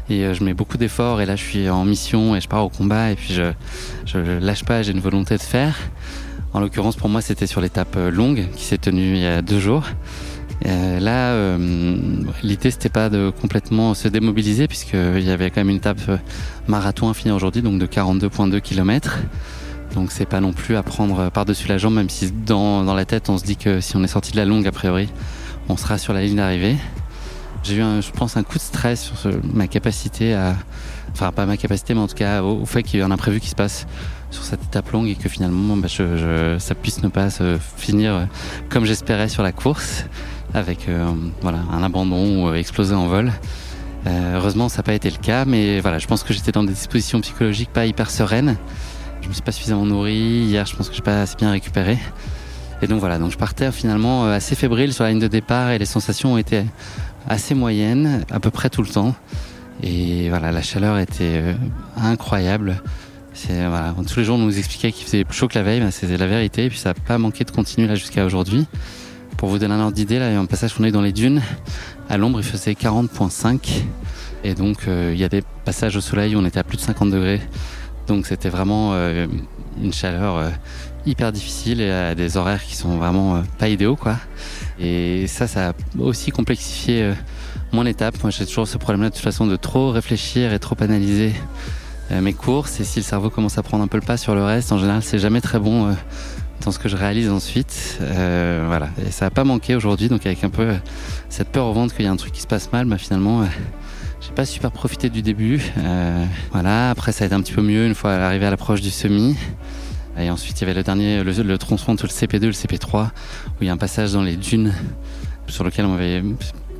et 0.09 0.25
euh, 0.25 0.35
je 0.35 0.43
mets 0.43 0.55
beaucoup 0.55 0.79
d'efforts 0.79 1.21
et 1.21 1.27
là 1.27 1.37
je 1.37 1.43
suis 1.43 1.69
en 1.69 1.85
mission 1.85 2.35
et 2.35 2.41
je 2.41 2.49
pars 2.49 2.65
au 2.65 2.71
combat 2.71 3.11
et 3.11 3.17
puis 3.17 3.35
je 3.35 3.53
je 4.07 4.19
lâche 4.19 4.65
pas, 4.65 4.83
j'ai 4.83 4.93
une 4.93 5.01
volonté 5.01 5.37
de 5.37 5.43
faire. 5.43 5.77
En 6.55 6.61
l'occurrence, 6.61 6.97
pour 6.97 7.09
moi, 7.09 7.21
c'était 7.21 7.47
sur 7.47 7.61
l'étape 7.61 7.95
euh, 7.97 8.11
longue 8.11 8.47
qui 8.57 8.65
s'est 8.65 8.79
tenue 8.79 9.17
il 9.17 9.23
y 9.23 9.27
a 9.27 9.43
deux 9.43 9.61
jours. 9.61 9.85
Euh, 10.67 10.99
là, 10.99 11.33
euh, 11.33 12.07
l'idée, 12.43 12.71
c'était 12.71 12.89
pas 12.89 13.11
de 13.11 13.31
complètement 13.41 13.95
se 13.95 14.09
démobiliser, 14.09 14.67
puisqu'il 14.67 15.23
y 15.23 15.31
avait 15.31 15.51
quand 15.51 15.61
même 15.61 15.71
une 15.71 15.77
étape 15.77 16.01
marathon 16.67 17.13
à 17.13 17.33
aujourd'hui, 17.33 17.63
donc 17.63 17.79
de 17.79 17.87
42,2 17.87 18.61
km. 18.61 19.19
Donc, 19.95 20.11
c'est 20.11 20.27
pas 20.27 20.41
non 20.41 20.53
plus 20.53 20.77
à 20.77 20.83
prendre 20.83 21.31
par-dessus 21.31 21.69
la 21.69 21.79
jambe, 21.79 21.95
même 21.95 22.09
si 22.09 22.33
dans, 22.33 22.83
la 22.95 23.05
tête, 23.05 23.29
on 23.29 23.39
se 23.39 23.45
dit 23.45 23.57
que 23.57 23.81
si 23.81 23.97
on 23.97 24.03
est 24.03 24.09
sorti 24.09 24.33
de 24.33 24.37
la 24.39 24.45
longue, 24.45 24.67
a 24.67 24.73
priori, 24.73 25.09
on 25.69 25.77
sera 25.77 25.99
sur 25.99 26.13
la 26.13 26.23
ligne 26.23 26.37
d'arrivée. 26.37 26.77
J'ai 27.63 27.77
eu, 27.77 27.83
un, 27.83 28.01
je 28.01 28.11
pense, 28.11 28.37
un 28.37 28.43
coup 28.43 28.57
de 28.57 28.63
stress 28.63 29.13
sur 29.15 29.31
ma 29.53 29.67
capacité 29.67 30.35
à. 30.35 30.57
Enfin, 31.13 31.33
pas 31.33 31.47
ma 31.47 31.57
capacité, 31.57 31.95
mais 31.95 32.01
en 32.01 32.07
tout 32.07 32.15
cas 32.15 32.43
au, 32.43 32.61
au 32.61 32.67
fait 32.67 32.83
qu'il 32.83 32.99
y 32.99 33.03
ait 33.03 33.05
un 33.05 33.11
imprévu 33.11 33.41
qui 33.41 33.49
se 33.49 33.55
passe 33.55 33.87
sur 34.31 34.45
cette 34.45 34.58
longue 34.93 35.09
et 35.09 35.15
que 35.15 35.29
finalement 35.29 35.77
bah, 35.77 35.89
je, 35.89 36.17
je- 36.17 36.59
ça 36.59 36.75
puisse 36.75 37.03
ne 37.03 37.09
pas 37.09 37.31
se 37.31 37.59
finir 37.77 38.27
comme 38.69 38.85
j'espérais 38.85 39.29
sur 39.29 39.43
la 39.43 39.53
course 39.53 40.05
avec 40.55 40.89
euh, 40.89 41.11
voilà 41.43 41.59
un 41.73 41.83
abandon 41.83 42.45
ou 42.45 42.49
euh, 42.49 42.55
exploser 42.55 42.95
en 42.95 43.07
vol. 43.07 43.33
Euh, 44.07 44.37
heureusement 44.37 44.69
ça 44.69 44.79
n'a 44.79 44.83
pas 44.85 44.95
été 44.95 45.11
le 45.11 45.17
cas 45.19 45.45
mais 45.45 45.81
voilà 45.81 45.99
je 45.99 46.07
pense 46.07 46.23
que 46.23 46.33
j'étais 46.33 46.53
dans 46.53 46.63
des 46.65 46.73
dispositions 46.73 47.21
psychologiques 47.21 47.71
pas 47.73 47.87
hyper 47.87 48.11
sereines. 48.11 48.57
Je 49.21 49.25
je 49.25 49.29
me 49.29 49.35
suis 49.35 49.43
pas 49.43 49.53
suffisamment 49.53 49.85
nourri. 49.85 50.15
Hier, 50.47 50.65
je 50.65 50.75
pense 50.75 50.89
que 50.89 50.95
j'ai 50.95 51.03
pas 51.03 51.21
assez 51.21 51.35
bien 51.37 51.51
récupéré. 51.51 51.99
Et 52.81 52.87
donc 52.87 53.01
voilà, 53.01 53.19
donc 53.19 53.31
je 53.31 53.37
partais 53.37 53.71
finalement 53.73 54.25
assez 54.25 54.55
fébrile 54.55 54.95
sur 54.95 55.05
la 55.05 55.11
ligne 55.11 55.19
de 55.21 55.27
départ 55.29 55.71
et 55.71 55.79
les 55.79 55.85
sensations 55.85 56.33
ont 56.35 56.39
été 56.39 56.63
assez 57.29 57.55
moyennes 57.55 58.25
à 58.31 58.41
peu 58.41 58.51
près 58.51 58.71
tout 58.71 58.81
le 58.81 58.89
temps. 58.89 59.15
Et 59.83 60.31
voilà, 60.31 60.51
la 60.51 60.63
chaleur 60.63 60.97
était 60.99 61.43
incroyable. 62.01 62.81
Tous 63.47 64.19
les 64.19 64.25
jours 64.25 64.37
on 64.37 64.41
nous 64.41 64.59
expliquait 64.59 64.93
qu'il 64.93 65.05
faisait 65.05 65.25
plus 65.25 65.37
chaud 65.37 65.49
que 65.49 65.59
la 65.59 65.63
veille, 65.63 65.81
ben, 65.81 65.91
c'était 65.91 66.17
la 66.17 66.27
vérité. 66.27 66.65
Et 66.65 66.69
puis 66.69 66.79
ça 66.79 66.91
n'a 66.91 66.95
pas 66.95 67.19
manqué 67.19 67.45
de 67.45 67.51
continuer 67.51 67.87
là 67.87 67.95
jusqu'à 67.95 68.25
aujourd'hui. 68.25 68.67
Pour 69.37 69.49
vous 69.49 69.59
donner 69.59 69.75
un 69.75 69.81
ordre 69.81 69.93
d'idée, 69.93 70.19
là, 70.19 70.37
un 70.39 70.47
passage 70.47 70.75
qu'on 70.75 70.85
est 70.85 70.91
dans 70.91 71.03
les 71.03 71.13
dunes. 71.13 71.43
À 72.09 72.17
l'ombre, 72.17 72.41
il 72.41 72.45
faisait 72.45 72.73
40.5. 72.73 73.85
Et 74.43 74.55
donc, 74.55 74.89
euh, 74.89 75.13
il 75.15 75.21
y 75.21 75.25
a 75.25 75.29
des 75.29 75.43
passages 75.65 75.97
au 75.97 76.01
soleil 76.01 76.35
où 76.35 76.41
on 76.41 76.45
était 76.45 76.59
à 76.59 76.65
plus 76.65 76.77
de 76.77 76.83
50 76.83 77.11
degrés. 77.11 77.41
Donc, 78.09 78.27
c'était 78.27 78.49
vraiment 78.49 78.95
euh, 78.95 79.27
une 79.81 79.93
chaleur 79.93 80.37
euh, 80.37 80.51
hyper 81.07 81.31
difficile 81.31 81.81
et 81.81 81.91
à 81.91 82.15
des 82.17 82.37
horaires 82.37 82.65
qui 82.65 82.75
sont 82.75 82.97
vraiment 82.97 83.43
pas 83.59 83.69
idéaux, 83.69 83.97
quoi. 83.97 84.17
Et 84.81 85.27
ça, 85.29 85.47
ça 85.47 85.69
a 85.69 85.73
aussi 86.01 86.33
complexifié 86.33 87.13
mon 87.73 87.87
étape. 87.87 88.21
Moi, 88.23 88.31
j'ai 88.31 88.47
toujours 88.47 88.67
ce 88.67 88.79
problème-là 88.79 89.11
de 89.11 89.15
toute 89.15 89.23
façon 89.23 89.47
de 89.47 89.57
trop 89.57 89.91
réfléchir 89.91 90.53
et 90.53 90.59
trop 90.59 90.77
analyser 90.81 91.33
mes 92.11 92.33
courses. 92.33 92.81
Et 92.81 92.85
si 92.85 93.01
le 93.01 93.05
cerveau 93.05 93.31
commence 93.31 93.59
à 93.59 93.63
prendre 93.63 93.85
un 93.85 93.87
peu 93.87 93.99
le 93.99 94.05
pas 94.05 94.17
sur 94.17 94.35
le 94.35 94.43
reste, 94.43 94.73
en 94.73 94.79
général, 94.79 95.03
c'est 95.03 95.19
jamais 95.19 95.41
très 95.41 95.59
bon 95.59 95.89
euh, 95.89 95.93
dans 96.65 96.73
ce 96.73 96.79
que 96.79 96.89
je 96.89 96.97
réalise 96.97 97.31
ensuite. 97.31 97.99
Euh, 98.01 98.65
voilà. 98.67 98.89
Et 99.07 99.11
ça 99.11 99.27
a 99.27 99.31
pas 99.31 99.45
manqué 99.45 99.75
aujourd'hui. 99.75 100.09
Donc, 100.09 100.27
avec 100.27 100.43
un 100.45 100.51
peu 100.51 100.63
euh, 100.63 100.77
cette 101.29 101.49
peur 101.49 101.67
au 101.67 101.73
ventre 101.73 101.95
qu'il 101.95 102.05
y 102.05 102.09
a 102.09 102.11
un 102.11 102.17
truc 102.17 102.33
qui 102.33 102.41
se 102.41 102.47
passe 102.47 102.73
mal, 102.73 102.87
bah, 102.87 102.99
finalement, 102.99 103.43
euh, 103.43 103.47
j'ai 104.21 104.33
pas 104.33 104.45
super 104.45 104.71
profité 104.71 105.11
du 105.11 105.23
début. 105.23 105.61
Euh, 105.79 106.25
voilà. 106.53 106.91
Après, 106.91 107.13
ça 107.13 107.25
a 107.25 107.27
été 107.27 107.35
un 107.35 107.41
petit 107.41 107.53
peu 107.53 107.63
mieux 107.63 107.87
une 107.87 107.95
fois 107.95 108.13
arrivé 108.13 108.47
à 108.47 108.51
l'approche 108.51 108.81
du 108.81 108.91
semi. 108.91 109.37
Et 110.19 110.31
ensuite, 110.31 110.61
il 110.61 110.63
y 110.63 110.65
avait 110.65 110.75
le 110.75 110.83
dernier, 110.83 111.23
le, 111.23 111.31
le 111.31 111.59
tronçon 111.59 111.93
entre 111.93 112.07
le 112.07 112.11
CP2 112.11 112.43
et 112.43 112.47
le 112.47 112.53
CP3, 112.53 113.07
où 113.07 113.11
il 113.61 113.67
y 113.67 113.71
a 113.71 113.73
un 113.73 113.77
passage 113.77 114.13
dans 114.13 114.23
les 114.23 114.37
dunes 114.37 114.75
sur 115.47 115.63
lequel 115.63 115.85
on 115.85 115.91
m'avait 115.91 116.23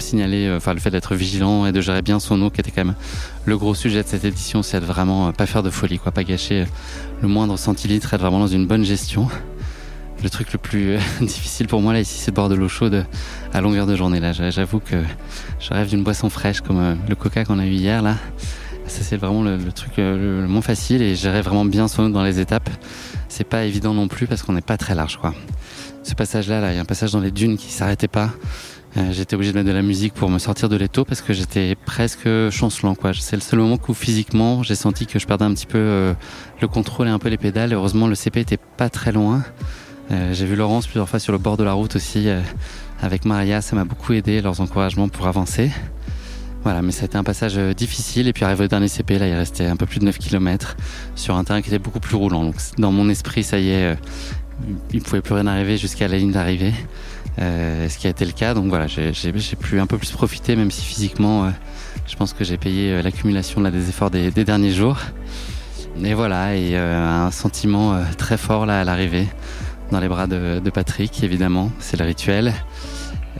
signalé 0.03 0.47
euh, 0.47 0.57
enfin, 0.57 0.75
le 0.75 0.81
fait 0.81 0.91
d'être 0.91 1.15
vigilant 1.15 1.67
et 1.67 1.73
de 1.73 1.81
gérer 1.81 2.03
bien 2.03 2.21
son 2.21 2.41
eau, 2.43 2.51
qui 2.51 2.61
était 2.61 2.71
quand 2.71 2.85
même 2.85 2.95
le 3.45 3.57
gros 3.57 3.75
sujet 3.75 4.03
de 4.03 4.09
cette 4.09 4.25
édition, 4.25 4.63
c'est 4.63 4.81
de 4.81 4.85
vraiment 4.85 5.29
euh, 5.29 5.33
pas 5.33 5.47
faire 5.47 5.63
de 5.63 5.71
folie, 5.71 5.99
quoi, 5.99 6.13
pas 6.13 6.25
gâcher 6.25 6.63
euh, 6.63 6.67
le 7.23 7.29
moindre 7.29 7.57
centilitre, 7.59 8.15
être 8.15 8.21
vraiment 8.21 8.41
dans 8.41 8.47
une 8.47 8.67
bonne 8.67 8.85
gestion. 8.85 9.29
Le 10.21 10.29
truc 10.31 10.53
le 10.53 10.59
plus 10.59 10.97
difficile 11.21 11.69
pour 11.69 11.81
moi 11.81 11.93
là 11.93 12.01
ici, 12.01 12.19
c'est 12.19 12.33
de 12.33 12.35
boire 12.35 12.49
de 12.49 12.57
l'eau 12.57 12.67
chaude 12.67 13.07
à 13.53 13.61
longueur 13.61 13.87
de 13.87 13.95
journée. 13.95 14.19
Là, 14.19 14.33
j'avoue 14.33 14.81
que 14.81 14.97
je 15.61 15.73
rêve 15.73 15.89
d'une 15.89 16.03
boisson 16.03 16.29
fraîche 16.29 16.61
comme 16.61 16.99
le 17.09 17.15
Coca 17.15 17.45
qu'on 17.45 17.61
a 17.61 17.67
eu 17.67 17.71
hier 17.71 18.03
là. 18.03 18.17
Ça 18.89 19.05
c'est 19.05 19.17
vraiment 19.17 19.45
le, 19.45 19.57
truc 19.71 19.93
le, 19.97 20.41
le 20.41 20.49
moins 20.49 20.61
facile 20.61 21.03
et 21.03 21.15
gérer 21.15 21.41
vraiment 21.41 21.65
bien 21.65 21.87
son 21.87 22.07
eau 22.07 22.09
dans 22.09 22.25
les 22.25 22.41
étapes. 22.41 22.69
C'est 23.29 23.45
pas 23.45 23.63
évident 23.63 23.95
non 23.95 24.09
plus 24.09 24.27
parce 24.27 24.43
qu'on 24.43 24.55
n'est 24.55 24.61
pas 24.61 24.77
très 24.77 24.97
large 24.97 25.19
quoi. 25.19 25.35
Ce 26.03 26.15
passage 26.15 26.49
là, 26.49 26.61
là, 26.61 26.73
il 26.73 26.77
y 26.77 26.79
a 26.79 26.81
un 26.81 26.87
passage 26.87 27.13
dans 27.13 27.21
les 27.21 27.31
dunes 27.31 27.59
qui 27.59 27.71
s'arrêtait 27.71 28.09
pas. 28.09 28.31
Euh, 28.99 29.13
j'étais 29.13 29.37
obligé 29.37 29.53
de 29.53 29.59
mettre 29.59 29.69
de 29.69 29.75
la 29.75 29.83
musique 29.83 30.13
pour 30.13 30.29
me 30.29 30.39
sortir 30.39 30.69
de 30.69 30.75
l'étau 30.77 31.05
parce 31.05 31.21
que 31.21 31.33
j'étais 31.33 31.77
presque 31.77 32.29
chancelant 32.51 32.95
quoi. 32.97 33.13
C'est 33.15 33.37
le 33.37 33.43
seul 33.43 33.61
moment 33.61 33.79
où 33.87 33.95
physiquement 33.95 34.63
j'ai 34.65 34.75
senti 34.75 35.07
que 35.07 35.19
je 35.19 35.27
perdais 35.27 35.45
un 35.45 35.55
petit 35.55 35.67
peu 35.67 35.79
euh, 35.79 36.15
le 36.61 36.69
contrôle 36.69 37.07
et 37.07 37.11
un 37.11 37.19
peu 37.21 37.29
les 37.29 37.37
pédales. 37.37 37.73
Heureusement 37.73 38.09
le 38.09 38.17
CP 38.17 38.41
était 38.41 38.57
pas 38.57 38.89
très 38.89 39.13
loin. 39.13 39.45
Euh, 40.11 40.33
j'ai 40.33 40.47
vu 40.47 40.57
Laurence 40.57 40.87
plusieurs 40.87 41.09
fois 41.09 41.21
sur 41.21 41.33
le 41.33 41.39
bord 41.39 41.57
de 41.57 41.65
la 41.65 41.75
route 41.75 41.95
aussi 41.95 42.29
avec 43.01 43.25
Maria, 43.25 43.61
ça 43.61 43.77
m'a 43.77 43.85
beaucoup 43.85 44.15
aidé 44.15 44.41
leurs 44.41 44.61
encouragements 44.61 45.09
pour 45.09 45.29
avancer. 45.29 45.71
Voilà, 46.65 46.83
mais 46.83 46.91
ça 46.91 47.03
a 47.03 47.05
été 47.05 47.17
un 47.17 47.23
passage 47.23 47.57
difficile 47.77 48.27
et 48.27 48.33
puis 48.33 48.45
arrivé 48.45 48.65
au 48.65 48.69
dernier 48.69 48.89
CP, 48.89 49.19
là 49.19 49.29
il 49.29 49.35
restait 49.35 49.67
un 49.67 49.77
peu 49.77 49.87
plus 49.87 50.01
de 50.01 50.07
9 50.07 50.19
km 50.19 50.77
sur 51.15 51.37
un 51.37 51.45
terrain 51.45 51.63
qui 51.63 51.69
était 51.69 51.79
beaucoup 51.79 52.01
plus 52.01 52.17
roulant. 52.17 52.43
Donc 52.43 52.57
dans 52.79 52.91
mon 52.91 53.09
esprit, 53.11 53.45
ça 53.45 53.61
y 53.61 53.71
est, 53.71 53.97
il 54.93 55.03
pouvait 55.03 55.21
plus 55.21 55.35
rien 55.35 55.47
arriver 55.47 55.77
jusqu'à 55.77 56.09
la 56.09 56.19
ligne 56.19 56.33
d'arrivée, 56.33 56.75
euh, 57.41 57.89
ce 57.89 57.99
qui 57.99 58.07
a 58.07 58.11
été 58.11 58.25
le 58.25 58.33
cas. 58.33 58.55
Donc 58.55 58.67
voilà, 58.69 58.87
j'ai 58.87 59.33
pu 59.33 59.81
un 59.81 59.87
peu 59.87 59.99
plus 59.99 60.11
profiter, 60.11 60.57
même 60.57 60.71
si 60.71 60.85
physiquement, 60.85 61.45
euh, 61.45 61.51
je 62.07 62.17
pense 62.17 62.33
que 62.33 62.45
j'ai 62.45 62.57
payé 62.57 62.93
euh, 62.93 63.03
l'accumulation 63.03 63.61
des 63.61 63.89
efforts 63.89 64.11
des, 64.11 64.31
derniers 64.31 64.73
jours. 64.73 64.99
Et 66.03 66.15
voilà, 66.15 66.55
et 66.57 66.77
un 66.77 67.31
sentiment 67.33 68.01
très 68.17 68.37
fort 68.37 68.67
là 68.67 68.81
à 68.81 68.85
l'arrivée, 68.85 69.27
dans 69.91 69.99
les 69.99 70.07
bras 70.07 70.29
de, 70.29 70.61
de 70.61 70.71
Patrick, 70.71 71.25
évidemment, 71.25 71.73
c'est 71.81 71.99
le 71.99 72.05
rituel. 72.05 72.55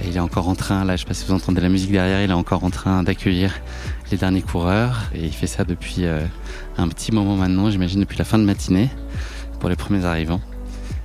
Et 0.01 0.09
il 0.09 0.17
est 0.17 0.21
encore 0.21 0.49
en 0.49 0.57
train, 0.57 0.85
là, 0.85 0.97
je 0.97 1.03
sais 1.03 1.07
pas 1.07 1.15
si 1.15 1.25
vous 1.25 1.35
entendez 1.35 1.61
la 1.61 1.69
musique 1.69 1.93
derrière, 1.93 2.21
il 2.21 2.31
est 2.31 2.35
encore 2.35 2.65
en 2.65 2.71
train 2.71 3.05
d'accueillir 3.05 3.53
les 4.11 4.17
derniers 4.17 4.43
coureurs. 4.43 5.05
Et 5.15 5.25
il 5.25 5.33
fait 5.33 5.47
ça 5.47 5.63
depuis 5.63 6.05
un 6.77 6.89
petit 6.89 7.13
moment 7.13 7.37
maintenant, 7.37 7.71
j'imagine 7.71 8.01
depuis 8.01 8.19
la 8.19 8.25
fin 8.25 8.39
de 8.39 8.45
matinée, 8.45 8.91
pour 9.61 9.69
les 9.69 9.77
premiers 9.77 10.05
arrivants. 10.05 10.41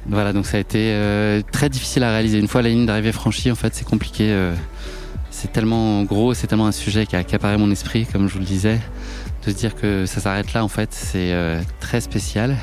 Voilà, 0.08 0.34
donc 0.34 0.46
ça 0.46 0.58
a 0.58 0.60
été 0.60 0.92
euh, 0.92 1.42
très 1.52 1.70
difficile 1.70 2.04
à 2.04 2.12
réaliser. 2.12 2.38
Une 2.38 2.48
fois 2.48 2.62
la 2.62 2.70
ligne 2.70 2.86
d'arrivée 2.86 3.12
franchie, 3.14 3.50
en 3.52 3.56
fait, 3.56 3.74
c'est 3.74 3.88
compliqué. 3.88 4.32
euh, 4.32 4.54
c'est 5.32 5.52
tellement 5.52 6.04
gros, 6.04 6.34
c'est 6.34 6.46
tellement 6.48 6.68
un 6.68 6.72
sujet 6.74 7.06
qui 7.06 7.16
a 7.16 7.20
accaparé 7.20 7.58
mon 7.58 7.72
esprit, 7.72 8.06
comme 8.06 8.28
je 8.28 8.34
vous 8.34 8.40
le 8.40 8.46
disais. 8.46 8.80
De 9.46 9.52
se 9.52 9.56
dire 9.56 9.76
que 9.76 10.06
ça 10.06 10.22
s'arrête 10.22 10.54
là, 10.54 10.64
en 10.64 10.68
fait, 10.68 10.90
c'est 10.92 11.34
euh, 11.34 11.62
très 11.80 12.02
spécial. 12.02 12.56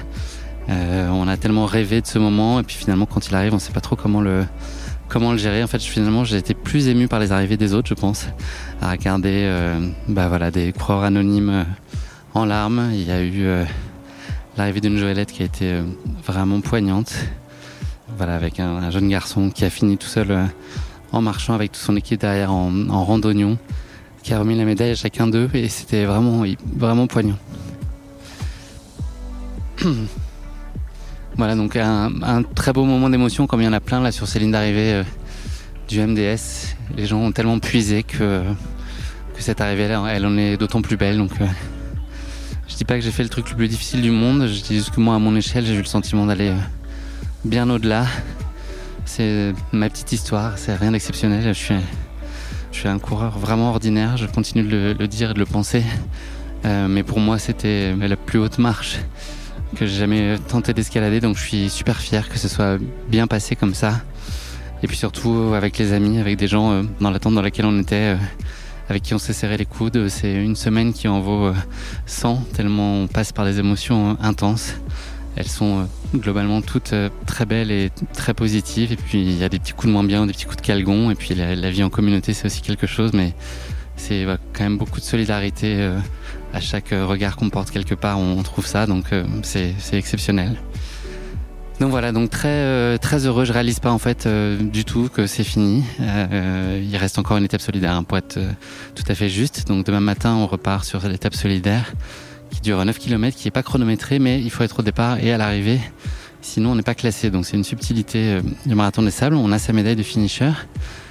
On 0.69 1.27
a 1.27 1.37
tellement 1.37 1.67
rêvé 1.67 2.01
de 2.01 2.07
ce 2.07 2.21
moment, 2.21 2.61
et 2.61 2.63
puis 2.63 2.77
finalement, 2.77 3.05
quand 3.05 3.27
il 3.27 3.35
arrive, 3.35 3.53
on 3.53 3.59
sait 3.59 3.73
pas 3.73 3.81
trop 3.81 3.97
comment 3.97 4.21
le, 4.21 4.45
comment 5.09 5.33
le 5.33 5.39
gérer. 5.39 5.65
En 5.65 5.67
fait, 5.67 5.83
finalement, 5.83 6.23
j'ai 6.23 6.37
été 6.37 6.55
plus 6.55 6.87
ému 6.87 7.09
par 7.09 7.19
les 7.19 7.33
arrivées 7.33 7.57
des 7.57 7.75
autres, 7.75 7.89
je 7.89 7.95
pense, 7.95 8.29
à 8.81 8.93
regarder, 8.93 9.47
euh, 9.47 9.81
bah 10.07 10.29
voilà, 10.29 10.53
des 10.53 10.73
coureurs 10.73 11.03
anonymes 11.03 11.67
en 12.35 12.45
larmes. 12.45 12.91
Il 12.93 13.03
y 13.03 13.11
a 13.11 13.21
eu 13.21 13.49
l'arrivée 14.57 14.81
d'une 14.81 14.97
Joëlette 14.99 15.33
qui 15.33 15.43
a 15.43 15.47
été 15.47 15.73
euh, 15.73 15.83
vraiment 16.25 16.61
poignante. 16.61 17.15
Voilà, 18.17 18.35
avec 18.35 18.61
un, 18.61 18.77
un 18.77 18.91
jeune 18.91 19.09
garçon 19.09 19.51
qui 19.51 19.65
a 19.65 19.71
fini 19.71 19.97
tout 19.97 20.09
seul 20.09 20.31
euh, 20.31 20.45
en 21.13 21.23
marchant 21.23 21.55
avec 21.55 21.73
toute 21.73 21.83
son 21.83 21.97
équipe 21.97 22.21
derrière 22.21 22.53
en, 22.53 22.89
en 22.89 23.05
randonnion, 23.05 23.59
qui 24.23 24.35
a 24.35 24.39
remis 24.39 24.57
la 24.57 24.65
médaille 24.65 24.91
à 24.91 24.95
chacun 24.95 25.27
d'eux 25.27 25.49
et 25.55 25.69
c'était 25.69 26.05
vraiment, 26.05 26.45
vraiment 26.77 27.07
poignant. 27.07 27.39
voilà, 31.37 31.55
donc 31.55 31.77
un, 31.77 32.43
très 32.55 32.73
beau 32.73 32.85
moment 32.85 33.09
d'émotion 33.09 33.47
comme 33.47 33.63
il 33.63 33.65
y 33.65 33.69
en 33.69 33.73
a 33.73 33.81
plein 33.81 34.01
là 34.01 34.13
sur 34.13 34.27
ces 34.29 34.39
lignes 34.39 34.53
d'arrivée 34.53 34.95
euh, 34.95 35.05
du 35.89 36.01
MDS. 36.01 36.77
Les 36.97 37.07
gens 37.07 37.19
ont 37.19 37.33
tellement 37.33 37.59
puisé 37.59 38.03
que, 38.03 38.43
cette 39.39 39.63
arrivée-là, 39.63 40.05
elle 40.11 40.27
en 40.27 40.37
est 40.37 40.59
d'autant 40.59 40.83
plus 40.83 40.99
belle. 40.99 41.17
Donc, 41.17 41.31
dis 42.81 42.87
pas 42.87 42.95
que 42.95 43.03
j'ai 43.03 43.11
fait 43.11 43.23
le 43.23 43.29
truc 43.29 43.51
le 43.51 43.57
plus 43.57 43.69
difficile 43.69 44.01
du 44.01 44.11
monde, 44.11 44.47
je 44.47 44.63
dis 44.63 44.77
juste 44.77 44.89
que 44.89 45.01
moi, 45.01 45.15
à 45.15 45.19
mon 45.19 45.37
échelle, 45.37 45.67
j'ai 45.67 45.75
eu 45.75 45.81
le 45.81 45.85
sentiment 45.85 46.25
d'aller 46.25 46.49
euh, 46.49 46.57
bien 47.45 47.69
au-delà. 47.69 48.07
C'est 49.05 49.53
ma 49.71 49.91
petite 49.91 50.13
histoire, 50.13 50.57
c'est 50.57 50.75
rien 50.77 50.93
d'exceptionnel. 50.93 51.43
Je 51.45 51.53
suis, 51.53 51.75
je 52.73 52.79
suis 52.79 52.89
un 52.89 52.99
coureur 52.99 53.39
vraiment 53.39 53.69
ordinaire, 53.69 54.17
je 54.17 54.25
continue 54.25 54.63
de 54.63 54.97
le, 54.99 55.09
dire 55.09 55.33
et 55.33 55.35
de 55.35 55.39
le 55.39 55.45
penser. 55.45 55.85
Euh, 56.65 56.89
mais 56.89 57.03
pour 57.03 57.21
moi, 57.21 57.39
c'était 57.39 57.95
la 57.95 58.17
plus 58.17 58.39
haute 58.39 58.57
marche 58.57 58.97
que 59.77 59.85
j'ai 59.85 59.99
jamais 59.99 60.39
tenté 60.49 60.73
d'escalader, 60.73 61.21
donc 61.21 61.37
je 61.37 61.43
suis 61.43 61.69
super 61.69 62.01
fier 62.01 62.31
que 62.31 62.39
ce 62.39 62.49
soit 62.49 62.79
bien 63.11 63.27
passé 63.27 63.57
comme 63.57 63.75
ça. 63.75 64.01
Et 64.83 64.87
puis 64.87 64.97
surtout 64.97 65.53
avec 65.55 65.77
les 65.77 65.93
amis, 65.93 66.19
avec 66.19 66.39
des 66.39 66.49
gens 66.49 66.73
euh, 66.73 66.83
dans 66.99 67.11
l'attente 67.11 67.35
dans 67.35 67.43
laquelle 67.43 67.67
on 67.67 67.79
était, 67.79 68.17
avec 68.91 69.03
qui 69.03 69.15
on 69.15 69.19
s'est 69.19 69.33
serré 69.33 69.57
les 69.57 69.67
coudes. 69.67 70.09
C'est 70.09 70.35
une 70.35 70.57
semaine 70.57 70.93
qui 70.93 71.09
en 71.09 71.21
vaut 71.21 71.47
euh, 71.47 71.55
100, 72.07 72.45
tellement 72.53 73.03
on 73.03 73.07
passe 73.07 73.33
par 73.33 73.45
des 73.45 73.59
émotions 73.59 74.11
euh, 74.11 74.15
intenses. 74.21 74.75
Elles 75.37 75.49
sont 75.49 75.81
euh, 75.81 76.19
globalement 76.19 76.61
toutes 76.61 76.93
euh, 76.93 77.09
très 77.25 77.47
belles 77.47 77.71
et 77.71 77.91
très 78.13 78.35
positives. 78.35 78.93
Et 78.93 78.97
puis 78.97 79.23
il 79.23 79.39
y 79.39 79.45
a 79.45 79.49
des 79.49 79.59
petits 79.59 79.73
coups 79.73 79.87
de 79.87 79.93
moins 79.93 80.05
bien, 80.05 80.27
des 80.27 80.33
petits 80.33 80.45
coups 80.45 80.59
de 80.59 80.63
calgon. 80.63 81.11
Et 81.11 81.15
puis 81.15 81.35
la, 81.35 81.55
la 81.55 81.71
vie 81.71 81.85
en 81.85 81.91
communauté, 81.91 82.35
c'est 82.35 82.47
aussi 82.47 82.63
quelque 82.63 82.87
chose. 82.87 83.13
Mais 83.15 83.33
c'est 83.97 84.27
quand 84.53 84.65
même 84.65 84.79
beaucoup 84.79 84.99
de 84.99 85.05
solidarité. 85.05 85.77
euh, 85.79 85.99
à 86.53 86.61
chaque 86.61 86.93
euh, 86.93 87.07
regard 87.07 87.37
qu'on 87.37 87.51
porte 87.51 87.71
quelque 87.71 87.95
part, 87.95 88.19
on, 88.19 88.43
trouve 88.43 88.67
ça. 88.67 88.87
Donc 88.87 89.13
euh, 89.13 89.25
c'est 89.43 89.75
exceptionnel. 89.93 90.57
Donc 91.81 91.93
voilà, 91.93 92.13
donc 92.13 92.29
très 92.29 92.49
euh, 92.49 92.99
très 92.99 93.25
heureux. 93.25 93.47
Je 93.47 93.55
réalise 93.55 93.81
pas 93.81 93.91
en 93.91 93.97
fait 93.97 94.27
euh, 94.27 94.59
du 94.59 94.85
tout 94.85 95.09
que 95.09 95.27
c'est 95.27 95.45
fini. 95.45 95.83
Euh, 95.99 96.79
il 96.87 96.95
reste 96.99 97.19
encore 97.19 97.39
une 97.39 97.45
étape 97.45 97.63
solidaire 97.63 97.95
hein, 97.95 98.03
pour 98.03 98.19
être 98.19 98.39
tout 98.95 99.03
à 99.09 99.15
fait 99.15 99.31
juste. 99.31 99.67
Donc 99.67 99.87
demain 99.87 100.01
matin, 100.01 100.35
on 100.35 100.47
repart 100.47 100.85
sur 100.85 101.09
l'étape 101.09 101.35
solidaire 101.35 101.95
qui 102.51 102.61
dure 102.61 102.85
9 102.85 102.99
km, 102.99 103.35
qui 103.35 103.49
est 103.49 103.51
pas 103.51 103.63
chronométrée, 103.63 104.19
mais 104.19 104.43
il 104.43 104.51
faut 104.51 104.63
être 104.63 104.81
au 104.81 104.83
départ 104.83 105.25
et 105.25 105.33
à 105.33 105.39
l'arrivée. 105.39 105.81
Sinon, 106.43 106.73
on 106.73 106.75
n'est 106.75 106.83
pas 106.83 106.95
classé. 106.95 107.31
Donc 107.31 107.47
c'est 107.47 107.57
une 107.57 107.65
subtilité 107.65 108.41
du 108.67 108.75
marathon 108.75 109.03
des 109.03 109.11
sables. 109.11 109.35
On 109.35 109.51
a 109.51 109.59
sa 109.59 109.73
médaille 109.73 109.97
de 109.97 110.03
finisher 110.03 110.53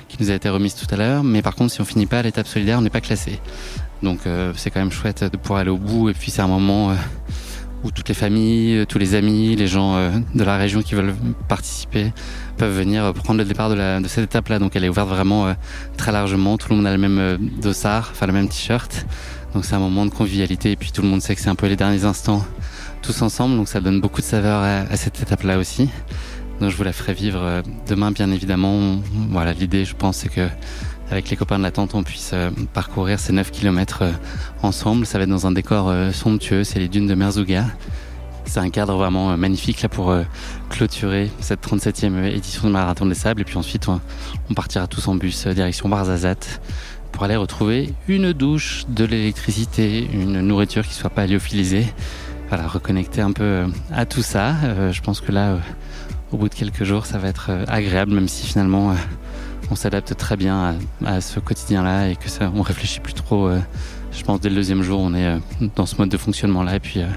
qui 0.07 0.17
nous 0.19 0.29
a 0.29 0.35
été 0.35 0.49
remise 0.49 0.75
tout 0.75 0.87
à 0.93 0.97
l'heure, 0.97 1.23
mais 1.23 1.41
par 1.41 1.55
contre, 1.55 1.73
si 1.73 1.81
on 1.81 1.85
finit 1.85 2.05
pas 2.05 2.19
à 2.19 2.21
l'étape 2.21 2.47
solidaire, 2.47 2.77
on 2.77 2.83
n'est 2.83 2.91
pas 2.91 3.01
classé. 3.01 3.39
Donc 4.03 4.19
c'est 4.55 4.69
quand 4.69 4.79
même 4.79 4.91
chouette 4.91 5.23
de 5.23 5.35
pouvoir 5.35 5.61
aller 5.61 5.71
au 5.71 5.77
bout. 5.77 6.09
Et 6.09 6.13
puis 6.13 6.29
c'est 6.29 6.43
un 6.43 6.47
moment 6.47 6.95
où 7.83 7.91
toutes 7.91 8.09
les 8.09 8.15
familles, 8.15 8.79
euh, 8.79 8.85
tous 8.85 8.97
les 8.97 9.15
amis, 9.15 9.55
les 9.55 9.67
gens 9.67 9.95
euh, 9.95 10.11
de 10.35 10.43
la 10.43 10.57
région 10.57 10.81
qui 10.81 10.95
veulent 10.95 11.15
participer 11.47 12.11
peuvent 12.57 12.75
venir 12.75 13.03
euh, 13.03 13.13
prendre 13.13 13.39
le 13.39 13.45
départ 13.45 13.69
de, 13.69 13.75
la, 13.75 13.99
de 13.99 14.07
cette 14.07 14.25
étape-là. 14.25 14.59
Donc 14.59 14.75
elle 14.75 14.83
est 14.83 14.89
ouverte 14.89 15.09
vraiment 15.09 15.53
très 15.97 16.11
largement. 16.11 16.57
Tout 16.57 16.69
le 16.69 16.75
monde 16.77 16.87
a 16.87 16.91
le 16.91 16.97
même 16.97 17.37
dossard, 17.61 18.09
enfin 18.11 18.27
le 18.27 18.33
même 18.33 18.49
t-shirt. 18.49 19.05
Donc 19.53 19.65
c'est 19.65 19.75
un 19.75 19.79
moment 19.79 20.05
de 20.05 20.11
convivialité. 20.11 20.71
Et 20.71 20.75
puis 20.75 20.91
tout 20.91 21.01
le 21.01 21.07
monde 21.07 21.21
sait 21.21 21.35
que 21.35 21.41
c'est 21.41 21.49
un 21.49 21.55
peu 21.55 21.67
les 21.67 21.75
derniers 21.75 22.05
instants 22.05 22.45
tous 23.01 23.21
ensemble, 23.21 23.55
donc 23.55 23.69
ça 23.69 23.79
donne 23.79 24.01
beaucoup 24.01 24.19
de 24.19 24.25
saveur 24.25 24.61
à, 24.61 24.79
à 24.91 24.97
cette 24.97 25.21
étape-là 25.21 25.57
aussi. 25.57 25.89
Donc 26.59 26.69
je 26.69 26.75
vous 26.75 26.83
la 26.83 26.91
ferai 26.91 27.13
vivre 27.13 27.63
demain, 27.87 28.11
bien 28.11 28.29
évidemment. 28.31 28.99
Voilà, 29.29 29.53
l'idée, 29.53 29.85
je 29.85 29.95
pense, 29.95 30.17
c'est 30.17 30.29
que 30.29 30.49
avec 31.11 31.29
les 31.29 31.35
copains 31.35 31.57
de 31.57 31.63
la 31.63 31.71
tente, 31.71 31.95
on 31.95 32.03
puisse 32.03 32.31
euh, 32.33 32.51
parcourir 32.73 33.19
ces 33.19 33.33
9 33.33 33.51
km 33.51 34.03
ensemble. 34.61 35.05
Ça 35.05 35.17
va 35.17 35.23
être 35.23 35.29
dans 35.29 35.47
un 35.47 35.51
décor 35.51 35.89
euh, 35.89 36.11
somptueux, 36.11 36.63
c'est 36.63 36.79
les 36.79 36.87
dunes 36.87 37.07
de 37.07 37.15
Merzouga. 37.15 37.65
C'est 38.45 38.59
un 38.59 38.69
cadre 38.69 38.95
vraiment 38.95 39.37
magnifique 39.37 39.83
là 39.83 39.89
pour 39.89 40.15
clôturer 40.69 41.29
cette 41.39 41.63
37e 41.63 42.23
édition 42.25 42.65
du 42.65 42.73
Marathon 42.73 43.05
des 43.05 43.13
Sables. 43.13 43.41
Et 43.41 43.43
puis 43.43 43.57
ensuite, 43.57 43.87
on 43.87 44.53
partira 44.55 44.87
tous 44.87 45.07
en 45.07 45.13
bus 45.13 45.45
direction 45.45 45.87
Barzazat 45.87 46.59
pour 47.11 47.23
aller 47.25 47.35
retrouver 47.35 47.93
une 48.07 48.33
douche, 48.33 48.85
de 48.89 49.05
l'électricité, 49.05 50.07
une 50.11 50.41
nourriture 50.41 50.87
qui 50.87 50.95
soit 50.95 51.11
pas 51.11 51.27
lyophilisée. 51.27 51.85
Voilà, 52.47 52.65
reconnecter 52.65 53.21
un 53.21 53.33
peu 53.33 53.65
à 53.93 54.07
tout 54.07 54.23
ça. 54.23 54.55
je 54.91 55.01
pense 55.01 55.21
que 55.21 55.31
là, 55.31 55.59
au 56.31 56.37
bout 56.37 56.49
de 56.49 56.55
quelques 56.55 56.85
jours, 56.85 57.05
ça 57.05 57.19
va 57.19 57.27
être 57.27 57.51
agréable, 57.67 58.13
même 58.13 58.27
si 58.27 58.47
finalement 58.47 58.95
on 59.71 59.75
s'adapte 59.75 60.15
très 60.15 60.35
bien 60.35 60.75
à, 61.05 61.15
à 61.15 61.21
ce 61.21 61.39
quotidien-là 61.39 62.09
et 62.09 62.15
que 62.15 62.29
ça, 62.29 62.51
on 62.55 62.61
réfléchit 62.61 62.99
plus 62.99 63.13
trop. 63.13 63.47
Euh, 63.47 63.59
je 64.11 64.23
pense 64.23 64.41
dès 64.41 64.49
le 64.49 64.55
deuxième 64.55 64.81
jour, 64.81 64.99
on 64.99 65.13
est 65.13 65.25
euh, 65.25 65.37
dans 65.75 65.85
ce 65.85 65.95
mode 65.97 66.09
de 66.09 66.17
fonctionnement-là 66.17 66.75
et 66.75 66.79
puis 66.79 67.01
euh, 67.01 67.07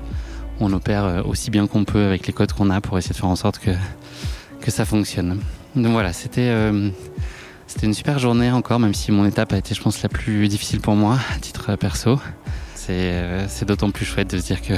on 0.60 0.72
opère 0.72 1.26
aussi 1.26 1.50
bien 1.50 1.66
qu'on 1.66 1.84
peut 1.84 2.04
avec 2.04 2.26
les 2.26 2.32
codes 2.32 2.52
qu'on 2.52 2.70
a 2.70 2.80
pour 2.80 2.98
essayer 2.98 3.14
de 3.14 3.18
faire 3.18 3.28
en 3.28 3.36
sorte 3.36 3.58
que 3.58 3.70
que 4.60 4.70
ça 4.70 4.84
fonctionne. 4.84 5.40
Donc 5.74 5.92
voilà, 5.92 6.12
c'était 6.12 6.54
c'était 7.66 7.86
une 7.86 7.94
super 7.94 8.20
journée 8.20 8.52
encore, 8.52 8.78
même 8.78 8.94
si 8.94 9.10
mon 9.10 9.24
étape 9.24 9.52
a 9.54 9.56
été, 9.56 9.74
je 9.74 9.80
pense, 9.82 10.02
la 10.02 10.08
plus 10.08 10.46
difficile 10.46 10.78
pour 10.80 10.94
moi 10.94 11.18
à 11.34 11.38
titre 11.40 11.74
perso. 11.74 12.20
C'est 12.76 13.48
c'est 13.48 13.64
d'autant 13.64 13.90
plus 13.90 14.04
chouette 14.04 14.30
de 14.30 14.38
se 14.38 14.46
dire 14.46 14.62
que 14.62 14.74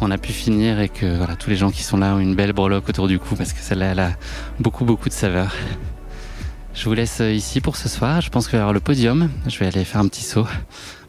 on 0.00 0.10
a 0.10 0.18
pu 0.18 0.32
finir 0.32 0.80
et 0.80 0.88
que 0.88 1.18
voilà 1.18 1.36
tous 1.36 1.50
les 1.50 1.56
gens 1.56 1.70
qui 1.70 1.84
sont 1.84 1.98
là 1.98 2.16
ont 2.16 2.18
une 2.18 2.34
belle 2.34 2.52
breloque 2.52 2.88
autour 2.88 3.06
du 3.06 3.20
cou 3.20 3.36
parce 3.36 3.52
que 3.52 3.60
celle-là 3.60 3.86
elle 3.86 4.00
a 4.00 4.10
beaucoup 4.58 4.84
beaucoup 4.84 5.08
de 5.08 5.14
saveur. 5.14 5.54
Je 6.76 6.84
vous 6.84 6.94
laisse 6.94 7.22
euh, 7.22 7.32
ici 7.32 7.62
pour 7.62 7.74
ce 7.74 7.88
soir. 7.88 8.20
Je 8.20 8.28
pense 8.28 8.52
y 8.52 8.54
avoir 8.54 8.74
le 8.74 8.80
podium. 8.80 9.30
Je 9.46 9.58
vais 9.58 9.66
aller 9.66 9.82
faire 9.82 10.02
un 10.02 10.08
petit 10.08 10.22
saut 10.22 10.46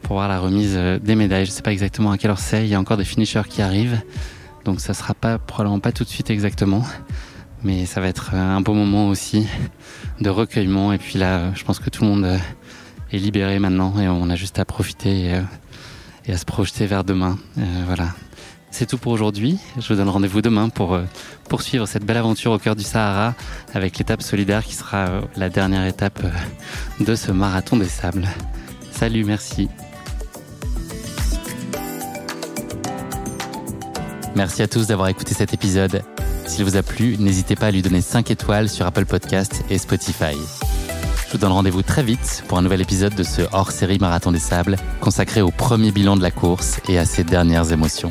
pour 0.00 0.16
voir 0.16 0.26
la 0.26 0.40
remise 0.40 0.72
euh, 0.74 0.98
des 0.98 1.14
médailles. 1.14 1.44
Je 1.44 1.50
ne 1.50 1.54
sais 1.54 1.62
pas 1.62 1.72
exactement 1.72 2.10
à 2.10 2.16
quelle 2.16 2.30
heure 2.30 2.38
c'est. 2.38 2.64
Il 2.64 2.70
y 2.70 2.74
a 2.74 2.80
encore 2.80 2.96
des 2.96 3.04
finishers 3.04 3.42
qui 3.46 3.60
arrivent. 3.60 4.00
Donc 4.64 4.80
ça 4.80 4.94
sera 4.94 5.12
pas, 5.12 5.38
probablement 5.38 5.78
pas 5.78 5.92
tout 5.92 6.04
de 6.04 6.08
suite 6.08 6.30
exactement. 6.30 6.82
Mais 7.64 7.84
ça 7.84 8.00
va 8.00 8.08
être 8.08 8.30
euh, 8.32 8.56
un 8.56 8.62
beau 8.62 8.72
moment 8.72 9.08
aussi 9.08 9.46
de 10.22 10.30
recueillement. 10.30 10.94
Et 10.94 10.98
puis 10.98 11.18
là, 11.18 11.52
je 11.54 11.62
pense 11.64 11.80
que 11.80 11.90
tout 11.90 12.02
le 12.02 12.08
monde 12.08 12.40
est 13.12 13.18
libéré 13.18 13.58
maintenant 13.58 14.00
et 14.00 14.08
on 14.08 14.30
a 14.30 14.36
juste 14.36 14.58
à 14.58 14.64
profiter 14.64 15.34
et, 16.26 16.32
à 16.32 16.38
se 16.38 16.46
projeter 16.46 16.86
vers 16.86 17.04
demain. 17.04 17.38
voilà. 17.86 18.08
C'est 18.70 18.86
tout 18.86 18.98
pour 18.98 19.12
aujourd'hui. 19.12 19.58
Je 19.78 19.88
vous 19.88 19.94
donne 19.96 20.08
rendez-vous 20.08 20.42
demain 20.42 20.68
pour 20.68 20.94
euh, 20.94 21.04
poursuivre 21.48 21.86
cette 21.86 22.04
belle 22.04 22.16
aventure 22.16 22.52
au 22.52 22.58
cœur 22.58 22.76
du 22.76 22.84
Sahara 22.84 23.34
avec 23.74 23.98
l'étape 23.98 24.22
solidaire 24.22 24.64
qui 24.64 24.74
sera 24.74 25.08
euh, 25.08 25.20
la 25.36 25.48
dernière 25.48 25.86
étape 25.86 26.20
euh, 26.24 27.04
de 27.04 27.14
ce 27.14 27.32
marathon 27.32 27.76
des 27.76 27.88
sables. 27.88 28.28
Salut, 28.92 29.24
merci. 29.24 29.68
Merci 34.36 34.62
à 34.62 34.68
tous 34.68 34.86
d'avoir 34.86 35.08
écouté 35.08 35.34
cet 35.34 35.54
épisode. 35.54 36.02
S'il 36.46 36.64
vous 36.64 36.76
a 36.76 36.82
plu, 36.82 37.16
n'hésitez 37.18 37.56
pas 37.56 37.66
à 37.66 37.70
lui 37.70 37.82
donner 37.82 38.00
5 38.00 38.30
étoiles 38.30 38.68
sur 38.68 38.86
Apple 38.86 39.04
Podcast 39.04 39.64
et 39.70 39.78
Spotify. 39.78 40.36
Je 41.26 41.32
vous 41.32 41.38
donne 41.38 41.52
rendez-vous 41.52 41.82
très 41.82 42.02
vite 42.02 42.44
pour 42.48 42.58
un 42.58 42.62
nouvel 42.62 42.80
épisode 42.80 43.14
de 43.14 43.22
ce 43.22 43.42
hors-série 43.52 43.98
Marathon 43.98 44.32
des 44.32 44.38
Sables 44.38 44.76
consacré 45.00 45.42
au 45.42 45.50
premier 45.50 45.90
bilan 45.90 46.16
de 46.16 46.22
la 46.22 46.30
course 46.30 46.80
et 46.88 46.98
à 46.98 47.04
ses 47.04 47.24
dernières 47.24 47.72
émotions. 47.72 48.10